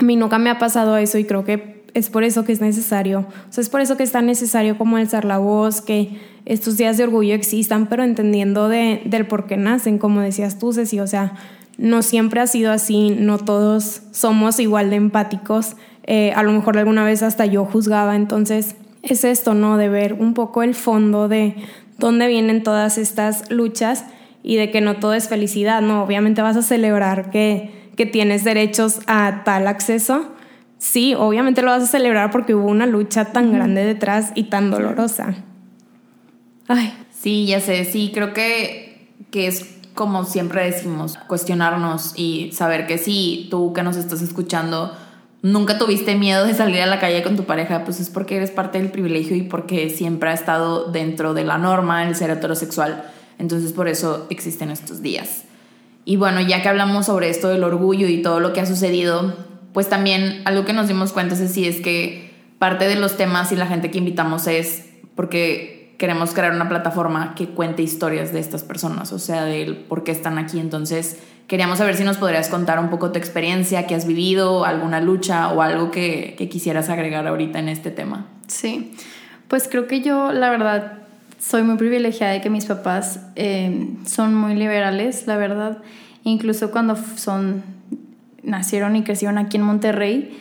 a 0.00 0.04
mí 0.04 0.16
nunca 0.16 0.38
me 0.38 0.50
ha 0.50 0.58
pasado 0.58 0.96
eso 0.96 1.18
y 1.18 1.24
creo 1.24 1.44
que 1.44 1.80
es 1.92 2.08
por 2.08 2.24
eso 2.24 2.44
que 2.44 2.52
es 2.52 2.60
necesario, 2.60 3.26
o 3.56 3.60
es 3.60 3.68
por 3.68 3.80
eso 3.80 3.96
que 3.96 4.02
es 4.02 4.12
tan 4.12 4.26
necesario 4.26 4.78
como 4.78 4.96
alzar 4.96 5.24
la 5.24 5.38
voz, 5.38 5.80
que 5.80 6.18
estos 6.46 6.76
días 6.76 6.96
de 6.96 7.04
orgullo 7.04 7.34
existan, 7.34 7.86
pero 7.86 8.04
entendiendo 8.04 8.68
de, 8.68 9.02
del 9.04 9.26
por 9.26 9.46
qué 9.46 9.56
nacen, 9.56 9.98
como 9.98 10.20
decías 10.20 10.58
tú, 10.58 10.72
Ceci, 10.72 11.00
o 11.00 11.06
sea, 11.06 11.34
no 11.78 12.02
siempre 12.02 12.40
ha 12.40 12.46
sido 12.46 12.72
así, 12.72 13.16
no 13.18 13.38
todos 13.38 14.02
somos 14.12 14.60
igual 14.60 14.90
de 14.90 14.96
empáticos, 14.96 15.76
eh, 16.04 16.32
a 16.34 16.42
lo 16.42 16.52
mejor 16.52 16.78
alguna 16.78 17.04
vez 17.04 17.22
hasta 17.22 17.46
yo 17.46 17.64
juzgaba, 17.64 18.16
entonces 18.16 18.76
es 19.02 19.24
esto, 19.24 19.54
¿no? 19.54 19.76
De 19.76 19.88
ver 19.88 20.14
un 20.14 20.34
poco 20.34 20.62
el 20.62 20.74
fondo 20.74 21.28
de 21.28 21.56
dónde 21.98 22.26
vienen 22.26 22.62
todas 22.62 22.98
estas 22.98 23.50
luchas 23.50 24.04
y 24.42 24.56
de 24.56 24.70
que 24.70 24.80
no 24.80 24.96
todo 24.96 25.14
es 25.14 25.28
felicidad, 25.28 25.82
¿no? 25.82 26.02
Obviamente 26.02 26.42
vas 26.42 26.56
a 26.56 26.62
celebrar 26.62 27.30
que, 27.30 27.79
que 27.96 28.06
tienes 28.06 28.44
derechos 28.44 29.00
a 29.06 29.42
tal 29.44 29.66
acceso, 29.66 30.32
sí, 30.78 31.14
obviamente 31.14 31.62
lo 31.62 31.70
vas 31.70 31.82
a 31.82 31.86
celebrar 31.86 32.30
porque 32.30 32.54
hubo 32.54 32.68
una 32.68 32.86
lucha 32.86 33.26
tan 33.26 33.52
grande 33.52 33.84
detrás 33.84 34.32
y 34.34 34.44
tan 34.44 34.70
dolorosa. 34.70 35.34
Ay. 36.68 36.94
Sí, 37.20 37.44
ya 37.44 37.60
sé, 37.60 37.84
sí, 37.84 38.12
creo 38.14 38.32
que, 38.32 39.12
que 39.30 39.46
es 39.46 39.74
como 39.94 40.24
siempre 40.24 40.64
decimos, 40.64 41.18
cuestionarnos 41.26 42.14
y 42.16 42.50
saber 42.52 42.86
que 42.86 42.96
sí, 42.96 43.48
tú 43.50 43.74
que 43.74 43.82
nos 43.82 43.96
estás 43.96 44.22
escuchando, 44.22 44.96
nunca 45.42 45.76
tuviste 45.76 46.14
miedo 46.14 46.46
de 46.46 46.54
salir 46.54 46.80
a 46.80 46.86
la 46.86 46.98
calle 46.98 47.22
con 47.22 47.36
tu 47.36 47.44
pareja, 47.44 47.84
pues 47.84 48.00
es 48.00 48.08
porque 48.08 48.36
eres 48.36 48.50
parte 48.50 48.78
del 48.80 48.90
privilegio 48.90 49.36
y 49.36 49.42
porque 49.42 49.90
siempre 49.90 50.30
ha 50.30 50.32
estado 50.32 50.90
dentro 50.90 51.34
de 51.34 51.44
la 51.44 51.58
norma 51.58 52.08
el 52.08 52.14
ser 52.14 52.30
heterosexual. 52.30 53.04
Entonces 53.38 53.74
por 53.74 53.88
eso 53.88 54.26
existen 54.30 54.70
estos 54.70 55.02
días. 55.02 55.44
Y 56.04 56.16
bueno, 56.16 56.40
ya 56.40 56.62
que 56.62 56.68
hablamos 56.68 57.06
sobre 57.06 57.28
esto 57.28 57.48
del 57.48 57.64
orgullo 57.64 58.08
y 58.08 58.22
todo 58.22 58.40
lo 58.40 58.52
que 58.52 58.60
ha 58.60 58.66
sucedido, 58.66 59.34
pues 59.72 59.88
también 59.88 60.42
algo 60.44 60.64
que 60.64 60.72
nos 60.72 60.88
dimos 60.88 61.12
cuenta 61.12 61.34
es, 61.34 61.40
es 61.40 61.80
que 61.80 62.30
parte 62.58 62.88
de 62.88 62.96
los 62.96 63.16
temas 63.16 63.52
y 63.52 63.56
la 63.56 63.66
gente 63.66 63.90
que 63.90 63.98
invitamos 63.98 64.46
es 64.46 64.86
porque 65.14 65.94
queremos 66.00 66.32
crear 66.32 66.52
una 66.52 66.68
plataforma 66.68 67.34
que 67.34 67.48
cuente 67.48 67.82
historias 67.82 68.32
de 68.32 68.40
estas 68.40 68.64
personas, 68.64 69.12
o 69.12 69.18
sea, 69.18 69.44
del 69.44 69.76
por 69.76 70.02
qué 70.02 70.12
están 70.12 70.38
aquí. 70.38 70.58
Entonces, 70.58 71.18
queríamos 71.46 71.76
saber 71.76 71.94
si 71.94 72.04
nos 72.04 72.16
podrías 72.16 72.48
contar 72.48 72.78
un 72.78 72.88
poco 72.88 73.12
tu 73.12 73.18
experiencia, 73.18 73.86
qué 73.86 73.94
has 73.94 74.06
vivido, 74.06 74.64
alguna 74.64 75.00
lucha 75.00 75.52
o 75.52 75.60
algo 75.60 75.90
que, 75.90 76.36
quisieras 76.50 76.88
agregar 76.88 77.26
ahorita 77.26 77.58
en 77.58 77.68
este 77.68 77.90
tema. 77.90 78.28
Sí, 78.46 78.92
pues 79.46 79.68
creo 79.68 79.86
que 79.86 80.00
yo, 80.00 80.32
la 80.32 80.48
verdad, 80.48 80.99
soy 81.40 81.62
muy 81.62 81.76
privilegiada 81.76 82.34
de 82.34 82.40
que 82.42 82.50
mis 82.50 82.66
papás 82.66 83.20
eh, 83.34 83.96
son 84.04 84.34
muy 84.34 84.54
liberales, 84.54 85.26
la 85.26 85.36
verdad. 85.36 85.78
Incluso 86.22 86.70
cuando 86.70 86.96
son 86.96 87.62
nacieron 88.42 88.94
y 88.94 89.02
crecieron 89.02 89.38
aquí 89.38 89.56
en 89.56 89.62
Monterrey, 89.62 90.38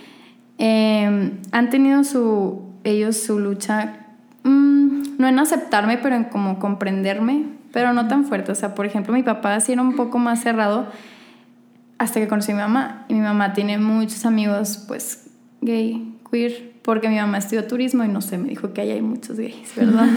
em, 0.58 1.38
han 1.52 1.70
tenido 1.70 2.04
su, 2.04 2.62
ellos 2.84 3.18
su 3.18 3.40
lucha, 3.40 4.08
mm, 4.44 5.18
no 5.18 5.28
en 5.28 5.40
aceptarme, 5.40 5.98
pero 5.98 6.16
en 6.16 6.26
como 6.26 6.60
comprenderme, 6.60 7.46
pero 7.72 7.94
no 7.94 8.08
tan 8.10 8.26
fuerte. 8.26 8.52
O 8.52 8.56
sea, 8.56 8.76
por 8.76 8.86
ejemplo, 8.86 9.14
mi 9.14 9.24
papá 9.24 9.58
era 9.68 9.82
un 9.82 9.96
poco 9.96 10.20
más 10.20 10.42
cerrado 10.42 10.88
hasta 11.98 12.20
que 12.20 12.28
conocí 12.28 12.52
a 12.52 12.56
mi 12.56 12.62
mamá. 12.62 13.06
Y 13.08 13.14
mi 13.14 13.22
mamá 13.22 13.54
tiene 13.54 13.78
muchos 13.78 14.26
amigos, 14.26 14.84
pues, 14.86 15.30
gay, 15.62 16.14
queer, 16.30 16.69
porque 16.84 17.10
mi 17.10 17.18
mamá 17.18 17.38
estudió 17.38 17.68
turismo 17.68 18.04
y 18.04 18.08
no 18.08 18.22
sé, 18.22 18.38
me 18.38 18.50
dijo 18.50 18.74
que 18.74 18.82
ahí 18.82 18.92
hay 18.92 19.02
muchos 19.02 19.38
gays, 19.38 19.76
¿verdad? 19.76 20.08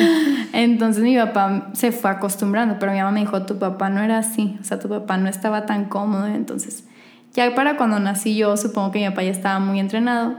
Entonces 0.52 1.02
mi 1.02 1.16
papá 1.16 1.70
se 1.72 1.92
fue 1.92 2.10
acostumbrando, 2.10 2.76
pero 2.78 2.92
mi 2.92 2.98
mamá 2.98 3.10
me 3.10 3.20
dijo, 3.20 3.42
tu 3.46 3.58
papá 3.58 3.90
no 3.90 4.02
era 4.02 4.18
así, 4.18 4.56
o 4.60 4.64
sea, 4.64 4.78
tu 4.78 4.88
papá 4.88 5.16
no 5.16 5.28
estaba 5.28 5.66
tan 5.66 5.86
cómodo, 5.86 6.26
entonces 6.26 6.84
ya 7.32 7.54
para 7.54 7.76
cuando 7.76 7.98
nací 8.00 8.36
yo, 8.36 8.56
supongo 8.56 8.90
que 8.90 8.98
mi 9.00 9.08
papá 9.08 9.22
ya 9.22 9.30
estaba 9.30 9.58
muy 9.60 9.78
entrenado. 9.78 10.36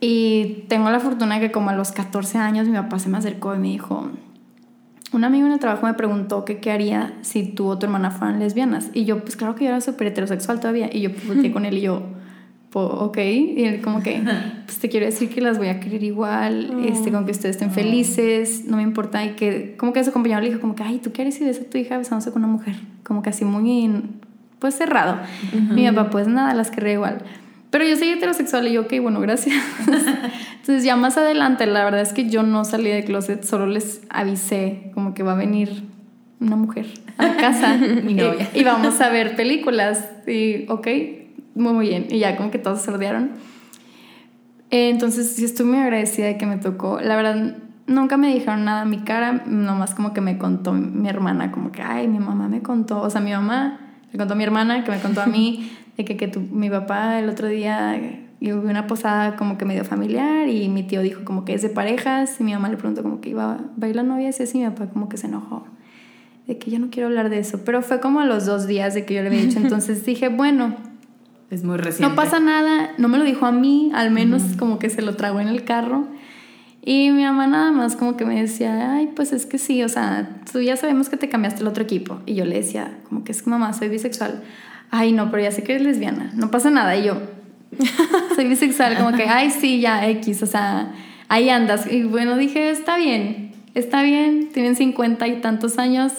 Y 0.00 0.64
tengo 0.68 0.90
la 0.90 1.00
fortuna 1.00 1.40
que 1.40 1.50
como 1.50 1.70
a 1.70 1.74
los 1.74 1.92
14 1.92 2.38
años 2.38 2.68
mi 2.68 2.76
papá 2.76 2.98
se 2.98 3.08
me 3.08 3.18
acercó 3.18 3.54
y 3.54 3.58
me 3.58 3.68
dijo, 3.68 4.10
un 5.12 5.24
amigo 5.24 5.46
en 5.46 5.52
el 5.52 5.58
trabajo 5.58 5.86
me 5.86 5.94
preguntó 5.94 6.44
que 6.44 6.58
qué 6.58 6.70
haría 6.70 7.14
si 7.22 7.44
tú 7.44 7.68
o 7.68 7.78
tu 7.78 7.86
hermana 7.86 8.10
fueran 8.10 8.38
lesbianas. 8.38 8.90
Y 8.92 9.04
yo, 9.04 9.20
pues 9.20 9.36
claro 9.36 9.54
que 9.54 9.64
yo 9.64 9.70
era 9.70 9.80
súper 9.80 10.08
heterosexual 10.08 10.60
todavía. 10.60 10.90
Y 10.92 11.00
yo 11.00 11.10
volteé 11.26 11.50
con 11.52 11.64
él 11.64 11.78
y 11.78 11.82
yo, 11.82 12.02
ok. 12.84 13.18
Y 13.18 13.64
él 13.64 13.80
como 13.80 14.02
que, 14.02 14.22
pues 14.64 14.78
te 14.78 14.88
quiero 14.88 15.06
decir 15.06 15.28
que 15.28 15.40
las 15.40 15.58
voy 15.58 15.68
a 15.68 15.80
querer 15.80 16.02
igual, 16.02 16.84
este, 16.84 17.10
con 17.10 17.24
que 17.24 17.32
ustedes 17.32 17.56
estén 17.56 17.70
felices, 17.70 18.64
no 18.66 18.76
me 18.76 18.82
importa. 18.82 19.24
Y 19.24 19.30
que 19.30 19.76
como 19.76 19.92
que 19.92 20.04
su 20.04 20.12
compañero 20.12 20.40
le 20.40 20.48
dijo 20.48 20.60
como 20.60 20.74
que, 20.74 20.82
ay, 20.82 20.98
¿tú 20.98 21.12
quieres 21.12 21.40
ir 21.40 21.48
a 21.48 21.70
tu 21.70 21.78
hija 21.78 21.98
besándose 21.98 22.32
con 22.32 22.44
una 22.44 22.52
mujer? 22.52 22.74
Como 23.02 23.22
que 23.22 23.30
así 23.30 23.44
muy, 23.44 23.90
pues 24.58 24.74
cerrado. 24.74 25.18
Mi 25.70 25.86
papá, 25.90 26.10
pues 26.10 26.28
nada, 26.28 26.54
las 26.54 26.70
querré 26.70 26.92
igual. 26.92 27.22
Pero 27.70 27.84
yo 27.84 27.96
soy 27.96 28.08
heterosexual 28.08 28.68
y 28.68 28.72
yo, 28.72 28.82
ok, 28.82 28.94
bueno, 29.02 29.20
gracias. 29.20 29.56
Entonces 30.60 30.84
ya 30.84 30.96
más 30.96 31.16
adelante, 31.18 31.66
la 31.66 31.84
verdad 31.84 32.00
es 32.00 32.12
que 32.12 32.28
yo 32.28 32.42
no 32.42 32.64
salí 32.64 32.90
de 32.90 33.04
closet, 33.04 33.44
solo 33.44 33.66
les 33.66 34.02
avisé 34.08 34.90
como 34.94 35.14
que 35.14 35.22
va 35.22 35.32
a 35.32 35.36
venir 35.36 35.82
una 36.40 36.56
mujer 36.56 36.86
a 37.18 37.36
casa 37.36 37.76
Mi 38.04 38.14
novia. 38.14 38.48
Y, 38.54 38.64
vamos 38.64 39.00
a 39.00 39.08
ver 39.10 39.36
películas. 39.36 40.04
Y, 40.26 40.66
ok, 40.68 40.86
muy, 41.56 41.72
muy 41.72 41.88
bien. 41.88 42.06
Y 42.10 42.18
ya 42.18 42.36
como 42.36 42.50
que 42.50 42.58
todos 42.58 42.80
se 42.80 42.90
rodearon. 42.90 43.32
Entonces 44.70 45.34
sí 45.34 45.44
estoy 45.44 45.66
muy 45.66 45.78
agradecida 45.78 46.26
de 46.26 46.38
que 46.38 46.46
me 46.46 46.58
tocó. 46.58 47.00
La 47.00 47.16
verdad, 47.16 47.56
nunca 47.86 48.16
me 48.16 48.32
dijeron 48.32 48.64
nada 48.64 48.82
a 48.82 48.84
mi 48.84 48.98
cara, 48.98 49.44
nomás 49.46 49.94
como 49.94 50.12
que 50.12 50.20
me 50.20 50.38
contó 50.38 50.72
mi 50.72 51.08
hermana, 51.08 51.52
como 51.52 51.72
que, 51.72 51.82
ay, 51.82 52.08
mi 52.08 52.18
mamá 52.18 52.48
me 52.48 52.62
contó, 52.62 53.00
o 53.00 53.10
sea, 53.10 53.20
mi 53.20 53.32
mamá 53.32 53.80
le 54.12 54.18
contó 54.18 54.34
a 54.34 54.36
mi 54.36 54.44
hermana, 54.44 54.84
que 54.84 54.90
me 54.90 54.98
contó 54.98 55.22
a 55.22 55.26
mí, 55.26 55.70
de 55.96 56.04
que, 56.04 56.16
que 56.16 56.28
tu, 56.28 56.40
mi 56.40 56.68
papá 56.68 57.18
el 57.18 57.28
otro 57.28 57.48
día 57.48 57.98
hubo 58.40 58.68
una 58.68 58.86
posada 58.86 59.36
como 59.36 59.56
que 59.56 59.64
medio 59.64 59.84
familiar 59.84 60.48
y 60.48 60.68
mi 60.68 60.82
tío 60.82 61.00
dijo 61.00 61.24
como 61.24 61.44
que 61.44 61.54
es 61.54 61.62
de 61.62 61.68
parejas 61.68 62.38
y 62.38 62.44
mi 62.44 62.52
mamá 62.52 62.68
le 62.68 62.76
preguntó 62.76 63.02
como 63.02 63.20
que 63.20 63.30
iba 63.30 63.54
a 63.54 63.60
bailar 63.76 64.04
novia 64.04 64.26
y 64.26 64.42
así 64.42 64.58
mi 64.58 64.64
papá 64.66 64.88
como 64.88 65.08
que 65.08 65.16
se 65.16 65.26
enojó 65.26 65.66
de 66.46 66.58
que 66.58 66.70
yo 66.70 66.78
no 66.78 66.90
quiero 66.90 67.08
hablar 67.08 67.30
de 67.30 67.38
eso 67.38 67.62
pero 67.64 67.80
fue 67.82 67.98
como 67.98 68.20
a 68.20 68.26
los 68.26 68.44
dos 68.44 68.66
días 68.66 68.94
de 68.94 69.06
que 69.06 69.14
yo 69.14 69.22
le 69.22 69.28
había 69.28 69.40
dicho 69.40 69.58
entonces 69.62 70.04
dije 70.04 70.28
bueno 70.28 70.76
es 71.50 71.64
muy 71.64 71.76
reciente. 71.76 72.08
No 72.08 72.20
pasa 72.20 72.40
nada 72.40 72.90
no 72.98 73.08
me 73.08 73.18
lo 73.18 73.24
dijo 73.24 73.46
a 73.46 73.52
mí 73.52 73.90
al 73.94 74.10
menos 74.10 74.42
como 74.58 74.78
que 74.78 74.90
se 74.90 75.02
lo 75.02 75.16
tragó 75.16 75.40
en 75.40 75.48
el 75.48 75.64
carro. 75.64 76.06
Y 76.82 77.10
mi 77.10 77.24
mamá 77.24 77.48
nada 77.48 77.72
más 77.72 77.96
como 77.96 78.16
que 78.16 78.24
me 78.24 78.40
decía 78.40 78.92
ay 78.94 79.10
pues 79.14 79.32
es 79.32 79.46
que 79.46 79.58
sí 79.58 79.82
o 79.82 79.88
sea 79.88 80.40
tú 80.50 80.60
ya 80.60 80.76
sabemos 80.76 81.08
que 81.08 81.16
te 81.16 81.28
cambiaste 81.28 81.62
el 81.62 81.68
otro 81.68 81.82
equipo 81.82 82.20
y 82.26 82.34
yo 82.34 82.44
le 82.44 82.56
decía 82.56 82.98
como 83.08 83.24
que 83.24 83.32
es 83.32 83.42
que 83.42 83.50
mamá 83.50 83.72
soy 83.72 83.88
bisexual 83.88 84.42
ay, 84.90 85.12
no, 85.12 85.30
pero 85.30 85.42
ya 85.42 85.50
sé 85.50 85.62
que 85.62 85.74
eres 85.74 85.86
lesbiana, 85.86 86.30
no 86.34 86.50
pasa 86.50 86.70
nada. 86.70 86.96
Y 86.96 87.04
yo, 87.04 87.20
soy 88.34 88.48
bisexual, 88.48 88.96
como 88.96 89.16
que, 89.16 89.24
ay, 89.24 89.50
sí, 89.50 89.80
ya, 89.80 90.08
X, 90.08 90.42
o 90.42 90.46
sea, 90.46 90.94
ahí 91.28 91.50
andas. 91.50 91.90
Y 91.90 92.04
bueno, 92.04 92.36
dije, 92.36 92.70
está 92.70 92.96
bien, 92.96 93.52
está 93.74 94.02
bien, 94.02 94.50
tienen 94.52 94.76
cincuenta 94.76 95.26
y 95.26 95.40
tantos 95.40 95.78
años, 95.78 96.12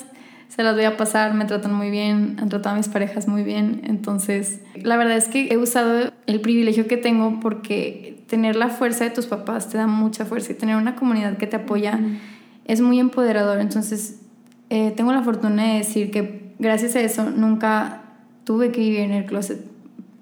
se 0.58 0.64
las 0.64 0.74
voy 0.74 0.86
a 0.86 0.98
pasar, 0.98 1.36
me 1.36 1.46
tratan 1.46 1.72
muy 1.72 1.92
bien, 1.92 2.36
han 2.40 2.50
tratado 2.50 2.74
a 2.74 2.78
mis 2.80 2.88
parejas 2.88 3.28
muy 3.28 3.44
bien. 3.44 3.82
Entonces, 3.84 4.60
la 4.74 4.98
verdad 4.98 5.16
es 5.16 5.28
que 5.28 5.50
he 5.52 5.58
usado 5.58 6.12
el 6.26 6.42
privilegio 6.42 6.88
que 6.88 6.98
tengo 6.98 7.40
porque 7.40 8.24
tener 8.26 8.56
la 8.56 8.70
fuerza 8.70 9.04
de 9.04 9.12
tus 9.12 9.28
papás 9.28 9.70
te 9.70 9.78
da 9.78 9.86
mucha 9.86 10.26
fuerza 10.26 10.54
y 10.54 10.56
tener 10.56 10.76
una 10.76 10.96
comunidad 10.96 11.38
que 11.38 11.46
te 11.46 11.58
apoya 11.58 12.00
es 12.66 12.82
muy 12.82 13.00
empoderador. 13.00 13.60
Entonces, 13.60 14.22
eh, 14.72 14.94
tengo 14.98 15.14
la 15.14 15.22
fortuna 15.22 15.64
de 15.64 15.78
decir 15.78 16.10
que 16.10 16.56
gracias 16.58 16.96
a 16.96 17.02
eso 17.02 17.30
nunca 17.30 18.02
tuve 18.44 18.72
que 18.72 18.80
vivir 18.80 19.02
en 19.02 19.12
el 19.12 19.26
closet. 19.28 19.64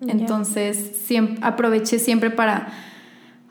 Entonces, 0.02 0.98
siempre, 1.06 1.38
aproveché 1.43 1.98
siempre 1.98 2.30
para 2.30 2.74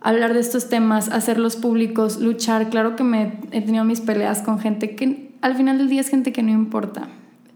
hablar 0.02 0.34
de 0.34 0.40
estos 0.40 0.68
temas, 0.68 1.08
hacerlos 1.08 1.56
públicos, 1.56 2.20
luchar. 2.20 2.68
Claro 2.68 2.94
que 2.94 3.04
me 3.04 3.38
he 3.52 3.62
tenido 3.62 3.86
mis 3.86 4.02
peleas 4.02 4.42
con 4.42 4.58
gente 4.58 4.94
que 4.94 5.23
al 5.44 5.54
final 5.56 5.76
del 5.76 5.90
día 5.90 6.00
es 6.00 6.08
gente 6.08 6.32
que 6.32 6.42
no 6.42 6.50
importa. 6.50 7.06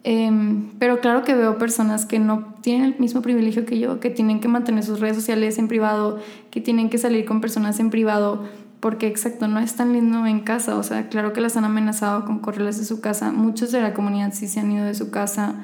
Em, 0.04 0.72
pero 0.78 1.00
claro 1.00 1.24
que 1.24 1.34
veo 1.34 1.56
personas 1.56 2.04
que 2.04 2.18
no 2.18 2.54
tienen 2.60 2.84
el 2.84 2.98
mismo 2.98 3.22
privilegio 3.22 3.64
que 3.64 3.78
yo, 3.78 3.98
que 3.98 4.10
tienen 4.10 4.40
que 4.40 4.48
mantener 4.48 4.84
sus 4.84 5.00
redes 5.00 5.16
sociales 5.16 5.58
en 5.58 5.68
privado, 5.68 6.18
que 6.50 6.60
tienen 6.60 6.90
que 6.90 6.98
salir 6.98 7.24
con 7.24 7.40
personas 7.40 7.80
en 7.80 7.88
privado, 7.88 8.44
porque 8.80 9.06
exacto, 9.06 9.48
no 9.48 9.58
es 9.58 9.74
tan 9.74 9.94
lindo 9.94 10.26
en 10.26 10.40
casa. 10.40 10.76
O 10.76 10.82
sea, 10.82 11.08
claro 11.08 11.32
que 11.32 11.40
las 11.40 11.56
han 11.56 11.64
amenazado 11.64 12.26
con 12.26 12.40
correrles 12.40 12.78
de 12.78 12.84
su 12.84 13.00
casa. 13.00 13.32
Muchos 13.32 13.72
de 13.72 13.80
la 13.80 13.94
comunidad 13.94 14.34
sí 14.34 14.48
se 14.48 14.60
han 14.60 14.70
ido 14.70 14.84
de 14.84 14.92
su 14.94 15.10
casa. 15.10 15.54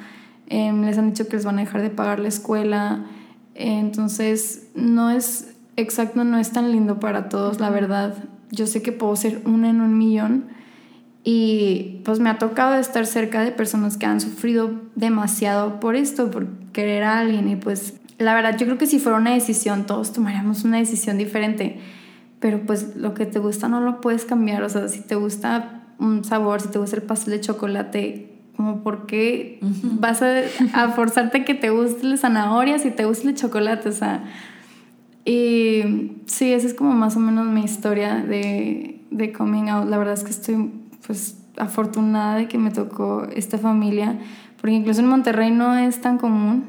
Em, 0.47 0.83
les 0.83 0.97
han 0.97 1.11
dicho 1.11 1.29
que 1.29 1.37
les 1.37 1.45
van 1.45 1.59
a 1.59 1.61
dejar 1.61 1.83
de 1.83 1.91
pagar 1.91 2.21
la 2.21 2.29
escuela. 2.29 3.05
entonces, 3.55 4.69
no 4.75 5.11
es 5.11 5.55
exacto, 5.77 6.25
no 6.25 6.39
es 6.39 6.53
tan 6.53 6.73
lindo 6.73 7.01
para 7.01 7.29
todos, 7.29 7.61
la 7.61 7.69
verdad. 7.69 8.15
Yo 8.51 8.67
sé 8.67 8.81
que 8.81 8.93
puedo 8.93 9.15
ser 9.15 9.43
una 9.45 9.69
en 9.69 9.83
un 9.83 9.99
millón 9.99 10.54
y 11.25 12.03
pues 12.05 12.21
me 12.21 12.29
ha 12.29 12.39
tocado 12.39 12.75
estar 12.77 13.07
cerca 13.07 13.43
de 13.43 13.51
personas 13.51 13.97
que 13.97 14.05
han 14.05 14.21
sufrido 14.21 14.71
demasiado 14.95 15.81
por 15.81 15.97
esto, 15.97 16.31
por 16.31 16.47
querer 16.73 17.03
a 17.03 17.19
alguien 17.19 17.49
y 17.49 17.57
pues 17.57 17.95
la 18.19 18.35
verdad 18.35 18.57
yo 18.59 18.67
creo 18.67 18.79
que 18.79 18.87
si 18.87 18.99
fuera 18.99 19.19
una 19.19 19.33
decisión 19.33 19.87
todos 19.87 20.13
tomaríamos 20.13 20.65
una 20.65 20.77
decisión 20.77 21.17
diferente, 21.17 21.79
pero 22.41 22.61
pues 22.67 22.95
lo 22.95 23.15
que 23.15 23.25
te 23.25 23.39
gusta 23.39 23.69
no 23.69 23.81
lo 23.81 24.03
puedes 24.03 24.27
cambiar, 24.27 24.63
o 24.63 24.69
sea, 24.69 24.87
si 24.89 25.01
te 25.01 25.15
gusta 25.15 25.83
un 25.99 26.25
sabor, 26.25 26.61
si 26.61 26.69
te 26.69 26.79
gusta 26.79 26.97
el 26.97 27.03
pastel 27.03 27.33
de 27.33 27.41
chocolate, 27.41 28.31
como 28.57 28.83
por 28.83 29.07
qué 29.07 29.59
vas 29.83 30.23
a, 30.23 30.89
forzarte 30.95 31.45
que 31.45 31.55
te 31.55 31.71
guste 31.71 32.05
la 32.05 32.17
zanahoria 32.19 32.79
si 32.79 32.91
te 32.91 33.07
gusta 33.07 33.31
el 33.31 33.35
chocolate, 33.35 33.89
o 33.89 33.93
sea. 33.93 34.25
Y 35.25 36.13
sí, 36.27 36.53
esa 36.53 36.67
es 36.67 36.75
como 36.75 36.93
más 36.93 37.17
o 37.17 37.21
menos 37.21 37.47
mi 37.47 37.65
historia 37.65 38.17
de, 38.17 39.01
de 39.11 39.33
coming 39.33 39.71
out. 39.71 39.89
La 39.89 39.97
verdad 39.97 40.13
es 40.13 40.23
que 40.23 40.31
estoy 40.31 40.71
pues 41.07 41.39
afortunada 41.57 42.37
de 42.37 42.49
que 42.49 42.59
me 42.59 42.71
tocó 42.71 43.27
esta 43.35 43.59
familia, 43.59 44.19
porque 44.61 44.75
incluso 44.77 45.01
en 45.01 45.09
Monterrey 45.09 45.51
no 45.51 45.77
es 45.77 46.01
tan 46.01 46.19
común. 46.19 46.65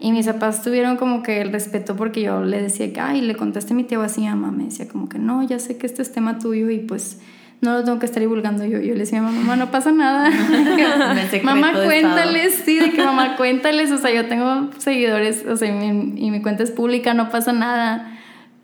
Y 0.00 0.10
mis 0.10 0.26
papás 0.26 0.62
tuvieron 0.62 0.96
como 0.96 1.22
que 1.22 1.40
el 1.40 1.52
respeto 1.52 1.94
porque 1.94 2.20
yo 2.22 2.42
le 2.42 2.60
decía 2.60 2.92
que, 2.92 3.00
ay, 3.00 3.20
le 3.20 3.36
contaste 3.36 3.74
a 3.74 3.76
mi 3.76 3.84
tío 3.84 4.02
así 4.02 4.22
mamá, 4.22 4.50
me 4.50 4.64
decía 4.64 4.88
como 4.88 5.08
que 5.08 5.20
no, 5.20 5.44
ya 5.44 5.60
sé 5.60 5.78
que 5.78 5.86
este 5.86 6.02
es 6.02 6.10
tema 6.10 6.40
tuyo 6.40 6.68
y 6.68 6.78
pues 6.78 7.20
no 7.60 7.72
lo 7.72 7.84
tengo 7.84 7.98
que 7.98 8.06
estar 8.06 8.20
divulgando 8.20 8.64
yo. 8.64 8.78
Yo 8.78 8.94
le 8.94 9.00
decía 9.00 9.18
a 9.18 9.22
mamá, 9.22 9.56
no 9.56 9.70
pasa 9.70 9.90
nada. 9.90 10.30
mamá, 11.42 11.72
cuéntales, 11.84 12.62
sí, 12.64 12.78
de 12.78 12.90
que 12.90 13.02
mamá, 13.02 13.36
cuéntales. 13.36 13.90
O 13.90 13.98
sea, 13.98 14.12
yo 14.12 14.26
tengo 14.26 14.70
seguidores, 14.78 15.44
o 15.46 15.56
sea, 15.56 15.68
y 15.68 16.30
mi, 16.30 16.40
cuenta 16.40 16.62
es 16.62 16.70
pública, 16.70 17.14
no 17.14 17.30
pasa 17.30 17.52
nada. 17.52 18.18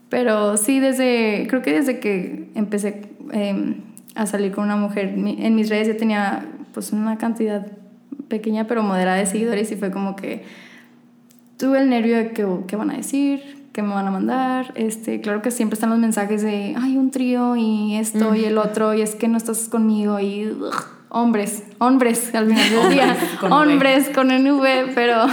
Pero 0.09 0.57
sí, 0.57 0.79
desde, 0.79 1.47
creo 1.49 1.63
que 1.63 1.73
desde 1.73 1.99
que 1.99 2.51
empecé 2.55 3.03
em, 3.33 3.77
a 4.15 4.27
salir 4.27 4.53
con 4.53 4.65
una 4.65 4.77
mujer, 4.77 5.15
en 5.17 5.55
mis 5.55 5.69
redes 5.69 5.89
ya 5.89 5.97
tenía 5.97 6.47
pues 6.73 6.93
una 6.93 7.19
cantidad 7.19 7.67
pequeña 8.29 8.67
pero 8.67 8.83
moderada 8.83 9.19
de 9.19 9.27
seguidores 9.27 9.71
y 9.71 9.77
fue 9.77 9.91
como 9.91 10.17
que 10.17 10.45
tuve 11.57 11.81
el 11.81 11.89
nervio 11.89 12.17
de 12.17 12.31
que, 12.31 12.47
qué 12.67 12.77
van 12.77 12.91
a 12.91 12.97
decir, 12.97 13.69
que 13.73 13.83
me 13.83 13.95
van 13.95 14.07
a 14.07 14.11
mandar. 14.11 14.73
Este, 14.77 15.21
claro 15.21 15.43
que 15.43 15.51
siempre 15.51 15.75
están 15.75 15.91
los 15.91 15.99
mensajes 15.99 16.43
de, 16.43 16.75
ay, 16.79 16.97
un 16.97 17.11
trío 17.11 17.57
y 17.57 17.97
esto 17.97 18.35
y 18.35 18.45
el 18.45 18.59
otro, 18.59 18.95
y 18.95 19.03
es 19.03 19.15
que 19.15 19.29
no 19.29 19.37
estás 19.37 19.69
conmigo, 19.69 20.21
y 20.21 20.57
hombres, 21.09 21.65
hombres 21.79 22.35
al 22.35 22.47
final 22.47 22.71
del 22.71 22.91
día, 22.91 23.17
hombres 23.51 24.11
con 24.11 24.29
NV, 24.29 24.95
pero 24.95 25.27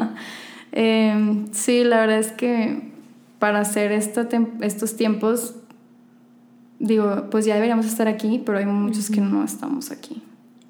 em, 0.72 1.46
sí, 1.52 1.84
la 1.84 2.00
verdad 2.00 2.18
es 2.18 2.32
que 2.32 2.92
para 3.38 3.60
hacer 3.60 3.90
estos 3.90 4.96
tiempos, 4.96 5.56
digo, 6.82 7.28
pues 7.30 7.46
ya 7.46 7.54
deberíamos 7.54 7.86
estar 7.86 8.08
aquí, 8.08 8.42
pero 8.44 8.58
hay 8.58 8.66
muchos 8.66 9.08
que 9.08 9.20
no 9.20 9.44
estamos 9.44 9.90
aquí. 9.90 10.22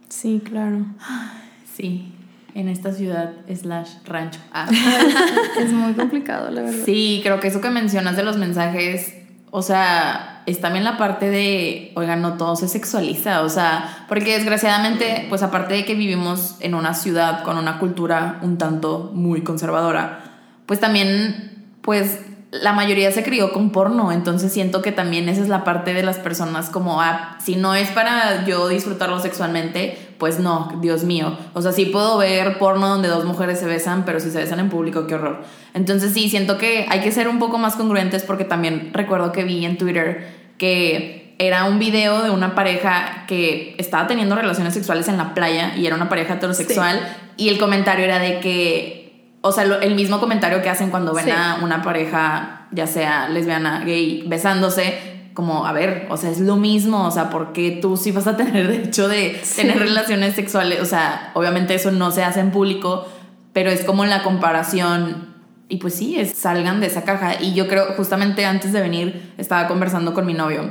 Sí, 0.09 0.40
claro. 0.44 0.87
Sí, 1.75 2.12
en 2.55 2.68
esta 2.68 2.92
ciudad 2.92 3.33
slash 3.51 3.88
rancho. 4.05 4.38
Ah. 4.53 4.68
es 5.59 5.72
muy 5.72 5.94
complicado, 5.94 6.51
la 6.51 6.61
verdad. 6.61 6.85
Sí, 6.85 7.20
creo 7.22 7.40
que 7.40 7.48
eso 7.48 7.62
que 7.62 7.70
mencionas 7.70 8.14
de 8.14 8.22
los 8.22 8.37
mensajes, 8.37 9.14
o 9.51 9.62
sea, 9.62 10.42
es 10.44 10.61
también 10.61 10.85
la 10.85 10.98
parte 10.98 11.31
de, 11.31 11.92
oigan, 11.94 12.20
no 12.20 12.35
todo 12.35 12.57
se 12.57 12.68
sexualiza, 12.68 13.40
o 13.40 13.48
sea, 13.48 14.05
porque 14.07 14.35
desgraciadamente, 14.35 15.25
pues 15.31 15.42
aparte 15.42 15.72
de 15.72 15.87
que 15.87 15.94
vivimos 15.94 16.57
en 16.61 16.75
una 16.75 16.92
ciudad 16.92 17.42
con 17.42 17.57
una 17.57 17.79
cultura 17.79 18.38
un 18.42 18.59
tanto 18.59 19.12
muy 19.14 19.40
conservadora, 19.40 20.22
pues 20.66 20.79
también, 20.79 21.64
pues 21.81 22.18
la 22.53 22.75
mayoría 22.75 23.11
se 23.12 23.23
crió 23.23 23.51
con 23.55 23.71
porno, 23.71 24.12
entonces 24.12 24.53
siento 24.53 24.83
que 24.83 24.93
también 24.93 25.27
esa 25.31 25.41
es 25.41 25.49
la 25.49 25.65
parte 25.65 25.95
de 25.95 26.03
las 26.03 26.19
personas 26.19 26.69
como, 26.69 27.01
ah, 27.01 27.38
si 27.43 27.57
no 27.57 27.75
es 27.75 27.88
para 27.88 28.45
yo 28.45 28.69
disfrutarlo 28.69 29.21
sexualmente, 29.21 29.97
pues 30.19 30.38
no, 30.38 30.71
Dios 30.83 31.05
mío. 31.05 31.38
O 31.55 31.62
sea, 31.62 31.73
sí 31.73 31.87
puedo 31.87 32.19
ver 32.19 32.59
porno 32.59 32.88
donde 32.88 33.09
dos 33.09 33.25
mujeres 33.25 33.59
se 33.59 33.65
besan, 33.65 34.05
pero 34.05 34.21
si 34.21 34.31
se 34.31 34.37
besan 34.37 34.61
en 34.61 34.69
público, 34.69 35.07
qué 35.07 35.15
horror. 35.15 35.43
Entonces 35.73 36.12
sí, 36.12 36.29
siento 36.29 36.59
que 36.59 36.87
hay 36.91 37.01
que 37.01 37.11
ser 37.11 37.27
un 37.27 37.38
poco 37.38 37.57
más 37.57 37.75
congruentes 37.75 38.23
porque 38.23 38.45
también 38.45 38.91
recuerdo 38.93 39.33
que 39.33 39.45
vi 39.45 39.65
en 39.65 39.79
Twitter 39.79 40.43
que 40.59 41.35
era 41.38 41.65
un 41.65 41.79
video 41.79 42.23
de 42.23 42.29
una 42.29 42.55
pareja 42.55 43.25
que 43.27 43.75
estaba 43.79 44.07
teniendo 44.07 44.37
relaciones 44.37 44.75
sexuales 44.75 45.09
en 45.09 45.17
la 45.17 45.33
playa 45.33 45.75
y 45.75 45.87
era 45.87 45.97
una 45.97 46.11
pareja 46.11 46.35
heterosexual 46.35 47.01
y 47.38 47.49
el 47.49 47.59
comentario 47.59 48.05
era 48.05 48.19
de 48.19 48.41
que 48.41 49.02
o 49.43 49.53
sea, 49.53 49.65
el 49.65 49.95
mismo 49.95 50.21
comentario 50.21 50.63
que 50.63 50.71
hacen 50.71 50.91
cuando 50.91 51.13
ven 51.13 51.31
a 51.31 51.59
una 51.63 51.83
pareja, 51.83 52.67
ya 52.71 52.87
sea 52.87 53.29
lesbiana, 53.29 53.85
gay, 53.85 54.25
besándose, 54.27 55.13
como, 55.35 55.67
a 55.67 55.73
ver, 55.73 56.07
o 56.11 56.17
sea, 56.17 56.31
es 56.31 56.41
lo 56.41 56.57
mismo, 56.57 57.07
o 57.07 57.11
sea, 57.11 57.29
porque 57.29 57.79
tú 57.83 57.97
sí 57.97 58.13
vas 58.13 58.27
a 58.27 58.37
tener 58.37 58.69
derecho 58.69 59.09
de 59.09 59.41
tener 59.57 59.79
relaciones 59.79 60.35
sexuales? 60.35 60.81
O 60.81 60.87
sea, 60.87 61.33
obviamente 61.35 61.75
eso 61.75 61.91
no 61.91 62.11
se 62.13 62.23
hace 62.23 62.41
en 62.41 62.53
público, 62.53 63.07
pero 63.53 63.71
es 63.71 63.85
como 63.85 64.05
la 64.05 64.23
comparación. 64.23 65.33
Y 65.69 65.79
pues 65.79 65.95
sí, 65.95 66.19
es, 66.19 66.35
salgan 66.35 66.81
de 66.81 66.87
esa 66.87 67.03
caja. 67.03 67.43
Y 67.43 67.55
yo 67.55 67.67
creo, 67.67 67.95
justamente 67.97 68.45
antes 68.45 68.73
de 68.73 68.81
venir, 68.81 69.33
estaba 69.39 69.67
conversando 69.69 70.15
con 70.15 70.27
mi 70.27 70.35
novio 70.35 70.71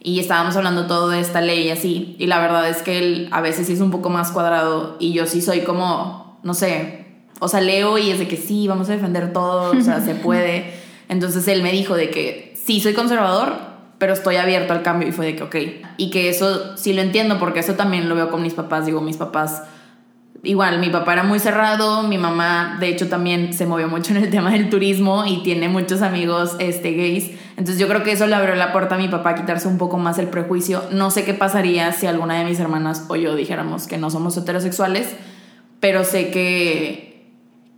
y 0.00 0.20
estábamos 0.20 0.56
hablando 0.56 0.86
todo 0.86 1.10
de 1.10 1.20
esta 1.20 1.40
ley 1.40 1.66
y 1.66 1.70
así. 1.70 2.16
Y 2.18 2.26
la 2.26 2.40
verdad 2.40 2.68
es 2.68 2.82
que 2.82 2.98
él 2.98 3.28
a 3.30 3.40
veces 3.40 3.66
sí 3.66 3.74
es 3.74 3.80
un 3.80 3.90
poco 3.90 4.10
más 4.10 4.32
cuadrado 4.32 4.96
y 4.98 5.12
yo 5.12 5.26
sí 5.26 5.42
soy 5.42 5.60
como, 5.60 6.38
no 6.42 6.54
sé, 6.54 7.07
o 7.40 7.48
sea, 7.48 7.60
leo 7.60 7.98
y 7.98 8.10
es 8.10 8.18
de 8.18 8.28
que 8.28 8.36
sí, 8.36 8.68
vamos 8.68 8.88
a 8.88 8.92
defender 8.92 9.32
todo, 9.32 9.76
o 9.78 9.80
sea, 9.80 10.00
se 10.00 10.14
puede. 10.16 10.72
Entonces 11.08 11.46
él 11.48 11.62
me 11.62 11.72
dijo 11.72 11.96
de 11.96 12.10
que 12.10 12.54
sí 12.62 12.80
soy 12.80 12.94
conservador, 12.94 13.54
pero 13.98 14.12
estoy 14.12 14.36
abierto 14.36 14.72
al 14.72 14.82
cambio 14.82 15.08
y 15.08 15.12
fue 15.12 15.26
de 15.26 15.36
que 15.36 15.42
ok. 15.42 15.56
Y 15.96 16.10
que 16.10 16.28
eso 16.28 16.76
sí 16.76 16.92
lo 16.92 17.02
entiendo 17.02 17.38
porque 17.38 17.60
eso 17.60 17.74
también 17.74 18.08
lo 18.08 18.14
veo 18.14 18.30
con 18.30 18.42
mis 18.42 18.54
papás. 18.54 18.86
Digo, 18.86 19.00
mis 19.00 19.16
papás 19.16 19.62
igual, 20.42 20.78
mi 20.78 20.88
papá 20.88 21.14
era 21.14 21.22
muy 21.24 21.40
cerrado, 21.40 22.04
mi 22.04 22.16
mamá 22.16 22.76
de 22.78 22.88
hecho 22.88 23.08
también 23.08 23.52
se 23.52 23.66
movió 23.66 23.88
mucho 23.88 24.12
en 24.12 24.18
el 24.18 24.30
tema 24.30 24.50
del 24.52 24.70
turismo 24.70 25.24
y 25.26 25.42
tiene 25.42 25.68
muchos 25.68 26.02
amigos 26.02 26.56
este, 26.58 26.92
gays. 26.92 27.32
Entonces 27.56 27.78
yo 27.78 27.88
creo 27.88 28.04
que 28.04 28.12
eso 28.12 28.26
le 28.26 28.36
abrió 28.36 28.54
la 28.54 28.72
puerta 28.72 28.94
a 28.94 28.98
mi 28.98 29.08
papá 29.08 29.30
a 29.30 29.34
quitarse 29.34 29.66
un 29.66 29.78
poco 29.78 29.98
más 29.98 30.18
el 30.18 30.28
prejuicio. 30.28 30.84
No 30.92 31.10
sé 31.10 31.24
qué 31.24 31.34
pasaría 31.34 31.92
si 31.92 32.06
alguna 32.06 32.38
de 32.38 32.44
mis 32.44 32.60
hermanas 32.60 33.06
o 33.08 33.16
yo 33.16 33.34
dijéramos 33.34 33.86
que 33.88 33.98
no 33.98 34.10
somos 34.10 34.36
heterosexuales, 34.36 35.16
pero 35.80 36.04
sé 36.04 36.30
que 36.30 37.07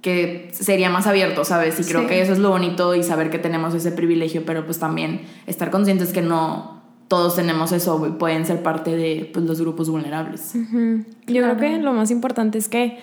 que 0.01 0.51
sería 0.53 0.89
más 0.91 1.07
abierto, 1.07 1.45
¿sabes? 1.45 1.79
Y 1.81 1.85
creo 1.85 2.07
que 2.07 2.23
eso 2.23 2.33
es 2.33 2.39
lo 2.39 2.51
bonito 2.51 2.95
y 2.95 3.03
saber 3.03 3.31
que 3.31 3.39
tenemos 3.39 3.75
ese 3.75 3.93
privilegio, 3.93 4.45
pero 4.47 4.65
pues 4.65 4.79
también 4.79 5.23
estar 5.47 5.71
conscientes 5.71 6.13
que 6.13 6.23
no, 6.23 6.81
todos 7.09 7.35
tenemos 7.35 7.73
eso 7.73 8.07
y 8.07 8.13
pueden 8.13 8.47
ser 8.47 8.63
parte 8.63 8.97
de 8.97 9.29
pues, 9.33 9.45
los 9.45 9.61
grupos 9.61 9.91
vulnerables. 9.91 10.55
Yo 11.27 11.43
creo 11.43 11.57
que 11.57 11.79
lo 11.79 11.93
más 11.93 12.11
importante 12.11 12.57
es 12.57 12.69
que 12.69 12.99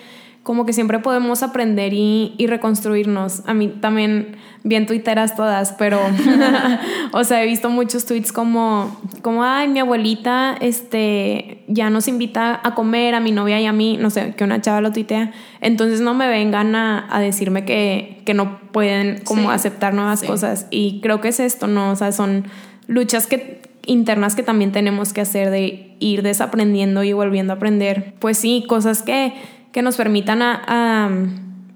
como 0.47 0.65
que 0.65 0.71
siempre 0.71 0.99
podemos 0.99 1.43
aprender 1.43 1.93
y, 1.93 2.33
y 2.37 2.47
reconstruirnos. 2.47 3.43
A 3.47 3.53
mí 3.53 3.67
también, 3.67 4.37
bien 4.63 4.85
tuiteras 4.85 5.35
todas, 5.35 5.73
pero, 5.73 5.99
o 7.11 7.25
sea, 7.25 7.43
he 7.43 7.45
visto 7.45 7.69
muchos 7.69 8.05
tweets 8.05 8.31
como, 8.31 8.97
como, 9.21 9.43
ay, 9.43 9.67
mi 9.67 9.79
abuelita, 9.79 10.55
este, 10.61 11.65
ya 11.67 11.89
nos 11.89 12.07
invita 12.07 12.61
a 12.63 12.75
comer 12.75 13.13
a 13.13 13.19
mi 13.19 13.33
novia 13.33 13.59
y 13.59 13.65
a 13.65 13.73
mí, 13.73 13.97
no 13.99 14.09
sé, 14.09 14.35
que 14.37 14.45
una 14.45 14.61
chava 14.61 14.79
lo 14.79 14.93
tuitea. 14.93 15.33
Entonces 15.59 15.99
no 15.99 16.13
me 16.13 16.29
vengan 16.29 16.75
a, 16.75 17.13
a 17.13 17.19
decirme 17.19 17.65
que, 17.65 18.21
que, 18.25 18.33
no 18.33 18.61
pueden 18.71 19.19
como 19.25 19.51
aceptar 19.51 19.93
nuevas 19.93 20.23
cosas. 20.23 20.67
Y 20.71 21.01
creo 21.01 21.19
que 21.19 21.27
es 21.27 21.41
esto, 21.41 21.67
¿no? 21.67 21.91
O 21.91 21.95
sea, 21.97 22.13
son 22.13 22.45
luchas 22.87 23.27
que, 23.27 23.63
internas 23.85 24.35
que 24.35 24.43
también 24.43 24.71
tenemos 24.71 25.11
que 25.11 25.19
hacer 25.19 25.49
de 25.49 25.95
ir 25.99 26.21
desaprendiendo 26.21 27.03
y 27.03 27.11
volviendo 27.11 27.51
a 27.51 27.57
aprender. 27.57 28.13
Pues 28.19 28.37
sí, 28.37 28.63
cosas 28.65 29.01
que, 29.01 29.33
que 29.77 29.83
nos 29.83 29.95
permitan 29.95 30.41
a, 30.41 31.07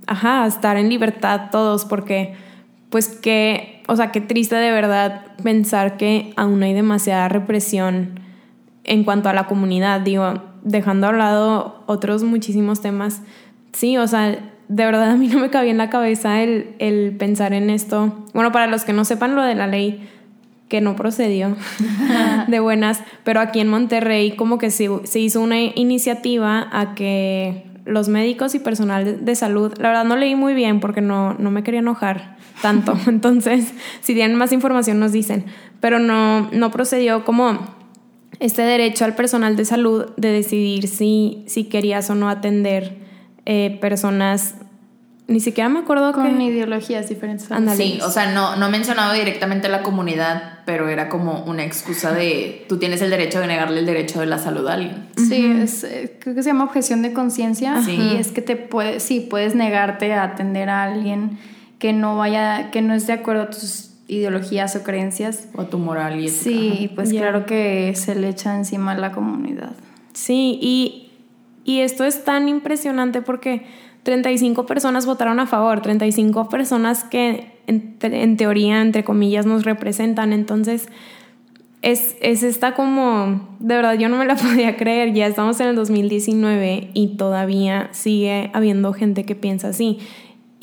a, 0.07 0.47
estar 0.47 0.75
en 0.77 0.89
libertad 0.89 1.51
todos, 1.51 1.85
porque 1.85 2.33
pues 2.89 3.09
que, 3.09 3.83
o 3.87 3.95
sea, 3.95 4.11
qué 4.11 4.21
triste 4.21 4.55
de 4.55 4.71
verdad 4.71 5.35
pensar 5.43 5.97
que 5.97 6.33
aún 6.35 6.63
hay 6.63 6.73
demasiada 6.73 7.29
represión 7.29 8.19
en 8.85 9.03
cuanto 9.03 9.29
a 9.29 9.33
la 9.33 9.45
comunidad, 9.45 10.01
digo, 10.01 10.33
dejando 10.63 11.05
a 11.05 11.11
lado 11.11 11.83
otros 11.85 12.23
muchísimos 12.23 12.81
temas. 12.81 13.21
Sí, 13.71 13.97
o 13.97 14.07
sea, 14.07 14.29
de 14.67 14.85
verdad 14.85 15.11
a 15.11 15.15
mí 15.15 15.27
no 15.27 15.37
me 15.37 15.51
cabía 15.51 15.69
en 15.69 15.77
la 15.77 15.91
cabeza 15.91 16.41
el, 16.41 16.73
el 16.79 17.15
pensar 17.17 17.53
en 17.53 17.69
esto. 17.69 18.25
Bueno, 18.33 18.51
para 18.51 18.65
los 18.65 18.83
que 18.83 18.93
no 18.93 19.05
sepan 19.05 19.35
lo 19.35 19.43
de 19.43 19.53
la 19.53 19.67
ley, 19.67 20.09
que 20.69 20.81
no 20.81 20.95
procedió 20.95 21.55
de 22.47 22.59
buenas, 22.59 23.03
pero 23.23 23.41
aquí 23.41 23.59
en 23.59 23.67
Monterrey 23.67 24.31
como 24.31 24.57
que 24.57 24.71
se, 24.71 24.89
se, 25.03 25.19
hizo 25.19 25.39
una 25.39 25.61
iniciativa 25.61 26.67
a 26.71 26.95
que 26.95 27.69
los 27.85 28.07
médicos 28.09 28.55
y 28.55 28.59
personal 28.59 29.25
de 29.25 29.35
salud, 29.35 29.73
la 29.77 29.89
verdad 29.89 30.05
no 30.05 30.15
leí 30.15 30.35
muy 30.35 30.53
bien 30.53 30.79
porque 30.79 31.01
no, 31.01 31.33
no 31.33 31.51
me 31.51 31.63
quería 31.63 31.79
enojar 31.79 32.37
tanto, 32.61 32.97
entonces 33.07 33.73
si 34.01 34.13
tienen 34.13 34.37
más 34.37 34.51
información 34.51 34.99
nos 34.99 35.11
dicen, 35.11 35.45
pero 35.79 35.99
no, 35.99 36.49
no 36.51 36.71
procedió 36.71 37.25
como 37.25 37.59
este 38.39 38.63
derecho 38.63 39.05
al 39.05 39.15
personal 39.15 39.55
de 39.55 39.65
salud 39.65 40.05
de 40.17 40.29
decidir 40.29 40.87
si, 40.87 41.43
si 41.47 41.65
querías 41.65 42.09
o 42.09 42.15
no 42.15 42.29
atender 42.29 42.97
eh, 43.45 43.77
personas 43.81 44.55
ni 45.31 45.39
siquiera 45.39 45.69
me 45.69 45.79
acuerdo 45.79 46.11
con 46.11 46.41
ideologías 46.41 47.07
diferentes. 47.07 47.47
Sí, 47.75 47.99
o 48.03 48.09
sea, 48.09 48.31
no, 48.31 48.57
no 48.57 48.69
mencionado 48.69 49.13
directamente 49.13 49.69
la 49.69 49.81
comunidad, 49.81 50.59
pero 50.65 50.89
era 50.89 51.07
como 51.07 51.43
una 51.45 51.63
excusa 51.63 52.11
de 52.11 52.65
tú 52.67 52.77
tienes 52.77 53.01
el 53.01 53.09
derecho 53.09 53.39
de 53.39 53.47
negarle 53.47 53.79
el 53.79 53.85
derecho 53.85 54.19
de 54.19 54.25
la 54.25 54.37
salud 54.37 54.67
a 54.67 54.73
alguien. 54.73 55.07
Sí, 55.15 55.45
es, 55.45 55.85
eh, 55.85 56.17
creo 56.19 56.35
que 56.35 56.43
se 56.43 56.49
llama 56.49 56.65
objeción 56.65 57.01
de 57.01 57.13
conciencia 57.13 57.81
y 57.87 58.17
es 58.17 58.31
que 58.31 58.41
te 58.41 58.57
puedes, 58.57 59.03
sí, 59.03 59.21
puedes 59.21 59.55
negarte 59.55 60.13
a 60.13 60.23
atender 60.23 60.69
a 60.69 60.83
alguien 60.83 61.39
que 61.79 61.93
no 61.93 62.17
vaya, 62.17 62.69
que 62.71 62.81
no 62.81 62.93
es 62.93 63.07
de 63.07 63.13
acuerdo 63.13 63.43
a 63.43 63.49
tus 63.49 63.91
ideologías 64.07 64.75
o 64.75 64.83
creencias. 64.83 65.47
O 65.55 65.61
a 65.61 65.69
tu 65.69 65.79
moral 65.79 66.19
y 66.19 66.27
ética. 66.27 66.43
Sí, 66.43 66.91
pues 66.93 67.11
claro 67.11 67.45
que 67.45 67.93
se 67.95 68.15
le 68.15 68.27
echa 68.27 68.55
encima 68.55 68.91
a 68.91 68.97
la 68.97 69.13
comunidad. 69.13 69.71
Sí, 70.11 70.59
y, 70.61 71.11
y 71.63 71.79
esto 71.79 72.03
es 72.03 72.25
tan 72.25 72.49
impresionante 72.49 73.21
porque 73.21 73.65
35 74.03 74.65
personas 74.65 75.05
votaron 75.05 75.39
a 75.39 75.47
favor, 75.47 75.81
35 75.81 76.49
personas 76.49 77.03
que 77.03 77.51
en, 77.67 78.37
teoría, 78.37 78.81
entre 78.81 79.03
comillas, 79.03 79.45
nos 79.45 79.63
representan. 79.63 80.33
Entonces, 80.33 80.89
es, 81.81 82.15
es 82.21 82.43
esta 82.43 82.73
como, 82.73 83.47
de 83.59 83.75
verdad 83.75 83.93
yo 83.93 84.09
no 84.09 84.17
me 84.17 84.25
la 84.25 84.35
podía 84.37 84.77
creer, 84.77 85.13
ya 85.13 85.27
estamos 85.27 85.59
en 85.59 85.67
el 85.67 85.75
2019 85.75 86.89
y 86.93 87.15
todavía 87.17 87.89
sigue 87.91 88.49
habiendo 88.53 88.93
gente 88.93 89.25
que 89.25 89.35
piensa 89.35 89.69
así 89.69 89.99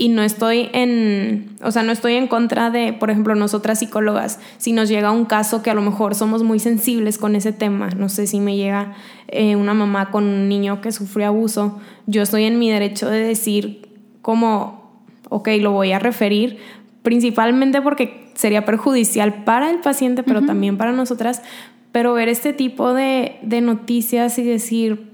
y 0.00 0.10
no 0.10 0.22
estoy 0.22 0.70
en, 0.72 1.56
o 1.60 1.72
sea, 1.72 1.82
no 1.82 1.90
estoy 1.90 2.14
en 2.14 2.28
contra 2.28 2.70
de, 2.70 2.92
por 2.92 3.10
ejemplo, 3.10 3.34
nosotras 3.34 3.80
psicólogas, 3.80 4.38
si 4.56 4.72
nos 4.72 4.88
llega 4.88 5.10
un 5.10 5.24
caso 5.24 5.60
que 5.60 5.70
a 5.70 5.74
lo 5.74 5.82
mejor 5.82 6.14
somos 6.14 6.44
muy 6.44 6.60
sensibles 6.60 7.18
con 7.18 7.34
ese 7.34 7.52
tema, 7.52 7.90
no 7.90 8.08
sé 8.08 8.28
si 8.28 8.38
me 8.38 8.56
llega 8.56 8.94
eh, 9.26 9.56
una 9.56 9.74
mamá 9.74 10.12
con 10.12 10.22
un 10.22 10.48
niño 10.48 10.80
que 10.80 10.92
sufrió 10.92 11.26
abuso, 11.26 11.80
yo 12.06 12.22
estoy 12.22 12.44
en 12.44 12.60
mi 12.60 12.70
derecho 12.70 13.10
de 13.10 13.20
decir 13.20 13.88
como, 14.22 15.02
ok, 15.30 15.48
lo 15.60 15.72
voy 15.72 15.90
a 15.90 15.98
referir, 15.98 16.58
principalmente 17.02 17.82
porque 17.82 18.30
sería 18.34 18.64
perjudicial 18.64 19.42
para 19.42 19.68
el 19.68 19.80
paciente, 19.80 20.22
pero 20.22 20.42
también 20.42 20.78
para 20.78 20.92
nosotras, 20.92 21.42
pero 21.90 22.14
ver 22.14 22.28
este 22.28 22.52
tipo 22.52 22.94
de, 22.94 23.36
de 23.42 23.60
noticias 23.62 24.38
y 24.38 24.44
decir, 24.44 25.07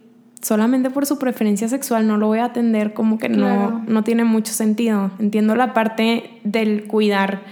solamente 0.45 0.91
por 0.91 1.07
su 1.07 1.19
preferencia 1.19 1.69
sexual 1.69 2.07
no 2.07 2.19
lo 2.19 2.27
voy 2.27 2.39
a 2.39 2.45
atender, 2.45 2.93
como 2.93 3.19
que 3.19 3.31
no, 3.31 3.83
no 3.87 4.05
tiene 4.05 4.25
mucho 4.25 4.53
sentido. 4.53 5.11
Entiendo 5.19 5.57
la 5.57 5.73
parte 5.73 6.39
del 6.45 6.87
cuidar 6.87 7.43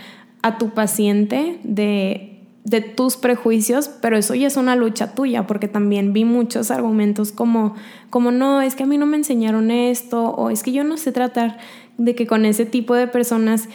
a 0.42 0.58
tu 0.58 0.74
paciente, 0.74 1.58
de, 1.62 2.42
de 2.64 2.82
tus 2.82 3.16
prejuicios, 3.16 3.88
pero 3.88 4.18
eso 4.18 4.34
ya 4.34 4.46
es 4.46 4.58
una 4.58 4.76
lucha 4.76 5.14
tuya, 5.14 5.46
porque 5.46 5.68
también 5.68 6.12
vi 6.12 6.26
muchos 6.26 6.70
argumentos 6.70 7.32
como, 7.32 7.76
como 8.10 8.30
no, 8.30 8.60
es 8.60 8.74
que 8.74 8.82
a 8.82 8.86
mí 8.86 8.98
no 8.98 9.06
me 9.06 9.16
enseñaron 9.16 9.70
esto, 9.70 10.24
o 10.30 10.50
es 10.50 10.62
que 10.62 10.72
yo 10.72 10.84
no 10.84 10.98
sé 10.98 11.12
tratar 11.12 11.58
de 11.96 12.14
que 12.14 12.26
con 12.26 12.44
ese 12.44 12.66
tipo 12.66 12.94
de 12.94 13.06
personas 13.06 13.70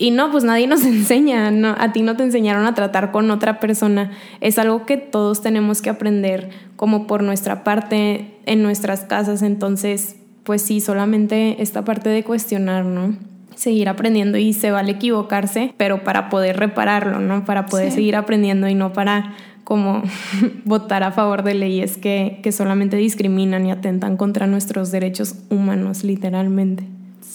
y 0.00 0.12
no, 0.12 0.30
pues 0.30 0.44
nadie 0.44 0.66
nos 0.66 0.82
enseña, 0.86 1.50
no, 1.50 1.76
a 1.78 1.92
ti 1.92 2.00
no 2.00 2.16
te 2.16 2.22
enseñaron 2.22 2.64
a 2.64 2.74
tratar 2.74 3.12
con 3.12 3.30
otra 3.30 3.60
persona. 3.60 4.12
Es 4.40 4.58
algo 4.58 4.86
que 4.86 4.96
todos 4.96 5.42
tenemos 5.42 5.82
que 5.82 5.90
aprender 5.90 6.48
como 6.74 7.06
por 7.06 7.22
nuestra 7.22 7.64
parte 7.64 8.34
en 8.46 8.62
nuestras 8.62 9.00
casas. 9.00 9.42
Entonces, 9.42 10.16
pues 10.42 10.62
sí, 10.62 10.80
solamente 10.80 11.62
esta 11.62 11.84
parte 11.84 12.08
de 12.08 12.24
cuestionar, 12.24 12.86
¿no? 12.86 13.14
Seguir 13.54 13.90
aprendiendo 13.90 14.38
y 14.38 14.54
se 14.54 14.70
vale 14.70 14.92
equivocarse, 14.92 15.74
pero 15.76 16.02
para 16.02 16.30
poder 16.30 16.56
repararlo, 16.56 17.20
¿no? 17.20 17.44
Para 17.44 17.66
poder 17.66 17.92
seguir 17.92 18.16
aprendiendo 18.16 18.68
y 18.68 18.74
no 18.74 18.94
para 18.94 19.34
como 19.64 20.02
votar 20.64 21.02
a 21.02 21.12
favor 21.12 21.42
de 21.42 21.52
leyes 21.52 21.98
que, 21.98 22.40
que 22.42 22.52
solamente 22.52 22.96
discriminan 22.96 23.66
y 23.66 23.70
atentan 23.70 24.16
contra 24.16 24.46
nuestros 24.46 24.90
derechos 24.90 25.34
humanos, 25.50 26.04
literalmente. 26.04 26.86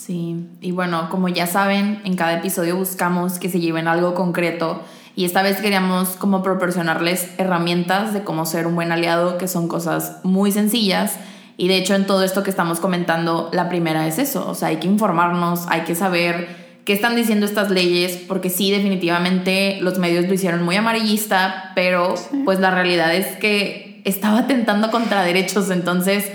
Sí, 0.06 0.36
y 0.62 0.70
bueno, 0.70 1.10
como 1.10 1.30
ya 1.30 1.48
saben, 1.48 2.00
en 2.06 2.15
cada 2.15 2.34
episodio 2.34 2.76
buscamos 2.76 3.39
que 3.39 3.50
se 3.50 3.60
lleven 3.60 3.88
algo 3.88 4.13
concreto 4.13 4.84
y 5.15 5.26
esta 5.26 5.41
vez 5.41 5.58
queríamos 5.58 6.10
como 6.10 6.44
proporcionarles 6.44 7.28
herramientas 7.39 8.13
de 8.13 8.24
cómo 8.24 8.46
ser 8.46 8.68
un 8.68 8.76
buen 8.76 8.91
aliado, 8.91 9.39
que 9.39 9.48
son 9.48 9.68
cosas 9.68 10.18
muy 10.22 10.52
sencillas. 10.52 11.18
Y 11.58 11.70
de 11.70 11.78
hecho 11.78 11.96
en 11.96 12.06
todo 12.06 12.24
esto 12.24 12.44
que 12.44 12.52
estamos 12.52 12.80
comentando, 12.80 13.50
la 13.52 13.68
primera 13.68 14.06
es 14.06 14.20
eso, 14.20 14.48
o 14.48 14.54
sea, 14.54 14.68
hay 14.68 14.78
que 14.78 14.86
informarnos, 14.86 15.65
hay 15.70 15.82
que 15.82 15.96
saber 15.96 16.50
qué 16.86 16.94
están 16.94 17.15
diciendo 17.15 17.48
estas 17.48 17.72
leyes, 17.72 18.15
porque 18.28 18.52
sí, 18.52 18.70
definitivamente 18.70 19.80
los 19.82 19.98
medios 19.98 20.28
lo 20.28 20.36
hicieron 20.36 20.62
muy 20.62 20.76
amarillista, 20.76 21.72
pero 21.74 22.13
pues 22.44 22.60
la 22.60 22.70
realidad 22.70 23.15
es 23.15 23.38
que 23.38 24.04
estaba 24.06 24.39
atentando 24.41 24.91
contra 24.91 25.24
derechos, 25.24 25.72
entonces 25.72 26.30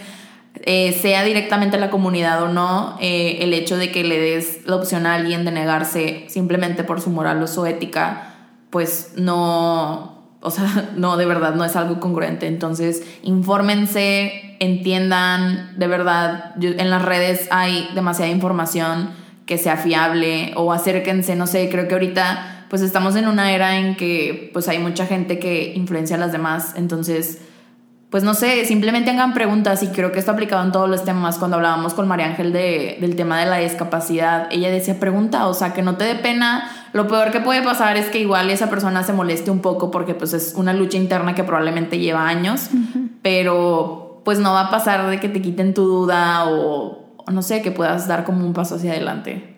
eh, 0.62 0.92
sea 1.00 1.24
directamente 1.24 1.78
la 1.78 1.90
comunidad 1.90 2.42
o 2.42 2.48
no, 2.48 2.98
eh, 3.00 3.38
el 3.40 3.54
hecho 3.54 3.76
de 3.76 3.90
que 3.90 4.04
le 4.04 4.18
des 4.18 4.66
la 4.66 4.76
opción 4.76 5.06
a 5.06 5.14
alguien 5.14 5.44
de 5.44 5.52
negarse 5.52 6.26
simplemente 6.28 6.84
por 6.84 7.00
su 7.00 7.10
moral 7.10 7.42
o 7.42 7.46
su 7.46 7.64
ética, 7.64 8.34
pues 8.68 9.12
no, 9.16 10.36
o 10.40 10.50
sea, 10.50 10.90
no, 10.96 11.16
de 11.16 11.26
verdad, 11.26 11.54
no 11.54 11.64
es 11.64 11.76
algo 11.76 11.98
congruente. 11.98 12.46
Entonces, 12.46 13.02
infórmense, 13.22 14.56
entiendan, 14.60 15.78
de 15.78 15.86
verdad, 15.86 16.54
en 16.60 16.90
las 16.90 17.02
redes 17.02 17.48
hay 17.50 17.88
demasiada 17.94 18.30
información 18.30 19.10
que 19.46 19.58
sea 19.58 19.76
fiable 19.76 20.52
o 20.56 20.72
acérquense, 20.72 21.34
no 21.36 21.46
sé, 21.46 21.68
creo 21.70 21.88
que 21.88 21.94
ahorita 21.94 22.66
pues 22.70 22.82
estamos 22.82 23.16
en 23.16 23.26
una 23.26 23.52
era 23.52 23.78
en 23.78 23.96
que 23.96 24.48
pues 24.52 24.68
hay 24.68 24.78
mucha 24.78 25.04
gente 25.06 25.40
que 25.40 25.72
influencia 25.74 26.14
a 26.14 26.20
las 26.20 26.30
demás, 26.30 26.74
entonces 26.76 27.40
pues 28.10 28.24
no 28.24 28.34
sé, 28.34 28.64
simplemente 28.64 29.12
hagan 29.12 29.34
preguntas 29.34 29.84
y 29.84 29.88
creo 29.88 30.10
que 30.10 30.18
esto 30.18 30.32
aplicado 30.32 30.64
en 30.64 30.72
todos 30.72 30.90
los 30.90 31.04
temas. 31.04 31.38
Cuando 31.38 31.56
hablábamos 31.56 31.94
con 31.94 32.08
María 32.08 32.26
Ángel 32.26 32.52
de, 32.52 32.98
del 33.00 33.14
tema 33.14 33.38
de 33.38 33.46
la 33.46 33.58
discapacidad, 33.58 34.48
ella 34.50 34.68
decía, 34.68 34.98
pregunta, 34.98 35.46
o 35.46 35.54
sea, 35.54 35.72
que 35.72 35.82
no 35.82 35.96
te 35.96 36.04
dé 36.04 36.16
pena. 36.16 36.68
Lo 36.92 37.06
peor 37.06 37.30
que 37.30 37.38
puede 37.38 37.62
pasar 37.62 37.96
es 37.96 38.06
que 38.06 38.18
igual 38.18 38.50
esa 38.50 38.68
persona 38.68 39.04
se 39.04 39.12
moleste 39.12 39.52
un 39.52 39.60
poco 39.60 39.92
porque 39.92 40.14
pues 40.14 40.32
es 40.32 40.54
una 40.56 40.72
lucha 40.72 40.98
interna 40.98 41.36
que 41.36 41.44
probablemente 41.44 42.00
lleva 42.00 42.26
años, 42.26 42.70
pero 43.22 44.22
pues 44.24 44.40
no 44.40 44.52
va 44.52 44.62
a 44.62 44.70
pasar 44.70 45.08
de 45.08 45.20
que 45.20 45.28
te 45.28 45.40
quiten 45.40 45.72
tu 45.72 45.84
duda 45.84 46.46
o, 46.50 47.14
no 47.30 47.42
sé, 47.42 47.62
que 47.62 47.70
puedas 47.70 48.08
dar 48.08 48.24
como 48.24 48.44
un 48.44 48.54
paso 48.54 48.74
hacia 48.74 48.90
adelante. 48.90 49.56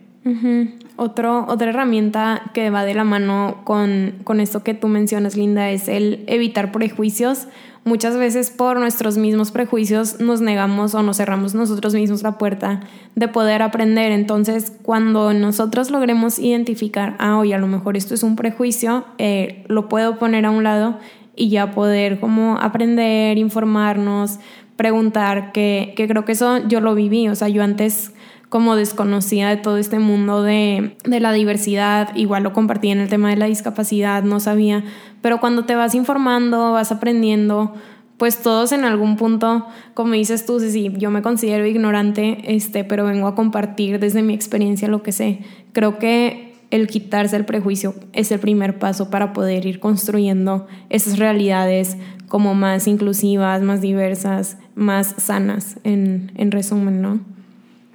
Otro, 0.96 1.46
otra 1.48 1.70
herramienta 1.70 2.42
que 2.52 2.70
va 2.70 2.84
de 2.84 2.94
la 2.94 3.02
mano 3.02 3.62
con, 3.64 4.20
con 4.22 4.40
esto 4.40 4.62
que 4.62 4.74
tú 4.74 4.86
mencionas, 4.88 5.36
Linda, 5.36 5.70
es 5.70 5.88
el 5.88 6.22
evitar 6.28 6.70
prejuicios 6.70 7.48
muchas 7.84 8.16
veces 8.16 8.50
por 8.50 8.78
nuestros 8.78 9.18
mismos 9.18 9.50
prejuicios 9.50 10.20
nos 10.20 10.40
negamos 10.40 10.94
o 10.94 11.02
nos 11.02 11.16
cerramos 11.16 11.54
nosotros 11.54 11.94
mismos 11.94 12.22
la 12.22 12.38
puerta 12.38 12.80
de 13.16 13.28
poder 13.28 13.62
aprender. 13.62 14.12
Entonces, 14.12 14.72
cuando 14.82 15.32
nosotros 15.32 15.90
logremos 15.90 16.38
identificar, 16.38 17.16
ah, 17.18 17.38
oye, 17.38 17.54
a 17.54 17.58
lo 17.58 17.66
mejor 17.66 17.96
esto 17.96 18.14
es 18.14 18.22
un 18.22 18.36
prejuicio, 18.36 19.04
eh, 19.18 19.64
lo 19.68 19.88
puedo 19.88 20.18
poner 20.18 20.46
a 20.46 20.50
un 20.50 20.62
lado 20.62 20.98
y 21.34 21.48
ya 21.48 21.72
poder 21.72 22.20
como 22.20 22.58
aprender, 22.58 23.38
informarnos, 23.38 24.38
preguntar, 24.76 25.52
que, 25.52 25.94
que 25.96 26.06
creo 26.08 26.24
que 26.24 26.32
eso 26.32 26.66
yo 26.68 26.80
lo 26.80 26.94
viví, 26.94 27.28
o 27.28 27.34
sea, 27.34 27.48
yo 27.48 27.62
antes 27.62 28.12
como 28.52 28.76
desconocida 28.76 29.48
de 29.48 29.56
todo 29.56 29.78
este 29.78 29.98
mundo 29.98 30.42
de, 30.42 30.94
de, 31.06 31.20
la 31.20 31.32
diversidad, 31.32 32.14
igual 32.14 32.42
lo 32.42 32.52
compartí 32.52 32.90
en 32.90 32.98
el 32.98 33.08
tema 33.08 33.30
de 33.30 33.38
la 33.38 33.46
discapacidad, 33.46 34.24
no 34.24 34.40
sabía, 34.40 34.84
pero 35.22 35.40
cuando 35.40 35.64
te 35.64 35.74
vas 35.74 35.94
informando, 35.94 36.72
vas 36.72 36.92
aprendiendo, 36.92 37.72
pues 38.18 38.42
todos 38.42 38.72
en 38.72 38.84
algún 38.84 39.16
punto, 39.16 39.64
como 39.94 40.12
dices 40.12 40.44
tú, 40.44 40.60
sí, 40.60 40.92
yo 40.98 41.10
me 41.10 41.22
considero 41.22 41.66
ignorante, 41.66 42.54
este, 42.54 42.84
pero 42.84 43.06
vengo 43.06 43.26
a 43.26 43.34
compartir 43.34 43.98
desde 43.98 44.22
mi 44.22 44.34
experiencia 44.34 44.86
lo 44.86 45.02
que 45.02 45.12
sé. 45.12 45.38
Creo 45.72 45.98
que 45.98 46.52
el 46.70 46.88
quitarse 46.88 47.36
el 47.36 47.46
prejuicio 47.46 47.94
es 48.12 48.32
el 48.32 48.38
primer 48.38 48.78
paso 48.78 49.08
para 49.08 49.32
poder 49.32 49.64
ir 49.64 49.80
construyendo 49.80 50.66
esas 50.90 51.18
realidades 51.18 51.96
como 52.28 52.54
más 52.54 52.86
inclusivas, 52.86 53.62
más 53.62 53.80
diversas, 53.80 54.58
más 54.74 55.14
sanas, 55.16 55.78
en, 55.84 56.32
en 56.36 56.50
resumen, 56.50 57.00
¿no? 57.00 57.31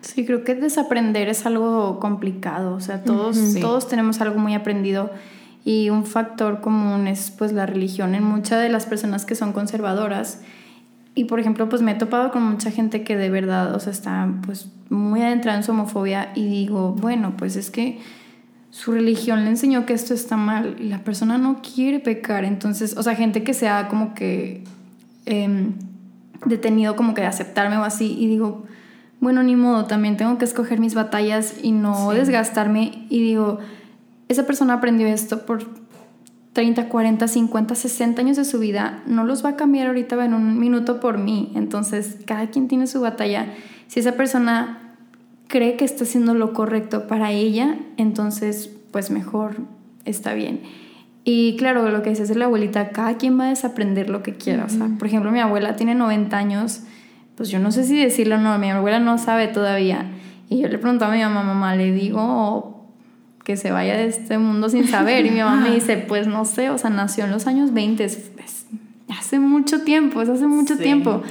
Sí, 0.01 0.25
creo 0.25 0.43
que 0.43 0.55
desaprender 0.55 1.27
es 1.27 1.45
algo 1.45 1.99
complicado, 1.99 2.75
o 2.75 2.79
sea, 2.79 3.03
todos, 3.03 3.55
todos 3.59 3.87
tenemos 3.87 4.21
algo 4.21 4.39
muy 4.39 4.53
aprendido 4.53 5.11
y 5.65 5.89
un 5.89 6.05
factor 6.05 6.61
común 6.61 7.07
es 7.07 7.29
pues 7.29 7.51
la 7.51 7.65
religión 7.65 8.15
en 8.15 8.23
muchas 8.23 8.61
de 8.61 8.69
las 8.69 8.85
personas 8.85 9.25
que 9.25 9.35
son 9.35 9.51
conservadoras. 9.51 10.39
Y 11.13 11.25
por 11.25 11.39
ejemplo, 11.39 11.67
pues 11.67 11.81
me 11.81 11.91
he 11.91 11.95
topado 11.95 12.31
con 12.31 12.43
mucha 12.43 12.71
gente 12.71 13.03
que 13.03 13.17
de 13.17 13.29
verdad, 13.29 13.75
o 13.75 13.79
sea, 13.79 13.91
está 13.91 14.31
pues 14.45 14.69
muy 14.89 15.21
adentrada 15.21 15.57
en 15.57 15.63
su 15.63 15.71
homofobia 15.71 16.31
y 16.35 16.47
digo, 16.47 16.93
bueno, 16.93 17.33
pues 17.35 17.55
es 17.55 17.69
que 17.69 17.99
su 18.69 18.91
religión 18.91 19.43
le 19.43 19.49
enseñó 19.49 19.85
que 19.85 19.93
esto 19.93 20.13
está 20.13 20.37
mal 20.37 20.75
y 20.79 20.83
la 20.83 20.99
persona 20.99 21.37
no 21.37 21.61
quiere 21.61 21.99
pecar. 21.99 22.45
Entonces, 22.45 22.95
o 22.95 23.03
sea, 23.03 23.15
gente 23.15 23.43
que 23.43 23.53
se 23.53 23.67
ha 23.67 23.87
como 23.87 24.13
que 24.13 24.63
em, 25.25 25.73
detenido 26.45 26.95
como 26.95 27.13
que 27.13 27.21
de 27.21 27.27
aceptarme 27.27 27.77
o 27.77 27.83
así 27.83 28.15
y 28.17 28.27
digo, 28.27 28.63
bueno, 29.19 29.41
ni 29.43 29.55
modo, 29.55 29.85
también 29.85 30.17
tengo 30.17 30.37
que 30.37 30.45
escoger 30.45 30.79
mis 30.79 30.93
batallas 30.93 31.55
y 31.61 31.71
no 31.71 32.11
desgastarme. 32.11 33.05
Y 33.09 33.21
digo, 33.21 33.59
esa 34.27 34.45
persona 34.45 34.73
aprendió 34.73 35.07
esto 35.07 35.45
por 35.45 35.63
30, 36.53 36.89
40, 36.89 37.27
50, 37.27 37.75
60 37.75 38.21
años 38.21 38.37
de 38.37 38.45
su 38.45 38.59
vida, 38.59 39.03
no 39.05 39.25
los 39.25 39.45
va 39.45 39.49
a 39.49 39.55
cambiar 39.55 39.87
ahorita 39.87 40.23
en 40.23 40.33
un 40.33 40.59
minuto 40.59 40.99
por 40.99 41.17
mí. 41.17 41.51
Entonces, 41.55 42.17
cada 42.25 42.47
quien 42.47 42.67
tiene 42.67 42.87
su 42.87 43.01
batalla. 43.01 43.53
Si 43.87 43.99
esa 43.99 44.13
persona 44.13 44.95
cree 45.47 45.77
que 45.77 45.85
está 45.85 46.03
haciendo 46.03 46.33
lo 46.33 46.53
correcto 46.53 47.07
para 47.07 47.31
ella, 47.31 47.77
entonces, 47.97 48.71
pues 48.91 49.11
mejor 49.11 49.57
está 50.05 50.33
bien. 50.33 50.61
Y 51.23 51.57
claro, 51.57 51.89
lo 51.89 52.01
que 52.03 52.11
dices 52.11 52.29
es 52.29 52.37
la 52.37 52.45
abuelita, 52.45 52.89
cada 52.89 53.17
quien 53.17 53.39
va 53.39 53.45
a 53.45 53.49
desaprender 53.49 54.09
lo 54.09 54.23
que 54.23 54.33
quiera. 54.33 54.65
O 54.65 54.69
sea, 54.69 54.87
por 54.97 55.07
ejemplo, 55.07 55.31
mi 55.31 55.39
abuela 55.39 55.75
tiene 55.75 55.93
90 55.93 56.37
años 56.37 56.83
pues 57.37 57.49
yo 57.49 57.59
no 57.59 57.71
sé 57.71 57.83
si 57.83 57.97
decirlo 57.97 58.35
o 58.35 58.39
no, 58.39 58.57
mi 58.57 58.71
abuela 58.71 58.99
no 58.99 59.19
sabe 59.19 59.47
todavía. 59.47 60.07
Y 60.49 60.59
yo 60.59 60.67
le 60.67 60.79
pregunto 60.79 61.05
a 61.05 61.11
mi 61.11 61.19
mamá, 61.19 61.43
mamá, 61.43 61.75
le 61.75 61.91
digo 61.91 62.87
que 63.43 63.55
se 63.57 63.71
vaya 63.71 63.95
de 63.95 64.07
este 64.07 64.39
mundo 64.39 64.69
sin 64.69 64.87
saber. 64.87 65.25
Y 65.25 65.29
mi 65.29 65.39
mamá 65.39 65.61
me 65.61 65.69
dice, 65.75 65.97
pues 65.97 66.25
no 66.27 66.45
sé, 66.45 66.71
o 66.71 66.77
sea, 66.79 66.89
nació 66.89 67.25
en 67.25 67.31
los 67.31 67.45
años 67.45 67.73
20, 67.73 68.03
es, 68.03 68.31
hace 69.07 69.39
mucho 69.39 69.83
tiempo, 69.83 70.21
es 70.21 70.29
hace 70.29 70.47
mucho 70.47 70.77
tiempo. 70.77 71.21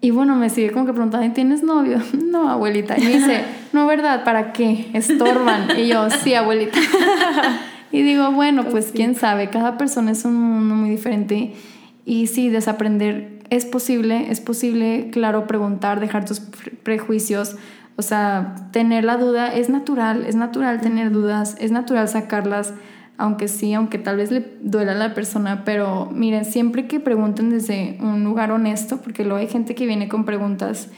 Y 0.00 0.12
bueno, 0.12 0.34
me 0.34 0.48
sigue 0.48 0.70
como 0.70 0.86
que 0.86 0.92
preguntando, 0.92 1.30
¿tienes 1.34 1.62
novio? 1.62 2.00
No, 2.24 2.48
abuelita. 2.48 2.96
Y 2.98 3.02
me 3.02 3.10
dice, 3.10 3.44
no, 3.74 3.86
¿verdad? 3.86 4.24
¿Para 4.24 4.54
qué? 4.54 4.88
Estorban. 4.94 5.78
Y 5.78 5.88
yo, 5.88 6.08
sí, 6.08 6.32
abuelita. 6.34 6.78
Y 7.92 8.02
digo, 8.02 8.30
bueno, 8.32 8.62
pues, 8.62 8.86
pues 8.86 8.92
quién 8.92 9.14
sabe, 9.14 9.50
cada 9.50 9.76
persona 9.76 10.12
es 10.12 10.24
un 10.24 10.34
mundo 10.34 10.74
muy 10.74 10.90
diferente. 10.90 11.54
Y 12.04 12.28
sí, 12.28 12.48
desaprender 12.48 13.37
es 13.50 13.64
posible, 13.64 14.30
es 14.30 14.40
posible, 14.40 15.10
claro, 15.10 15.46
preguntar, 15.46 16.00
dejar 16.00 16.24
tus 16.24 16.40
prejuicios, 16.40 17.56
o 17.96 18.02
sea, 18.02 18.54
tener 18.70 19.04
la 19.04 19.16
duda 19.16 19.52
es 19.52 19.68
natural, 19.68 20.24
es 20.26 20.36
natural 20.36 20.80
tener 20.80 21.10
dudas, 21.10 21.56
es 21.58 21.72
natural 21.72 22.08
sacarlas, 22.08 22.74
aunque 23.16 23.48
sí, 23.48 23.74
aunque 23.74 23.98
tal 23.98 24.16
vez 24.16 24.30
le 24.30 24.46
duela 24.60 24.92
a 24.92 24.94
la 24.94 25.14
persona, 25.14 25.64
pero 25.64 26.08
miren, 26.12 26.44
siempre 26.44 26.86
que 26.86 27.00
pregunten 27.00 27.50
desde 27.50 27.98
un 28.00 28.22
lugar 28.22 28.52
honesto, 28.52 28.98
porque 28.98 29.24
luego 29.24 29.38
hay 29.38 29.48
gente 29.48 29.74
que 29.74 29.86
viene 29.86 30.08
con 30.08 30.24
preguntas 30.24 30.90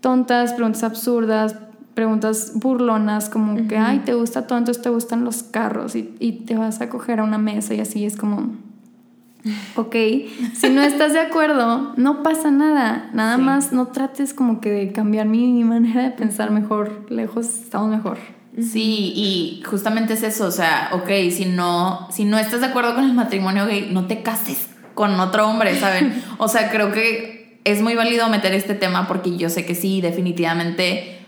tontas, 0.00 0.54
preguntas 0.54 0.82
absurdas, 0.82 1.56
preguntas 1.94 2.52
burlonas, 2.54 3.28
como 3.28 3.68
que, 3.68 3.76
ay, 3.76 3.98
te 3.98 4.14
gusta 4.14 4.46
todo, 4.46 4.58
entonces 4.58 4.82
te 4.82 4.88
gustan 4.88 5.24
los 5.24 5.42
carros 5.42 5.94
y, 5.94 6.14
y 6.18 6.32
te 6.46 6.56
vas 6.56 6.80
a 6.80 6.88
coger 6.88 7.20
a 7.20 7.24
una 7.24 7.36
mesa 7.36 7.74
y 7.74 7.80
así 7.80 8.06
es 8.06 8.16
como 8.16 8.54
Ok, 9.76 9.94
si 10.54 10.68
no 10.68 10.82
estás 10.82 11.12
de 11.12 11.20
acuerdo, 11.20 11.94
no 11.96 12.22
pasa 12.22 12.50
nada. 12.50 13.10
Nada 13.14 13.38
más 13.38 13.72
no 13.72 13.88
trates 13.88 14.34
como 14.34 14.60
que 14.60 14.70
de 14.70 14.92
cambiar 14.92 15.26
mi, 15.26 15.64
manera 15.64 16.02
de 16.02 16.10
pensar 16.10 16.50
mejor. 16.50 17.06
Lejos 17.08 17.46
estamos 17.46 17.90
mejor. 17.90 18.18
Sí, 18.60 19.12
y 19.14 19.62
justamente 19.64 20.14
es 20.14 20.24
eso, 20.24 20.46
o 20.46 20.50
sea, 20.50 20.90
ok, 20.92 21.08
si 21.30 21.44
no, 21.44 22.08
si 22.10 22.24
no 22.24 22.36
estás 22.36 22.60
de 22.60 22.66
acuerdo 22.66 22.96
con 22.96 23.04
el 23.04 23.14
matrimonio 23.14 23.64
gay, 23.66 23.88
no 23.92 24.06
te 24.06 24.22
cases 24.22 24.68
con 24.94 25.18
otro 25.20 25.48
hombre, 25.48 25.78
¿saben? 25.78 26.22
O 26.38 26.48
sea, 26.48 26.68
creo 26.70 26.92
que 26.92 27.60
es 27.64 27.80
muy 27.80 27.94
válido 27.94 28.28
meter 28.28 28.52
este 28.52 28.74
tema 28.74 29.06
porque 29.06 29.36
yo 29.36 29.48
sé 29.50 29.64
que 29.64 29.74
sí, 29.74 30.00
definitivamente 30.00 31.19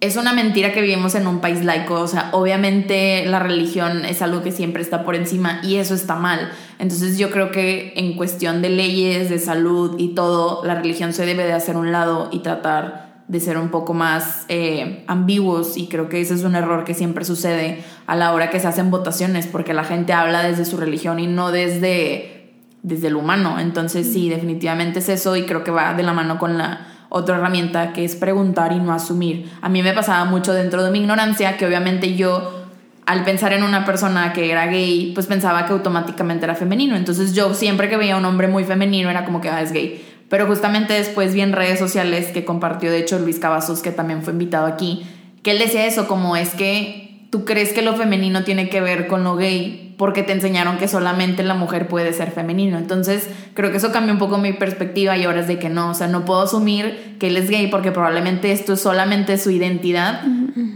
es 0.00 0.16
una 0.16 0.34
mentira 0.34 0.72
que 0.72 0.82
vivimos 0.82 1.14
en 1.14 1.26
un 1.26 1.40
país 1.40 1.64
laico, 1.64 1.94
o 1.94 2.06
sea, 2.06 2.28
obviamente 2.32 3.24
la 3.24 3.38
religión 3.38 4.04
es 4.04 4.20
algo 4.20 4.42
que 4.42 4.52
siempre 4.52 4.82
está 4.82 5.04
por 5.04 5.14
encima 5.14 5.60
y 5.62 5.76
eso 5.76 5.94
está 5.94 6.16
mal. 6.16 6.50
Entonces 6.78 7.16
yo 7.16 7.30
creo 7.30 7.50
que 7.50 7.94
en 7.96 8.14
cuestión 8.14 8.60
de 8.60 8.68
leyes, 8.68 9.30
de 9.30 9.38
salud 9.38 9.96
y 9.98 10.08
todo, 10.14 10.62
la 10.64 10.74
religión 10.74 11.14
se 11.14 11.24
debe 11.24 11.44
de 11.44 11.54
hacer 11.54 11.76
un 11.76 11.92
lado 11.92 12.28
y 12.30 12.40
tratar 12.40 13.24
de 13.28 13.40
ser 13.40 13.56
un 13.56 13.70
poco 13.70 13.94
más 13.94 14.44
eh, 14.48 15.02
ambiguos 15.08 15.76
y 15.76 15.88
creo 15.88 16.08
que 16.08 16.20
ese 16.20 16.34
es 16.34 16.44
un 16.44 16.54
error 16.54 16.84
que 16.84 16.94
siempre 16.94 17.24
sucede 17.24 17.82
a 18.06 18.14
la 18.14 18.32
hora 18.32 18.50
que 18.50 18.60
se 18.60 18.68
hacen 18.68 18.90
votaciones 18.90 19.46
porque 19.46 19.72
la 19.72 19.82
gente 19.82 20.12
habla 20.12 20.42
desde 20.42 20.64
su 20.64 20.76
religión 20.76 21.18
y 21.18 21.26
no 21.26 21.50
desde, 21.52 22.52
desde 22.82 23.08
el 23.08 23.16
humano. 23.16 23.58
Entonces 23.58 24.12
sí, 24.12 24.28
definitivamente 24.28 24.98
es 24.98 25.08
eso 25.08 25.36
y 25.36 25.44
creo 25.44 25.64
que 25.64 25.70
va 25.70 25.94
de 25.94 26.02
la 26.02 26.12
mano 26.12 26.38
con 26.38 26.58
la 26.58 26.95
otra 27.08 27.36
herramienta 27.36 27.92
que 27.92 28.04
es 28.04 28.16
preguntar 28.16 28.72
y 28.72 28.80
no 28.80 28.92
asumir. 28.92 29.50
A 29.60 29.68
mí 29.68 29.82
me 29.82 29.92
pasaba 29.92 30.24
mucho 30.24 30.52
dentro 30.52 30.82
de 30.82 30.90
mi 30.90 31.00
ignorancia 31.00 31.56
que 31.56 31.66
obviamente 31.66 32.14
yo 32.16 32.66
al 33.06 33.22
pensar 33.22 33.52
en 33.52 33.62
una 33.62 33.84
persona 33.84 34.32
que 34.32 34.50
era 34.50 34.66
gay, 34.66 35.12
pues 35.14 35.26
pensaba 35.26 35.64
que 35.64 35.72
automáticamente 35.72 36.44
era 36.44 36.56
femenino. 36.56 36.96
Entonces 36.96 37.34
yo 37.34 37.54
siempre 37.54 37.88
que 37.88 37.96
veía 37.96 38.16
un 38.16 38.24
hombre 38.24 38.48
muy 38.48 38.64
femenino 38.64 39.08
era 39.08 39.24
como 39.24 39.40
que 39.40 39.48
ah, 39.48 39.62
es 39.62 39.72
gay. 39.72 40.04
Pero 40.28 40.46
justamente 40.46 40.94
después 40.94 41.32
vi 41.32 41.40
en 41.40 41.52
redes 41.52 41.78
sociales 41.78 42.26
que 42.32 42.44
compartió 42.44 42.90
de 42.90 42.98
hecho 42.98 43.18
Luis 43.20 43.38
Cavazos, 43.38 43.80
que 43.80 43.92
también 43.92 44.22
fue 44.22 44.32
invitado 44.32 44.66
aquí, 44.66 45.06
que 45.44 45.52
él 45.52 45.60
decía 45.60 45.86
eso, 45.86 46.08
como 46.08 46.36
es 46.36 46.50
que 46.54 47.28
tú 47.30 47.44
crees 47.44 47.72
que 47.72 47.82
lo 47.82 47.94
femenino 47.94 48.42
tiene 48.42 48.68
que 48.68 48.80
ver 48.80 49.06
con 49.06 49.22
lo 49.22 49.36
gay, 49.36 49.85
porque 49.96 50.22
te 50.22 50.32
enseñaron 50.32 50.76
que 50.76 50.88
solamente 50.88 51.42
la 51.42 51.54
mujer 51.54 51.88
puede 51.88 52.12
ser 52.12 52.30
femenino. 52.30 52.76
Entonces, 52.76 53.28
creo 53.54 53.70
que 53.70 53.78
eso 53.78 53.92
cambió 53.92 54.12
un 54.12 54.18
poco 54.18 54.36
mi 54.38 54.52
perspectiva 54.52 55.16
y 55.16 55.24
ahora 55.24 55.40
es 55.40 55.48
de 55.48 55.58
que 55.58 55.68
no, 55.68 55.90
o 55.90 55.94
sea, 55.94 56.06
no 56.06 56.24
puedo 56.24 56.42
asumir 56.42 57.16
que 57.18 57.28
él 57.28 57.36
es 57.36 57.48
gay 57.48 57.68
porque 57.68 57.92
probablemente 57.92 58.52
esto 58.52 58.74
es 58.74 58.80
solamente 58.80 59.38
su 59.38 59.50
identidad, 59.50 60.22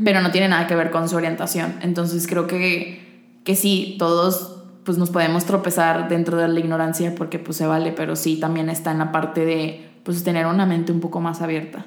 pero 0.05 0.23
no 0.23 0.31
tiene 0.31 0.49
nada 0.49 0.67
que 0.67 0.75
ver 0.75 0.91
con 0.91 1.09
su 1.09 1.17
orientación. 1.17 1.75
Entonces, 1.83 2.27
creo 2.27 2.47
que, 2.47 3.41
que 3.45 3.55
sí, 3.57 3.97
todos 3.99 4.57
pues 4.85 4.97
nos 4.97 5.11
podemos 5.11 5.45
tropezar 5.45 6.09
dentro 6.09 6.39
de 6.39 6.49
la 6.49 6.59
ignorancia 6.59 7.15
porque 7.15 7.39
pues 7.39 7.59
se 7.59 7.67
vale, 7.67 7.93
pero 7.93 8.17
sí 8.17 8.41
también 8.41 8.71
está 8.71 8.91
en 8.91 8.99
la 8.99 9.13
parte 9.13 9.45
de 9.45 9.87
pues 10.03 10.25
tener 10.25 10.47
una 10.47 10.65
mente 10.65 10.93
un 10.93 11.01
poco 11.01 11.21
más 11.21 11.43
abierta. 11.43 11.85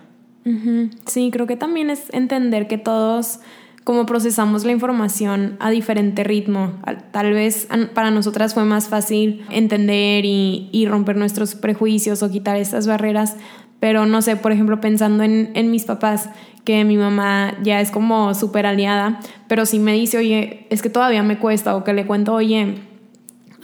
Sí, 1.06 1.32
creo 1.32 1.48
que 1.48 1.56
también 1.56 1.90
es 1.90 2.14
entender 2.14 2.68
que 2.68 2.78
todos 2.78 3.40
como 3.84 4.06
procesamos 4.06 4.64
la 4.66 4.72
información 4.72 5.58
a 5.60 5.70
diferente 5.70 6.24
ritmo. 6.24 6.74
Tal 7.12 7.34
vez 7.34 7.68
para 7.94 8.12
nosotras 8.12 8.54
fue 8.54 8.64
más 8.64 8.88
fácil 8.88 9.46
entender 9.50 10.26
y, 10.26 10.70
y 10.72 10.86
romper 10.86 11.18
nuestros 11.18 11.56
prejuicios 11.56 12.24
o 12.24 12.32
quitar 12.32 12.58
estas 12.58 12.88
barreras, 12.88 13.36
pero 13.80 14.06
no 14.06 14.22
sé, 14.22 14.38
por 14.38 14.52
ejemplo, 14.52 14.80
pensando 14.80 15.24
en, 15.24 15.52
en 15.56 15.70
mis 15.70 15.84
papás, 15.84 16.30
que 16.64 16.86
mi 16.86 16.96
mamá 16.96 17.56
ya 17.62 17.82
es 17.82 17.92
como 17.92 18.34
súper 18.34 18.66
aliada, 18.66 19.20
pero 19.50 19.66
si 19.66 19.80
me 19.80 19.94
dice, 19.94 20.18
oye, 20.18 20.66
es 20.70 20.82
que 20.82 20.90
todavía 20.90 21.24
me 21.24 21.38
cuesta, 21.38 21.76
o 21.76 21.84
que 21.84 21.92
le 21.92 22.06
cuento, 22.06 22.34
oye, 22.34 22.76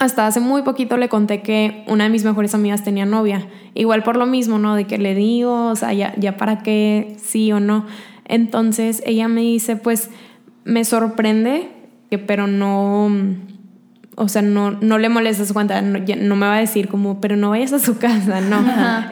hasta 0.00 0.26
hace 0.26 0.40
muy 0.40 0.62
poquito 0.62 0.96
le 0.96 1.10
conté 1.10 1.42
que 1.42 1.84
una 1.86 2.04
de 2.04 2.10
mis 2.10 2.24
mejores 2.24 2.54
amigas 2.54 2.82
tenía 2.82 3.04
novia. 3.04 3.46
Igual 3.74 4.02
por 4.02 4.16
lo 4.16 4.24
mismo, 4.24 4.58
¿no? 4.58 4.74
De 4.74 4.86
que 4.86 4.96
le 4.96 5.14
digo, 5.14 5.68
o 5.68 5.76
sea, 5.76 5.92
ya, 5.92 6.14
ya 6.16 6.38
para 6.38 6.62
qué, 6.62 7.16
sí 7.22 7.52
o 7.52 7.60
no. 7.60 7.84
Entonces 8.30 9.02
ella 9.04 9.26
me 9.26 9.40
dice, 9.40 9.76
pues 9.76 10.08
me 10.64 10.84
sorprende, 10.84 11.68
que, 12.10 12.18
pero 12.18 12.46
no, 12.46 13.10
o 14.14 14.28
sea, 14.28 14.40
no, 14.40 14.70
no 14.70 14.98
le 14.98 15.08
molesta 15.08 15.44
su 15.44 15.52
cuenta, 15.52 15.82
no, 15.82 16.36
me 16.36 16.46
va 16.46 16.56
a 16.56 16.60
decir 16.60 16.86
como, 16.86 17.20
pero 17.20 17.36
no 17.36 17.50
vayas 17.50 17.72
a 17.72 17.80
su 17.80 17.98
casa, 17.98 18.40
no. 18.40 18.64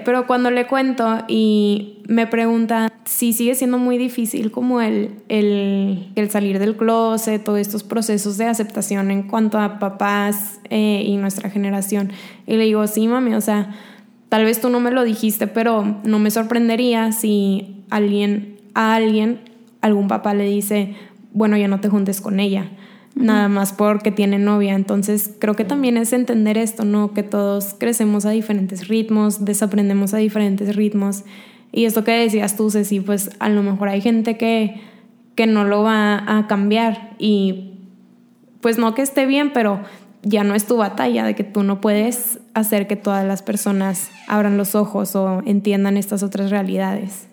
Pero 0.05 0.27
cuando 0.29 0.53
le 0.53 0.69
cuento 0.69 1.25
y 1.27 1.99
me 2.07 2.29
pregunta 2.29 2.93
si 3.05 3.33
sigue 3.33 3.57
siendo 3.57 3.79
muy 3.79 3.99
difícil 3.99 4.53
como 4.53 4.81
el, 4.81 5.17
el, 5.29 6.13
el, 6.15 6.31
salir 6.31 6.61
del 6.61 6.77
closet, 6.77 7.43
todos 7.43 7.59
estos 7.59 7.83
procesos 7.83 8.39
de 8.39 8.45
aceptación 8.45 9.11
en 9.11 9.25
cuanto 9.25 9.59
a 9.59 9.81
papás 9.81 10.61
eh, 10.71 11.03
y 11.05 11.17
nuestra 11.17 11.51
generación. 11.51 12.13
Y 12.47 12.57
le 12.57 12.65
digo, 12.65 12.87
sí, 12.87 13.09
mami, 13.09 13.35
o 13.35 13.41
sea, 13.41 13.75
tal 14.29 14.45
vez 14.45 14.61
tú 14.61 14.69
no 14.69 14.79
me 14.79 14.91
lo 14.91 15.03
dijiste, 15.03 15.47
pero 15.49 16.01
no 16.05 16.19
me 16.19 16.31
sorprendería 16.31 17.13
si 17.13 17.83
alguien, 17.91 18.58
a 18.79 18.95
alguien, 18.95 19.41
algún 19.81 20.07
papá 20.07 20.35
le 20.35 20.45
dice, 20.45 20.95
bueno, 21.33 21.57
ya 21.57 21.67
no 21.67 21.81
te 21.81 21.89
juntes 21.89 22.21
con 22.21 22.39
ella 22.39 22.71
nada 23.19 23.49
más 23.49 23.73
porque 23.73 24.11
tiene 24.13 24.39
novia. 24.39 24.75
Entonces 24.75 25.35
creo 25.39 25.55
que 25.55 25.65
también 25.65 25.97
es 25.97 26.13
entender 26.13 26.57
esto, 26.57 26.85
¿no? 26.85 27.13
Que 27.13 27.23
todos 27.23 27.75
crecemos 27.79 28.25
a 28.25 28.31
diferentes 28.31 28.89
ritmos, 28.89 29.45
desaprendemos 29.45 30.15
a 30.15 30.19
diferentes 30.19 30.77
ritmos. 30.77 31.25
Y 31.73 31.85
esto 31.85 32.05
que 32.05 32.13
decías 32.13 32.57
tú, 32.57 32.71
Ceci, 32.71 33.01
pues 33.01 33.31
a 33.41 33.49
lo 33.49 33.63
mejor 33.63 33.89
hay 33.89 34.01
gente 34.01 34.37
que, 34.37 34.81
que 35.35 35.47
no 35.47 35.65
lo 35.65 35.83
va 35.83 36.39
a 36.39 36.47
cambiar 36.47 37.17
y 37.19 37.75
pues 38.61 38.79
no 38.79 38.95
que 38.95 39.03
esté 39.03 39.27
bien, 39.27 39.53
pero 39.53 39.81
ya 40.23 40.45
no 40.45 40.55
es 40.55 40.67
tu 40.67 40.77
batalla, 40.77 41.25
de 41.25 41.35
que 41.35 41.45
tú 41.45 41.63
no 41.63 41.81
puedes 41.81 42.41
hacer 42.55 42.87
que 42.87 42.97
todas 42.97 43.25
las 43.27 43.43
personas 43.43 44.11
abran 44.27 44.57
los 44.57 44.75
ojos 44.75 45.15
o 45.15 45.43
entiendan 45.45 45.97
estas 45.97 46.23
otras 46.23 46.51
realidades. 46.51 47.28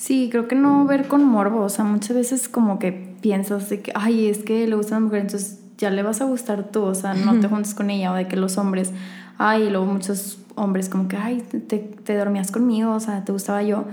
Sí, 0.00 0.30
creo 0.30 0.48
que 0.48 0.54
no 0.54 0.86
ver 0.86 1.08
con 1.08 1.22
morbo, 1.22 1.60
o 1.60 1.68
sea, 1.68 1.84
muchas 1.84 2.16
veces 2.16 2.48
como 2.48 2.78
que 2.78 2.90
piensas 3.20 3.68
de 3.68 3.82
que, 3.82 3.92
ay, 3.94 4.28
es 4.28 4.38
que 4.38 4.66
le 4.66 4.74
gusta 4.74 4.96
a 4.96 4.98
la 4.98 5.04
mujer, 5.04 5.20
entonces 5.20 5.60
ya 5.76 5.90
le 5.90 6.02
vas 6.02 6.22
a 6.22 6.24
gustar 6.24 6.68
tú, 6.72 6.84
o 6.84 6.94
sea, 6.94 7.12
no 7.12 7.38
te 7.38 7.48
juntes 7.48 7.74
con 7.74 7.90
ella, 7.90 8.10
o 8.10 8.14
de 8.14 8.26
que 8.26 8.36
los 8.36 8.56
hombres, 8.56 8.92
ay, 9.36 9.64
y 9.64 9.68
luego 9.68 9.84
muchos 9.84 10.38
hombres 10.54 10.88
como 10.88 11.06
que, 11.06 11.18
ay, 11.18 11.42
te, 11.42 11.76
te 11.80 12.16
dormías 12.16 12.50
conmigo, 12.50 12.94
o 12.94 13.00
sea, 13.00 13.26
te 13.26 13.32
gustaba 13.32 13.62
yo, 13.62 13.84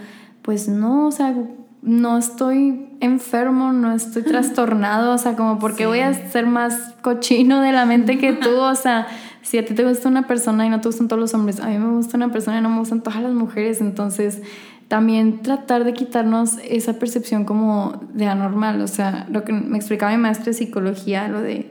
pues 0.44 0.70
no, 0.70 1.08
o 1.08 1.12
sea, 1.12 1.36
no 1.82 2.18
estoy 2.18 2.88
enfermo, 3.02 3.74
no 3.74 3.92
estoy 3.92 4.24
trastornado, 4.24 5.14
o 5.14 5.18
sea, 5.18 5.36
como 5.36 5.60
porque 5.60 5.88
voy 5.88 6.00
a 6.00 6.14
ser 6.14 6.46
más 6.46 6.94
cochino 7.02 7.60
de 7.60 7.74
la 7.74 7.86
mente 7.86 8.18
que 8.18 8.32
tú, 8.32 8.56
o 8.56 8.76
sea, 8.76 9.08
si 9.42 9.58
a 9.58 9.66
ti 9.66 9.74
te 9.74 9.84
gusta 9.84 10.08
una 10.08 10.26
persona 10.26 10.66
y 10.66 10.70
no 10.70 10.80
te 10.80 10.88
gustan 10.88 11.10
todos 11.10 11.20
los 11.20 11.34
hombres, 11.34 11.60
a 11.60 11.68
mí 11.68 11.78
me 11.78 11.92
gusta 11.92 12.16
una 12.16 12.32
persona 12.32 12.60
y 12.60 12.62
no 12.62 12.70
me 12.70 12.80
gustan 12.80 13.02
todas 13.02 13.22
las 13.22 13.34
mujeres, 13.34 13.82
entonces 13.82 14.42
también 14.88 15.42
tratar 15.42 15.84
de 15.84 15.94
quitarnos 15.94 16.58
esa 16.64 16.94
percepción 16.94 17.44
como 17.44 18.08
de 18.14 18.28
anormal, 18.28 18.82
o 18.82 18.88
sea, 18.88 19.28
lo 19.30 19.44
que 19.44 19.52
me 19.52 19.78
explicaba 19.78 20.14
mi 20.14 20.22
maestra 20.22 20.46
de 20.46 20.54
psicología, 20.54 21.28
lo 21.28 21.42
de 21.42 21.70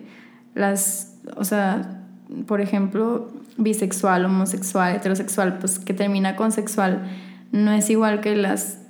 las, 0.55 1.17
o 1.37 1.45
sea, 1.45 2.03
por 2.47 2.61
ejemplo, 2.61 3.31
bisexual, 3.57 4.27
homosexual, 4.27 4.97
heterosexual, 4.97 5.59
pues 5.59 5.79
que 5.79 5.95
termina 5.95 6.37
con 6.37 6.53
sexual, 6.53 7.09
no 7.53 7.73
es 7.73 7.89
igual 7.89 8.21
que 8.21 8.37
las 8.37 8.81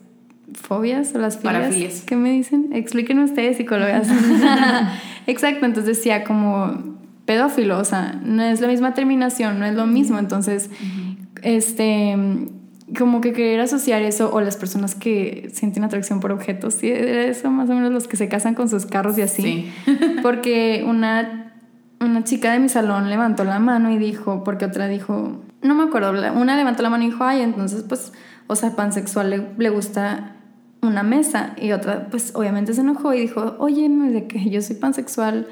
fobias 0.55 1.15
o 1.15 1.19
las 1.19 1.39
filias. 1.39 2.03
¿Qué 2.05 2.17
me 2.17 2.33
dicen? 2.33 2.71
Explíquenme 2.73 3.25
ustedes, 3.25 3.59
psicólogas. 3.59 4.09
Exacto, 5.29 5.67
entonces 5.67 5.99
decía 5.99 6.25
como 6.25 6.97
pedófilo, 7.27 7.79
o 7.79 7.85
sea, 7.85 8.19
no 8.25 8.43
es 8.43 8.61
la 8.61 8.67
misma 8.67 8.95
terminación, 8.95 9.61
no 9.61 9.67
es 9.67 9.75
lo 9.75 9.87
mismo, 9.87 10.19
entonces, 10.19 10.71
este 11.43 12.17
como 12.97 13.21
que 13.21 13.33
querer 13.33 13.61
asociar 13.61 14.03
eso 14.03 14.33
o 14.33 14.41
las 14.41 14.57
personas 14.57 14.95
que 14.95 15.51
sienten 15.53 15.83
atracción 15.83 16.21
por 16.21 16.31
objetos, 16.31 16.75
sí, 16.75 16.89
era 16.89 17.25
eso 17.25 17.51
más 17.51 17.69
o 17.69 17.75
menos 17.75 17.93
los 17.93 18.07
que 18.07 18.17
se 18.17 18.29
casan 18.29 18.55
con 18.55 18.69
sus 18.69 18.87
carros 18.87 19.19
y 19.19 19.23
así. 19.23 19.73
Porque 20.23 20.85
una, 20.87 21.53
una 22.01 22.23
chica 22.23 22.53
de 22.53 22.61
mi 22.61 22.69
salón 22.69 23.11
levantó 23.11 23.45
la 23.45 23.59
mano 23.59 23.91
y 23.91 23.99
dijo, 23.99 24.45
porque 24.45 24.67
otra 24.67 24.87
dijo, 24.87 25.43
no 25.63 25.75
me 25.75 25.85
acuerdo, 25.85 26.13
una 26.33 26.57
levantó 26.57 26.83
la 26.83 26.91
mano 26.91 27.05
y 27.05 27.07
dijo, 27.07 27.25
ay, 27.25 27.41
entonces 27.41 27.83
pues, 27.83 28.13
o 28.47 28.55
sea, 28.55 28.77
pansexual 28.77 29.31
le, 29.31 29.47
le 29.59 29.71
gusta 29.71 30.37
una 30.83 31.03
mesa 31.03 31.55
y 31.61 31.73
otra 31.73 32.09
pues 32.11 32.33
obviamente 32.35 32.73
se 32.73 32.83
enojó 32.83 33.13
y 33.15 33.21
dijo, 33.21 33.57
oye, 33.59 33.89
de 33.89 34.29
que 34.29 34.49
yo 34.49 34.63
soy 34.63 34.77
pansexual, 34.77 35.49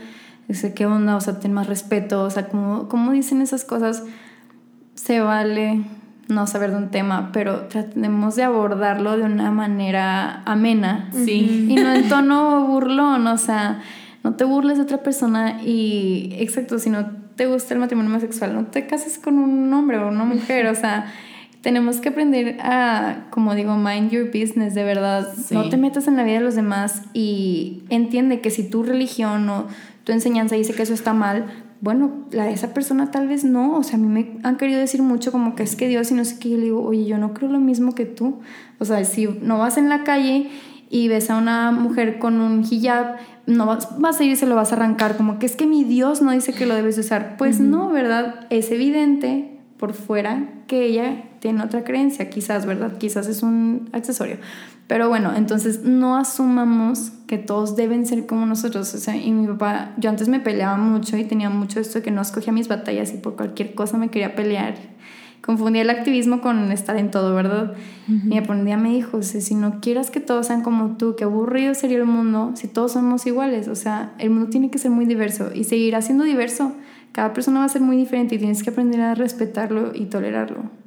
dice, 0.47 0.75
¿qué 0.75 0.87
onda? 0.87 1.17
O 1.17 1.21
sea, 1.21 1.41
ten 1.41 1.53
más 1.53 1.67
respeto, 1.67 2.23
o 2.23 2.31
sea, 2.31 2.49
como, 2.49 2.89
como 2.89 3.11
dicen 3.11 3.41
esas 3.43 3.65
cosas, 3.65 4.05
se 4.95 5.21
vale 5.21 5.85
no 6.29 6.47
saber 6.47 6.71
de 6.71 6.77
un 6.77 6.91
tema, 6.91 7.31
pero 7.33 7.63
tratemos 7.63 8.37
de 8.37 8.45
abordarlo 8.45 9.17
de 9.17 9.25
una 9.25 9.51
manera 9.51 10.43
amena. 10.45 11.11
Sí. 11.13 11.69
Y 11.71 11.75
no 11.75 11.93
en 11.93 12.09
tono 12.09 12.67
burlón, 12.67 13.27
o 13.27 13.39
sea, 13.39 13.83
no 14.23 14.35
te 14.35 14.45
burles 14.45 14.79
de 14.79 14.85
otra 14.85 15.03
persona 15.03 15.63
y, 15.63 16.35
exacto, 16.39 16.79
si 16.79 16.91
no 16.91 17.07
te 17.37 17.47
gusta 17.47 17.75
el 17.75 17.81
matrimonio 17.81 18.11
homosexual, 18.11 18.55
no 18.55 18.67
te 18.67 18.87
cases 18.87 19.19
con 19.19 19.39
un 19.39 19.73
hombre 19.73 19.99
o 19.99 20.09
una 20.09 20.25
mujer, 20.25 20.67
o 20.67 20.75
sea, 20.75 21.13
tenemos 21.65 21.97
que 21.97 22.11
aprender 22.11 22.59
a, 22.61 23.25
como 23.31 23.55
digo, 23.55 23.77
mind 23.77 24.11
your 24.11 24.27
business, 24.27 24.75
de 24.75 24.85
verdad. 24.85 25.27
No 25.51 25.71
te 25.71 25.79
metas 25.79 26.07
en 26.07 26.17
la 26.17 26.23
vida 26.23 26.35
de 26.35 26.45
los 26.45 26.55
demás 26.55 27.03
y 27.15 27.85
entiende 27.89 28.43
que 28.43 28.51
si 28.51 28.69
tu 28.69 28.83
religión 28.83 29.49
o 29.49 29.67
tu 30.05 30.13
enseñanza 30.13 30.57
dice 30.57 30.75
que 30.75 30.83
eso 30.83 30.93
está 30.93 31.15
mal, 31.15 31.47
bueno, 31.85 32.13
la 32.31 32.45
de 32.45 32.53
esa 32.53 32.73
persona 32.73 33.11
tal 33.11 33.29
vez 33.29 33.45
no, 33.45 33.77
o 33.77 33.83
sea, 33.83 33.97
a 33.97 33.99
mí 33.99 34.09
me 34.09 34.39
han 34.43 34.57
querido 34.57 34.81
decir 34.81 35.03
mucho 35.03 35.31
como 35.31 35.55
que 35.55 35.65
es 35.65 35.77
que 35.77 35.87
Dios 35.87 36.11
y 36.11 36.15
no 36.15 36.25
sé 36.25 36.39
qué, 36.39 36.49
yo 36.49 36.57
le 36.57 36.65
digo, 36.65 36.83
oye, 36.83 37.05
yo 37.05 37.19
no 37.19 37.35
creo 37.35 37.51
lo 37.51 37.61
mismo 37.61 37.95
que 37.95 38.07
tú, 38.07 38.41
o 38.79 38.87
sea, 38.87 39.05
si 39.05 39.27
no 39.27 39.59
vas 39.59 39.77
en 39.77 39.91
la 39.91 40.03
calle 40.03 40.49
y 40.89 41.09
ves 41.09 41.29
a 41.29 41.37
una 41.37 41.73
mujer 41.73 42.19
con 42.19 42.41
un 42.41 42.65
hijab, 42.65 43.17
no 43.47 43.67
vas, 43.67 43.87
a 44.19 44.25
ir 44.25 44.33
y 44.33 44.37
se 44.37 44.47
lo 44.47 44.55
vas 44.55 44.73
a 44.73 44.77
arrancar, 44.77 45.19
como 45.19 45.39
que 45.39 45.45
es 45.45 45.57
que 45.57 45.67
mi 45.67 45.85
Dios 45.85 46.23
no 46.23 46.31
dice 46.31 46.55
que 46.55 46.65
lo 46.65 46.75
debes 46.75 46.97
usar, 46.97 47.37
pues 47.37 47.61
no, 47.61 47.91
¿verdad? 47.91 48.47
Es 48.49 48.71
evidente 48.71 49.59
por 49.77 49.93
fuera 49.93 50.55
que 50.67 50.87
ella 50.87 51.25
tiene 51.45 51.63
otra 51.63 51.85
creencia, 51.85 52.31
quizás, 52.31 52.65
¿verdad? 52.65 52.97
Quizás 52.97 53.27
es 53.27 53.43
un 53.43 53.91
accesorio. 53.93 54.39
Pero 54.87 55.11
bueno, 55.11 55.35
entonces 55.37 55.83
no 55.85 56.17
asumamos 56.17 57.13
que 57.27 57.37
todos 57.37 57.77
deben 57.77 58.07
ser 58.07 58.25
como 58.25 58.47
nosotros. 58.47 58.95
O 58.95 58.97
sea, 58.97 59.15
y 59.15 59.31
mi 59.31 59.47
papá, 59.47 59.93
yo 59.99 60.09
antes 60.09 60.29
me 60.29 60.41
peleaba 60.41 60.79
mucho 60.79 61.19
y 61.19 61.25
tenía 61.25 61.51
mucho 61.51 61.81
esto 61.81 61.99
de 61.99 62.03
que 62.03 62.11
no 62.11 62.23
escogía 62.23 62.51
mis 62.51 62.67
batallas 62.67 63.13
y 63.13 63.19
por 63.19 63.37
cualquier 63.37 63.75
cosa 63.75 63.99
me 63.99 64.09
quería 64.09 64.35
pelear. 64.35 64.77
Confundía 65.43 65.83
el 65.83 65.91
activismo 65.91 66.41
con 66.41 66.73
estar 66.73 66.97
en 66.97 67.11
todo, 67.11 67.35
¿verdad? 67.35 67.75
Y 68.09 68.37
me 68.37 68.41
ponía, 68.41 68.79
me 68.79 68.95
dijo, 68.95 69.23
si 69.23 69.55
no 69.55 69.81
quieras 69.83 70.11
que 70.11 70.21
todos 70.21 70.47
sean 70.47 70.63
como 70.63 70.97
tú, 70.97 71.15
qué 71.15 71.25
aburrido 71.25 71.75
sería 71.75 71.99
el 71.99 72.07
mundo 72.07 72.53
si 72.55 72.69
todos 72.69 72.93
somos 72.93 73.27
iguales. 73.27 73.69
O 73.69 73.75
sea, 73.75 74.15
el 74.19 74.31
mundo 74.31 74.49
tiene 74.49 74.71
que 74.71 74.79
ser 74.79 74.93
muy 74.93 75.05
diverso 75.05 75.51
y 75.55 75.65
seguirá 75.65 76.01
siendo 76.01 76.25
diverso. 76.25 76.73
Cada 77.13 77.35
persona 77.35 77.59
va 77.59 77.67
a 77.67 77.69
ser 77.69 77.83
muy 77.83 77.99
diferente 77.99 78.37
y 78.37 78.39
tienes 78.39 78.63
que 78.63 78.71
aprender 78.71 79.03
a 79.03 79.15
respetarlo 79.15 79.93
y 79.95 80.07
tolerarlo. 80.07 80.84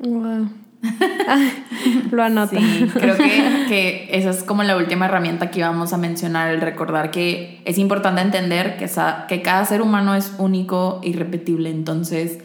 Wow. 0.00 0.48
Lo 2.10 2.22
anoto. 2.22 2.56
Sí, 2.58 2.90
creo 2.92 3.16
que, 3.16 3.24
que, 3.68 4.08
esa 4.12 4.30
es 4.30 4.42
como 4.42 4.62
la 4.62 4.76
última 4.76 5.06
herramienta 5.06 5.50
que 5.50 5.60
íbamos 5.60 5.92
a 5.92 5.98
mencionar, 5.98 6.50
el 6.50 6.60
recordar 6.60 7.10
que 7.10 7.60
es 7.64 7.78
importante 7.78 8.22
entender 8.22 8.76
que, 8.78 8.90
que 9.28 9.42
cada 9.42 9.64
ser 9.64 9.82
humano 9.82 10.14
es 10.14 10.32
único 10.38 11.00
y 11.02 11.12
repetible. 11.12 11.70
Entonces, 11.70 12.38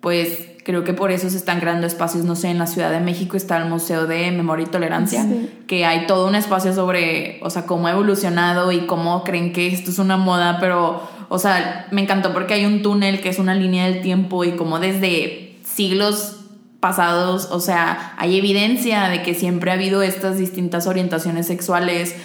pues 0.00 0.48
creo 0.64 0.84
que 0.84 0.92
por 0.92 1.10
eso 1.10 1.28
se 1.30 1.36
están 1.36 1.58
creando 1.58 1.86
espacios, 1.86 2.24
no 2.24 2.36
sé, 2.36 2.48
en 2.48 2.58
la 2.58 2.66
Ciudad 2.66 2.90
de 2.90 3.00
México 3.00 3.36
está 3.36 3.56
el 3.56 3.68
Museo 3.68 4.06
de 4.06 4.30
Memoria 4.30 4.66
y 4.66 4.70
Tolerancia, 4.70 5.26
que 5.66 5.84
hay 5.84 6.06
todo 6.06 6.28
un 6.28 6.34
espacio 6.34 6.72
sobre, 6.72 7.40
o 7.42 7.50
sea, 7.50 7.66
cómo 7.66 7.88
ha 7.88 7.92
evolucionado 7.92 8.70
y 8.70 8.86
cómo 8.86 9.24
creen 9.24 9.52
que 9.52 9.66
esto 9.68 9.90
es 9.90 9.98
una 9.98 10.16
moda, 10.16 10.58
pero, 10.60 11.02
o 11.28 11.38
sea, 11.38 11.88
me 11.90 12.02
encantó 12.02 12.32
porque 12.32 12.54
hay 12.54 12.66
un 12.66 12.82
túnel 12.82 13.20
que 13.20 13.30
es 13.30 13.38
una 13.38 13.54
línea 13.54 13.86
del 13.86 14.00
tiempo 14.00 14.44
y 14.44 14.52
como 14.52 14.78
desde 14.78 15.56
siglos 15.64 16.39
pasados, 16.80 17.48
o 17.50 17.60
sea, 17.60 18.14
hay 18.16 18.38
evidencia 18.38 19.08
de 19.08 19.22
que 19.22 19.34
siempre 19.34 19.70
ha 19.70 19.74
habido 19.74 20.02
estas 20.02 20.38
distintas 20.38 20.86
orientaciones 20.86 21.46
sexuales 21.46 22.16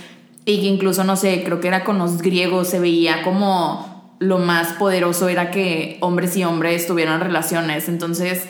y 0.46 0.62
que 0.62 0.68
incluso, 0.68 1.04
no 1.04 1.16
sé, 1.18 1.44
creo 1.44 1.60
que 1.60 1.68
era 1.68 1.84
con 1.84 1.98
los 1.98 2.22
griegos, 2.22 2.70
se 2.70 2.80
veía 2.80 3.24
como 3.24 4.16
lo 4.20 4.38
más 4.38 4.74
poderoso 4.74 5.28
era 5.28 5.52
que 5.52 5.98
hombres 6.00 6.38
y 6.38 6.44
hombres 6.44 6.88
tuvieran 6.88 7.20
relaciones. 7.20 7.90
Entonces, 7.90 8.46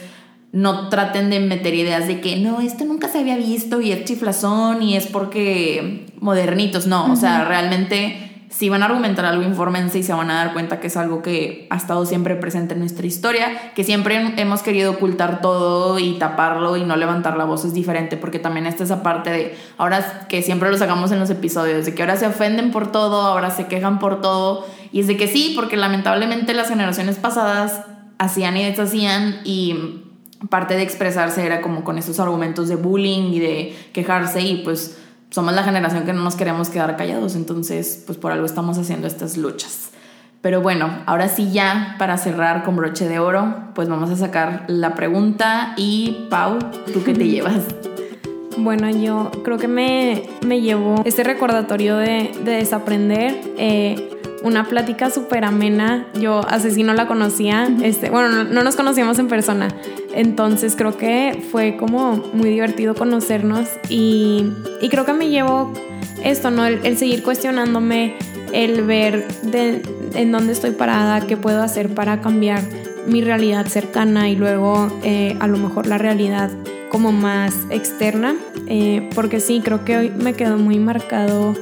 no 0.52 0.90
traten 0.90 1.30
de 1.30 1.40
meter 1.40 1.74
ideas 1.74 2.08
de 2.08 2.22
que 2.22 2.38
no, 2.38 2.62
esto 2.62 2.86
nunca 2.86 3.10
se 3.10 3.20
había 3.20 3.36
visto 3.36 3.82
y 3.82 3.92
es 3.92 4.06
chiflazón 4.06 4.84
y 4.84 4.96
es 4.96 5.08
porque 5.08 6.06
modernitos. 6.20 6.88
No, 6.88 7.12
o 7.12 7.16
sea, 7.16 7.46
realmente 7.46 8.35
si 8.58 8.70
van 8.70 8.84
a 8.84 8.86
argumentar 8.86 9.26
algo, 9.26 9.44
infórmense 9.44 10.00
y 10.00 10.04
se 10.04 10.14
van 10.14 10.32
a 10.32 10.36
dar 10.36 10.54
cuenta 10.54 10.80
que 10.80 10.88
es 10.88 10.96
algo 10.96 11.22
que 11.22 11.68
ha 11.70 11.76
estado 11.76 12.06
siempre 12.06 12.36
presente 12.36 12.74
en 12.74 12.80
nuestra 12.80 13.06
historia, 13.06 13.74
que 13.76 13.84
siempre 13.84 14.34
hemos 14.38 14.64
querido 14.64 14.94
ocultar 14.94 15.42
todo 15.42 16.00
y 16.00 16.14
taparlo 16.14 16.78
y 16.78 16.86
no 16.86 16.96
levantar 16.96 17.36
la 17.36 17.44
voz 17.44 17.66
es 17.66 17.74
diferente, 17.74 18.16
porque 18.16 18.40
también 18.40 18.66
está 18.66 18.86
esa 18.86 19.04
parte 19.04 19.30
de 19.30 19.58
ahora 19.78 20.26
que 20.30 20.42
siempre 20.42 20.72
lo 20.72 20.78
sacamos 20.78 21.12
en 21.12 21.20
los 21.20 21.30
episodios, 21.30 21.86
de 21.86 21.94
que 21.94 22.02
ahora 22.02 22.16
se 22.16 22.28
ofenden 22.28 22.72
por 22.72 22.94
todo, 22.94 23.24
ahora 23.24 23.52
se 23.52 23.68
quejan 23.68 24.00
por 24.00 24.22
todo, 24.22 24.66
y 24.94 25.02
es 25.02 25.08
de 25.08 25.18
que 25.18 25.28
sí, 25.28 25.52
porque 25.54 25.76
lamentablemente 25.76 26.54
las 26.54 26.70
generaciones 26.70 27.18
pasadas 27.18 27.82
hacían 28.20 28.56
y 28.56 28.64
deshacían 28.64 29.42
y 29.44 30.02
parte 30.50 30.76
de 30.76 30.84
expresarse 30.84 31.46
era 31.46 31.60
como 31.60 31.84
con 31.84 31.98
esos 31.98 32.22
argumentos 32.22 32.70
de 32.70 32.78
bullying 32.78 33.34
y 33.34 33.40
de 33.40 33.76
quejarse 33.92 34.40
y 34.40 34.64
pues 34.64 34.98
somos 35.30 35.54
la 35.54 35.64
generación 35.64 36.06
que 36.06 36.14
no 36.14 36.24
nos 36.24 36.36
queremos 36.36 36.70
quedar 36.70 36.96
callados, 36.98 37.36
entonces 37.36 38.04
pues 38.06 38.18
por 38.18 38.32
algo 38.32 38.46
estamos 38.46 38.78
haciendo 38.78 39.08
estas 39.08 39.38
luchas. 39.38 39.92
Pero 40.42 40.62
bueno, 40.62 41.00
ahora 41.08 41.28
sí 41.28 41.52
ya 41.52 41.96
para 41.98 42.18
cerrar 42.18 42.64
con 42.64 42.76
broche 42.76 43.10
de 43.10 43.20
oro, 43.20 43.72
pues 43.74 43.90
vamos 43.90 44.12
a 44.12 44.16
sacar 44.16 44.66
la 44.68 44.94
pregunta 44.94 45.74
y 45.76 46.28
Pau, 46.30 46.60
¿tú 46.94 47.04
qué 47.04 47.14
te 47.14 47.28
llevas? 47.30 47.64
Bueno, 48.58 48.90
yo 48.90 49.32
creo 49.44 49.58
que 49.58 49.68
me, 49.68 50.24
me 50.46 50.62
llevó 50.62 51.02
este 51.04 51.24
recordatorio 51.24 51.98
de, 51.98 52.32
de 52.44 52.52
desaprender. 52.52 53.42
Eh, 53.58 54.15
una 54.46 54.66
plática 54.66 55.10
súper 55.10 55.44
amena. 55.44 56.06
Yo 56.14 56.42
así 56.48 56.84
no 56.84 56.94
la 56.94 57.08
conocía. 57.08 57.68
Este, 57.82 58.12
bueno, 58.12 58.44
no, 58.44 58.64
nos 58.64 58.76
conocíamos 58.76 59.18
en 59.18 59.28
persona. 59.28 59.70
Entonces 60.14 60.76
creo 60.78 60.98
que 60.98 61.44
fue 61.52 61.76
como 61.78 62.18
muy 62.32 62.52
divertido 62.52 62.94
conocernos 62.94 63.68
y, 63.90 64.46
y 64.82 64.90
creo 64.90 65.04
que 65.04 65.14
me 65.14 65.30
llevo 65.30 65.74
esto, 66.24 66.52
¿no? 66.52 66.66
El, 66.66 66.98
seguir 66.98 67.24
cuestionándome, 67.24 68.14
el 68.54 68.84
ver 68.84 69.28
de, 69.42 69.82
en 70.14 70.32
dónde 70.32 70.54
estoy 70.54 70.72
parada, 70.72 71.26
qué 71.26 71.38
puedo 71.38 71.64
hacer 71.64 71.90
para 71.90 72.22
cambiar 72.22 72.62
mi 73.08 73.22
realidad 73.22 73.66
cercana 73.66 74.30
y 74.30 74.36
luego 74.36 74.92
eh, 75.04 75.36
a 75.40 75.48
lo 75.48 75.58
mejor 75.58 75.88
la 75.88 75.98
realidad 75.98 76.52
como 76.90 77.12
más 77.12 77.56
externa. 77.72 78.36
Eh, 78.68 79.10
porque 79.16 79.40
sí, 79.40 79.62
creo 79.64 79.84
que 79.86 79.98
hoy 79.98 80.10
me 80.12 80.34
quedó 80.34 80.58
muy 80.58 80.78
marcado 80.78 81.56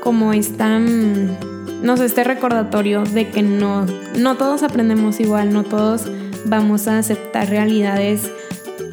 como 0.00 0.32
esta 0.32 0.78
no 0.78 1.55
sé, 1.96 2.06
este 2.06 2.24
recordatorio 2.24 3.02
de 3.04 3.28
que 3.28 3.42
no, 3.42 3.86
no 4.16 4.36
todos 4.36 4.62
aprendemos 4.62 5.20
igual, 5.20 5.52
no 5.52 5.62
todos 5.62 6.10
vamos 6.46 6.88
a 6.88 6.98
aceptar 6.98 7.50
realidades 7.50 8.30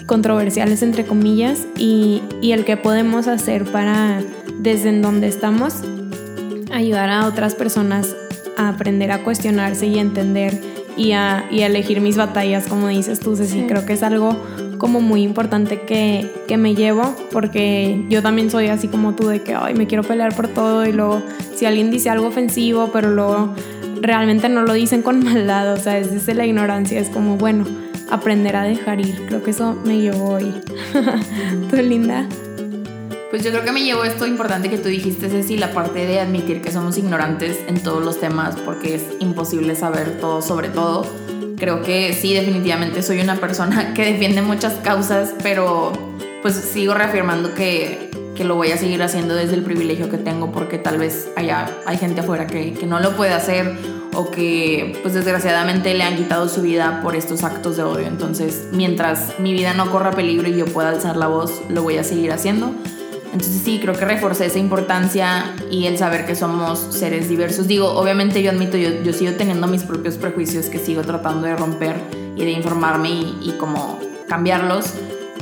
controversiales 0.05 0.81
entre 0.81 1.05
comillas 1.05 1.65
y, 1.77 2.21
el 2.41 2.65
que 2.65 2.77
podemos 2.77 3.27
hacer 3.27 3.63
para 3.65 4.21
desde 4.59 4.89
en 4.89 5.01
donde 5.01 5.27
estamos 5.27 5.81
ayudar 6.71 7.09
a 7.09 7.25
otras 7.25 7.55
personas 7.55 8.15
a 8.57 8.69
aprender 8.69 9.11
a 9.11 9.23
cuestionarse 9.23 9.87
y 9.87 9.97
entender 9.97 10.59
y 10.95 11.13
a, 11.13 11.45
y 11.49 11.61
elegir 11.61 12.01
mis 12.01 12.17
batallas 12.17 12.67
como 12.67 12.89
dices 12.89 13.19
tú 13.19 13.35
Ceci. 13.35 13.63
Creo 13.63 13.85
que 13.85 13.93
es 13.93 14.03
algo 14.03 14.37
como 14.77 14.99
muy 14.99 15.23
importante 15.23 15.81
que, 15.81 16.29
que, 16.47 16.57
me 16.57 16.75
llevo, 16.75 17.15
porque 17.31 18.03
yo 18.09 18.21
también 18.21 18.51
soy 18.51 18.67
así 18.67 18.89
como 18.89 19.13
tú, 19.15 19.27
de 19.27 19.41
que, 19.41 19.55
ay, 19.55 19.75
me 19.75 19.87
quiero 19.87 20.03
pelear 20.03 20.35
por 20.35 20.49
todo 20.49 20.85
y 20.85 20.91
luego 20.91 21.23
si 21.63 21.67
alguien 21.67 21.91
dice 21.91 22.09
algo 22.09 22.27
ofensivo, 22.27 22.89
pero 22.91 23.09
luego 23.09 23.55
realmente 24.01 24.49
no 24.49 24.63
lo 24.63 24.73
dicen 24.73 25.01
con 25.01 25.23
maldad, 25.23 25.71
o 25.71 25.77
sea, 25.77 25.97
es 25.97 26.11
desde 26.11 26.33
la 26.33 26.45
ignorancia, 26.45 26.99
es 26.99 27.07
como, 27.07 27.37
bueno, 27.37 27.63
aprender 28.11 28.57
a 28.57 28.63
dejar 28.63 28.99
ir, 28.99 29.25
creo 29.27 29.41
que 29.41 29.51
eso 29.51 29.73
me 29.85 30.01
llevó 30.01 30.31
hoy. 30.31 30.53
¿Tú, 31.69 31.77
linda? 31.77 32.27
Pues 33.29 33.45
yo 33.45 33.51
creo 33.51 33.63
que 33.63 33.71
me 33.71 33.81
llevó 33.81 34.03
esto 34.03 34.27
importante 34.27 34.69
que 34.69 34.77
tú 34.77 34.89
dijiste, 34.89 35.29
Ceci, 35.29 35.55
la 35.55 35.71
parte 35.71 36.05
de 36.05 36.19
admitir 36.19 36.61
que 36.61 36.69
somos 36.69 36.97
ignorantes 36.97 37.57
en 37.65 37.81
todos 37.81 38.03
los 38.03 38.19
temas, 38.19 38.57
porque 38.57 38.95
es 38.95 39.03
imposible 39.21 39.73
saber 39.77 40.17
todo 40.19 40.41
sobre 40.41 40.67
todo 40.67 41.07
creo 41.57 41.81
que 41.81 42.13
sí, 42.13 42.33
definitivamente 42.33 43.01
soy 43.01 43.21
una 43.21 43.37
persona 43.37 43.93
que 43.95 44.03
defiende 44.03 44.41
muchas 44.41 44.73
causas, 44.83 45.33
pero 45.41 45.93
pues 46.41 46.55
sigo 46.55 46.93
reafirmando 46.93 47.53
que, 47.53 48.11
que 48.35 48.43
lo 48.43 48.55
voy 48.55 48.71
a 48.71 48.77
seguir 48.77 49.01
haciendo 49.03 49.35
desde 49.35 49.55
el 49.55 49.63
privilegio 49.63 50.09
que 50.09 50.17
tengo, 50.17 50.51
porque 50.51 50.77
tal 50.77 50.97
vez 50.97 51.29
allá 51.35 51.69
hay 51.85 51.97
gente 51.97 52.21
afuera 52.21 52.47
que, 52.47 52.73
que 52.73 52.85
no 52.85 52.99
lo 52.99 53.15
puede 53.15 53.33
hacer 53.33 53.77
o 54.15 54.29
que 54.31 54.97
pues 55.01 55.13
desgraciadamente 55.13 55.93
le 55.93 56.03
han 56.03 56.15
quitado 56.15 56.47
su 56.49 56.61
vida 56.61 56.99
por 57.01 57.15
estos 57.15 57.43
actos 57.43 57.77
de 57.77 57.83
odio. 57.83 58.07
Entonces, 58.07 58.67
mientras 58.71 59.39
mi 59.39 59.53
vida 59.53 59.73
no 59.73 59.91
corra 59.91 60.11
peligro 60.11 60.47
y 60.47 60.57
yo 60.57 60.65
pueda 60.65 60.89
alzar 60.89 61.17
la 61.17 61.27
voz, 61.27 61.61
lo 61.69 61.83
voy 61.83 61.97
a 61.97 62.03
seguir 62.03 62.31
haciendo. 62.31 62.73
Entonces 63.25 63.63
sí, 63.63 63.79
creo 63.81 63.95
que 63.95 64.05
reforcé 64.05 64.45
esa 64.45 64.59
importancia 64.59 65.55
y 65.71 65.87
el 65.87 65.97
saber 65.97 66.27
que 66.27 66.35
somos 66.35 66.77
seres 66.91 67.27
diversos. 67.27 67.67
Digo, 67.67 67.89
obviamente 67.89 68.43
yo 68.43 68.51
admito, 68.51 68.77
yo, 68.77 68.89
yo 69.03 69.11
sigo 69.11 69.31
teniendo 69.33 69.65
mis 69.67 69.83
propios 69.83 70.17
prejuicios 70.17 70.67
que 70.67 70.77
sigo 70.77 71.01
tratando 71.01 71.47
de 71.47 71.55
romper 71.55 71.95
y 72.35 72.45
de 72.45 72.51
informarme 72.51 73.09
y, 73.09 73.39
y 73.41 73.51
como 73.57 73.99
cambiarlos 74.27 74.93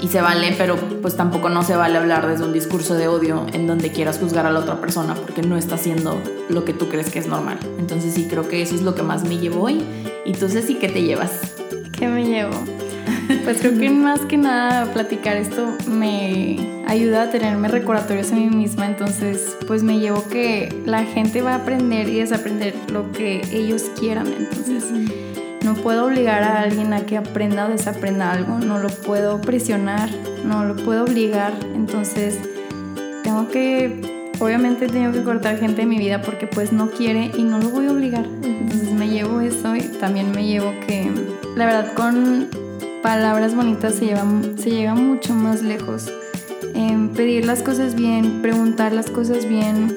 y 0.02 0.08
se 0.08 0.22
vale, 0.22 0.56
pero 0.58 0.76
pues 1.02 1.16
tampoco 1.16 1.50
no 1.50 1.64
se 1.64 1.76
vale 1.76 1.98
hablar 1.98 2.28
desde 2.28 2.44
un 2.44 2.54
discurso 2.54 2.96
de 2.96 3.08
odio 3.08 3.46
en 3.54 3.68
donde 3.68 3.92
quieras 3.92 4.18
juzgar 4.18 4.46
a 4.46 4.52
la 4.52 4.60
otra 4.60 4.82
persona 4.82 5.14
porque 5.14 5.44
no 5.44 5.58
está 5.58 5.76
haciendo 5.76 6.20
lo 6.50 6.66
que 6.66 6.74
tú 6.74 6.90
crees 6.90 7.10
que 7.12 7.20
es 7.20 7.28
normal. 7.28 7.60
Entonces 7.78 8.14
sí, 8.16 8.28
creo 8.30 8.48
que 8.48 8.62
eso 8.62 8.76
es 8.76 8.82
lo 8.82 8.96
que 8.96 9.04
más 9.04 9.24
me 9.24 9.38
llevo 9.38 9.64
hoy. 9.64 9.84
¿Y 10.26 10.34
tú, 10.34 10.50
Ceci, 10.50 10.76
qué 10.76 10.90
te 10.90 11.04
llevas? 11.04 11.32
¿Qué 11.98 12.08
me 12.08 12.26
llevo? 12.26 12.54
Pues 13.44 13.60
creo 13.60 13.78
que 13.78 13.90
más 13.90 14.22
que 14.22 14.38
nada 14.38 14.92
platicar 14.92 15.38
esto 15.38 15.68
me 15.88 16.84
ayuda 16.88 17.24
a 17.24 17.30
tenerme 17.30 17.68
recordatorios 17.68 18.32
a 18.32 18.36
mí 18.36 18.50
misma, 18.50 18.88
entonces 18.88 19.56
pues 19.68 19.84
me 19.84 20.00
llevo 20.00 20.28
que 20.28 20.76
la 20.86 21.06
gente 21.06 21.42
va 21.42 21.54
a 21.54 21.56
aprender 21.58 22.10
y 22.10 22.20
desaprender 22.20 22.74
lo 22.92 23.12
que 23.14 23.42
ellos 23.54 23.84
quieran, 23.98 24.28
entonces 24.28 24.84
no 25.64 25.76
puedo 25.76 26.06
obligar 26.06 26.44
a 26.44 26.62
alguien 26.62 26.94
a 26.94 27.06
que 27.06 27.18
aprenda 27.18 27.68
o 27.68 27.70
desaprenda 27.70 28.32
algo, 28.32 28.58
no 28.60 28.80
lo 28.80 28.90
puedo 28.90 29.40
presionar, 29.42 30.10
no 30.44 30.66
lo 30.66 30.76
puedo 30.76 31.04
obligar, 31.04 31.54
entonces 31.76 32.40
tengo 33.24 33.48
que, 33.50 34.32
obviamente 34.40 34.88
tengo 34.88 35.12
que 35.12 35.24
cortar 35.24 35.60
gente 35.60 35.82
de 35.82 35.88
mi 35.88 36.00
vida 36.00 36.22
porque 36.22 36.48
pues 36.48 36.72
no 36.72 36.90
quiere 36.90 37.32
y 37.38 37.44
no 37.44 37.60
lo 37.60 37.70
voy 37.70 37.88
a 37.88 37.92
obligar, 37.92 38.26
entonces 38.44 38.92
me 38.92 39.10
llevo 39.10 39.42
eso 39.42 39.76
y 39.76 39.82
también 39.82 40.32
me 40.32 40.46
llevo 40.46 40.74
que 40.88 41.12
la 41.56 41.66
verdad 41.66 41.94
con 41.94 42.48
palabras 43.04 43.56
bonitas 43.56 43.96
se, 43.96 44.16
se 44.58 44.70
llega 44.70 44.96
mucho 44.96 45.34
más 45.34 45.62
lejos. 45.62 46.12
pedir 47.16 47.46
las 47.46 47.62
cosas 47.62 47.96
bien, 47.96 48.42
preguntar 48.42 48.94
las 48.94 49.10
cosas 49.10 49.48
bien, 49.48 49.96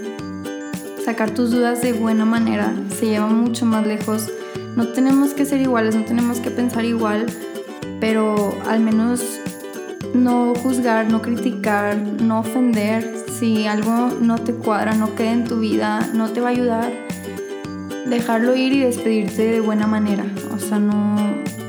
sacar 1.04 1.30
tus 1.30 1.50
dudas 1.50 1.80
de 1.80 1.92
buena 1.92 2.24
manera, 2.24 2.74
se 2.98 3.06
lleva 3.06 3.28
mucho 3.28 3.64
más 3.66 3.86
lejos. 3.86 4.30
No 4.76 4.88
tenemos 4.88 5.34
que 5.34 5.44
ser 5.44 5.60
iguales, 5.60 5.94
no 5.94 6.04
tenemos 6.04 6.40
que 6.40 6.50
pensar 6.50 6.84
igual, 6.84 7.26
pero 8.00 8.56
al 8.66 8.80
menos 8.80 9.40
no 10.14 10.54
juzgar, 10.54 11.10
no 11.10 11.22
criticar, 11.22 11.96
no 11.96 12.40
ofender. 12.40 13.24
Si 13.38 13.66
algo 13.66 14.10
no 14.20 14.38
te 14.38 14.54
cuadra, 14.54 14.94
no 14.94 15.14
queda 15.14 15.32
en 15.32 15.44
tu 15.44 15.60
vida, 15.60 16.08
no 16.12 16.30
te 16.30 16.40
va 16.40 16.48
a 16.48 16.52
ayudar, 16.52 16.92
dejarlo 18.06 18.56
ir 18.56 18.72
y 18.72 18.80
despedirte 18.80 19.46
de 19.46 19.60
buena 19.60 19.86
manera. 19.86 20.24
O 20.54 20.58
sea, 20.58 20.78
no, 20.78 21.16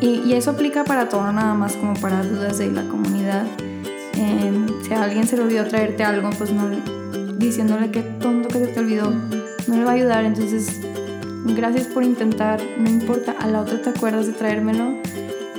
y, 0.02 0.34
eso 0.34 0.52
aplica 0.52 0.84
para 0.84 1.10
todo, 1.10 1.32
nada 1.32 1.54
más 1.54 1.74
como 1.76 1.94
para 1.96 2.24
dudas 2.24 2.58
de 2.58 2.72
la 2.72 2.84
comunidad. 2.84 3.46
si 4.14 4.94
a 4.94 5.04
alguien 5.04 5.28
se 5.28 5.38
le 5.38 5.44
olvidó 5.44 5.66
traerte 5.66 6.04
algo, 6.04 6.30
pues 6.32 6.52
no 6.52 6.70
diciéndole 7.38 7.92
que 7.92 8.02
tonto 8.02 8.50
que 8.50 8.60
se 8.60 8.68
te 8.68 8.80
olvidó, 8.80 9.12
no 9.68 9.76
le 9.76 9.84
va 9.84 9.92
a 9.92 9.94
ayudar. 9.96 10.26
Entonces, 10.26 10.82
gracias 11.54 11.88
por 11.88 12.04
intentar, 12.04 12.60
no 12.78 12.90
importa, 12.90 13.36
a 13.40 13.48
la 13.48 13.62
otra 13.62 13.82
te 13.82 13.90
acuerdas 13.90 14.28
de 14.28 14.34
traérmelo, 14.34 14.96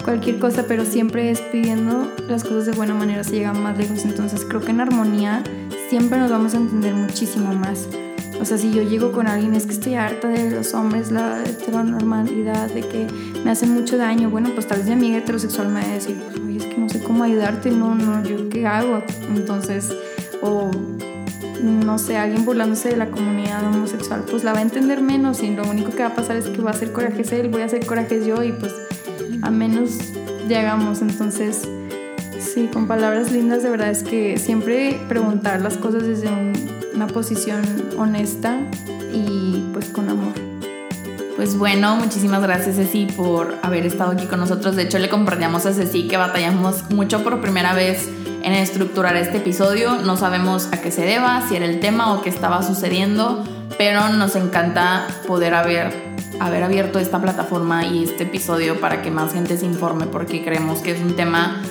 cualquier 0.04 0.38
cosa, 0.38 0.64
pero 0.66 0.84
siempre 0.84 1.30
es 1.30 1.40
pidiendo 1.40 2.12
las 2.28 2.42
cosas 2.42 2.66
de 2.66 2.72
buena 2.72 2.94
manera, 2.94 3.22
se 3.24 3.32
llega 3.32 3.52
más 3.52 3.76
lejos. 3.78 4.04
Entonces, 4.04 4.44
creo 4.44 4.60
que 4.60 4.70
en 4.70 4.80
armonía 4.80 5.42
siempre 5.88 6.18
nos 6.18 6.30
vamos 6.30 6.54
a 6.54 6.58
entender 6.58 6.94
muchísimo 6.94 7.52
más. 7.54 7.88
O 8.40 8.44
sea, 8.44 8.58
si 8.58 8.72
yo 8.72 8.82
llego 8.82 9.12
con 9.12 9.26
alguien, 9.26 9.54
es 9.54 9.66
que 9.66 9.72
estoy 9.72 9.94
harta 9.94 10.28
de 10.28 10.50
los 10.50 10.74
hombres, 10.74 11.10
la 11.10 11.42
heteronormalidad, 11.42 12.70
de 12.70 12.80
que 12.82 13.06
me 13.44 13.50
hacen 13.50 13.72
mucho 13.72 13.96
daño. 13.96 14.30
Bueno, 14.30 14.50
pues 14.54 14.66
tal 14.66 14.78
vez 14.78 14.86
mi 14.86 14.92
amiga 14.92 15.18
heterosexual 15.18 15.68
me 15.68 15.80
va 15.80 15.86
a 15.86 15.94
decir, 15.94 16.16
pues, 16.22 16.38
oye, 16.40 16.58
es 16.58 16.64
que 16.66 16.76
no 16.76 16.88
sé 16.88 17.02
cómo 17.02 17.24
ayudarte, 17.24 17.70
no, 17.70 17.94
no, 17.94 18.22
yo 18.22 18.48
qué 18.48 18.66
hago. 18.66 19.02
Entonces, 19.34 19.90
o 20.42 20.70
no 21.62 21.98
sé, 21.98 22.16
alguien 22.16 22.44
burlándose 22.44 22.90
de 22.90 22.96
la 22.96 23.10
comunidad 23.10 23.64
homosexual, 23.66 24.24
pues 24.30 24.44
la 24.44 24.52
va 24.52 24.60
a 24.60 24.62
entender 24.62 25.00
menos 25.00 25.42
y 25.42 25.54
lo 25.54 25.64
único 25.68 25.90
que 25.90 26.02
va 26.02 26.10
a 26.10 26.14
pasar 26.14 26.36
es 26.36 26.46
que 26.46 26.62
va 26.62 26.70
a 26.70 26.74
hacer 26.74 26.92
corajes 26.92 27.32
él, 27.32 27.48
voy 27.48 27.62
a 27.62 27.66
hacer 27.66 27.84
corajes 27.86 28.26
yo 28.26 28.42
y 28.42 28.52
pues 28.52 28.72
a 29.42 29.50
menos 29.50 29.98
llegamos. 30.48 31.02
Entonces, 31.02 31.62
sí, 32.38 32.68
con 32.72 32.86
palabras 32.86 33.32
lindas, 33.32 33.62
de 33.62 33.70
verdad 33.70 33.90
es 33.90 34.02
que 34.02 34.38
siempre 34.38 35.00
preguntar 35.08 35.60
las 35.60 35.76
cosas 35.76 36.02
desde 36.04 36.28
un 36.28 36.52
una 36.96 37.06
posición 37.06 37.62
honesta 37.98 38.58
y 39.12 39.62
pues 41.46 41.58
bueno, 41.58 41.94
muchísimas 41.94 42.42
gracias 42.42 42.74
Ceci 42.74 43.06
por 43.06 43.54
haber 43.62 43.86
estado 43.86 44.10
aquí 44.10 44.26
con 44.26 44.40
nosotros. 44.40 44.74
De 44.74 44.82
hecho, 44.82 44.98
le 44.98 45.08
compartíamos 45.08 45.64
a 45.64 45.72
Ceci 45.72 46.08
que 46.08 46.16
batallamos 46.16 46.90
mucho 46.90 47.22
por 47.22 47.40
primera 47.40 47.72
vez 47.72 48.08
en 48.42 48.52
estructurar 48.52 49.14
este 49.14 49.36
episodio. 49.36 49.94
No 49.94 50.16
sabemos 50.16 50.66
a 50.72 50.80
qué 50.80 50.90
se 50.90 51.02
deba, 51.02 51.46
si 51.48 51.54
era 51.54 51.66
el 51.66 51.78
tema 51.78 52.12
o 52.12 52.20
qué 52.20 52.30
estaba 52.30 52.64
sucediendo, 52.64 53.44
pero 53.78 54.08
nos 54.08 54.34
encanta 54.34 55.06
poder 55.28 55.54
haber, 55.54 55.92
haber 56.40 56.64
abierto 56.64 56.98
esta 56.98 57.22
plataforma 57.22 57.86
y 57.86 58.02
este 58.02 58.24
episodio 58.24 58.80
para 58.80 59.02
que 59.02 59.12
más 59.12 59.32
gente 59.32 59.56
se 59.56 59.66
informe 59.66 60.06
porque 60.06 60.42
creemos 60.42 60.80
que 60.80 60.90
es 60.90 61.00
un 61.00 61.14
tema 61.14 61.62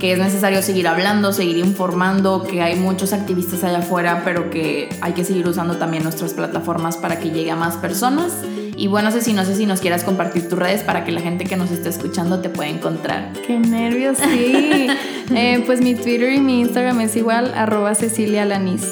que 0.00 0.12
es 0.12 0.18
necesario 0.18 0.62
seguir 0.62 0.88
hablando, 0.88 1.34
seguir 1.34 1.58
informando, 1.58 2.44
que 2.44 2.62
hay 2.62 2.76
muchos 2.76 3.12
activistas 3.12 3.62
allá 3.62 3.80
afuera, 3.80 4.22
pero 4.24 4.48
que 4.48 4.88
hay 5.02 5.12
que 5.12 5.24
seguir 5.24 5.46
usando 5.46 5.76
también 5.76 6.02
nuestras 6.04 6.32
plataformas 6.32 6.96
para 6.96 7.18
que 7.18 7.30
llegue 7.30 7.50
a 7.50 7.56
más 7.56 7.76
personas. 7.76 8.32
Y 8.78 8.86
bueno, 8.86 9.10
sé 9.10 9.20
si 9.22 9.32
no 9.32 9.44
sé 9.44 9.56
si 9.56 9.66
nos 9.66 9.80
quieras 9.80 10.04
compartir 10.04 10.48
tus 10.48 10.56
redes 10.56 10.84
para 10.84 11.04
que 11.04 11.10
la 11.10 11.20
gente 11.20 11.44
que 11.44 11.56
nos 11.56 11.72
esté 11.72 11.88
escuchando 11.88 12.40
te 12.40 12.48
pueda 12.48 12.70
encontrar. 12.70 13.32
Qué 13.46 13.58
nervios, 13.58 14.18
sí. 14.18 14.86
Eh, 15.30 15.62
pues 15.66 15.82
mi 15.82 15.94
Twitter 15.94 16.32
y 16.32 16.40
mi 16.40 16.60
Instagram 16.60 17.02
es 17.02 17.14
igual, 17.14 17.52
arroba 17.54 17.94
Cecilia 17.94 18.46
Lanis. 18.46 18.86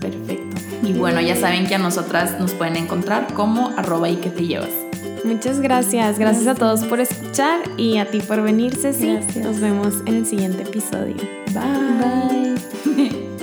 Perfecto. 0.00 0.56
Y 0.84 0.92
bueno, 0.92 1.20
ya 1.20 1.34
saben 1.34 1.66
que 1.66 1.74
a 1.74 1.78
nosotras 1.78 2.38
nos 2.38 2.52
pueden 2.52 2.76
encontrar 2.76 3.34
como 3.34 3.70
arroba 3.76 4.08
y 4.08 4.14
que 4.14 4.30
te 4.30 4.46
llevas. 4.46 4.70
Muchas 5.24 5.58
gracias. 5.58 6.20
Gracias 6.20 6.46
a 6.46 6.54
todos 6.54 6.84
por 6.84 7.00
escuchar 7.00 7.58
y 7.76 7.98
a 7.98 8.08
ti 8.08 8.20
por 8.20 8.42
venir, 8.42 8.76
Ceci. 8.76 9.18
Nos 9.40 9.58
vemos 9.58 9.94
en 10.06 10.14
el 10.14 10.26
siguiente 10.26 10.62
episodio. 10.62 11.16
Bye. 11.52 12.54
Bye. 12.94 13.26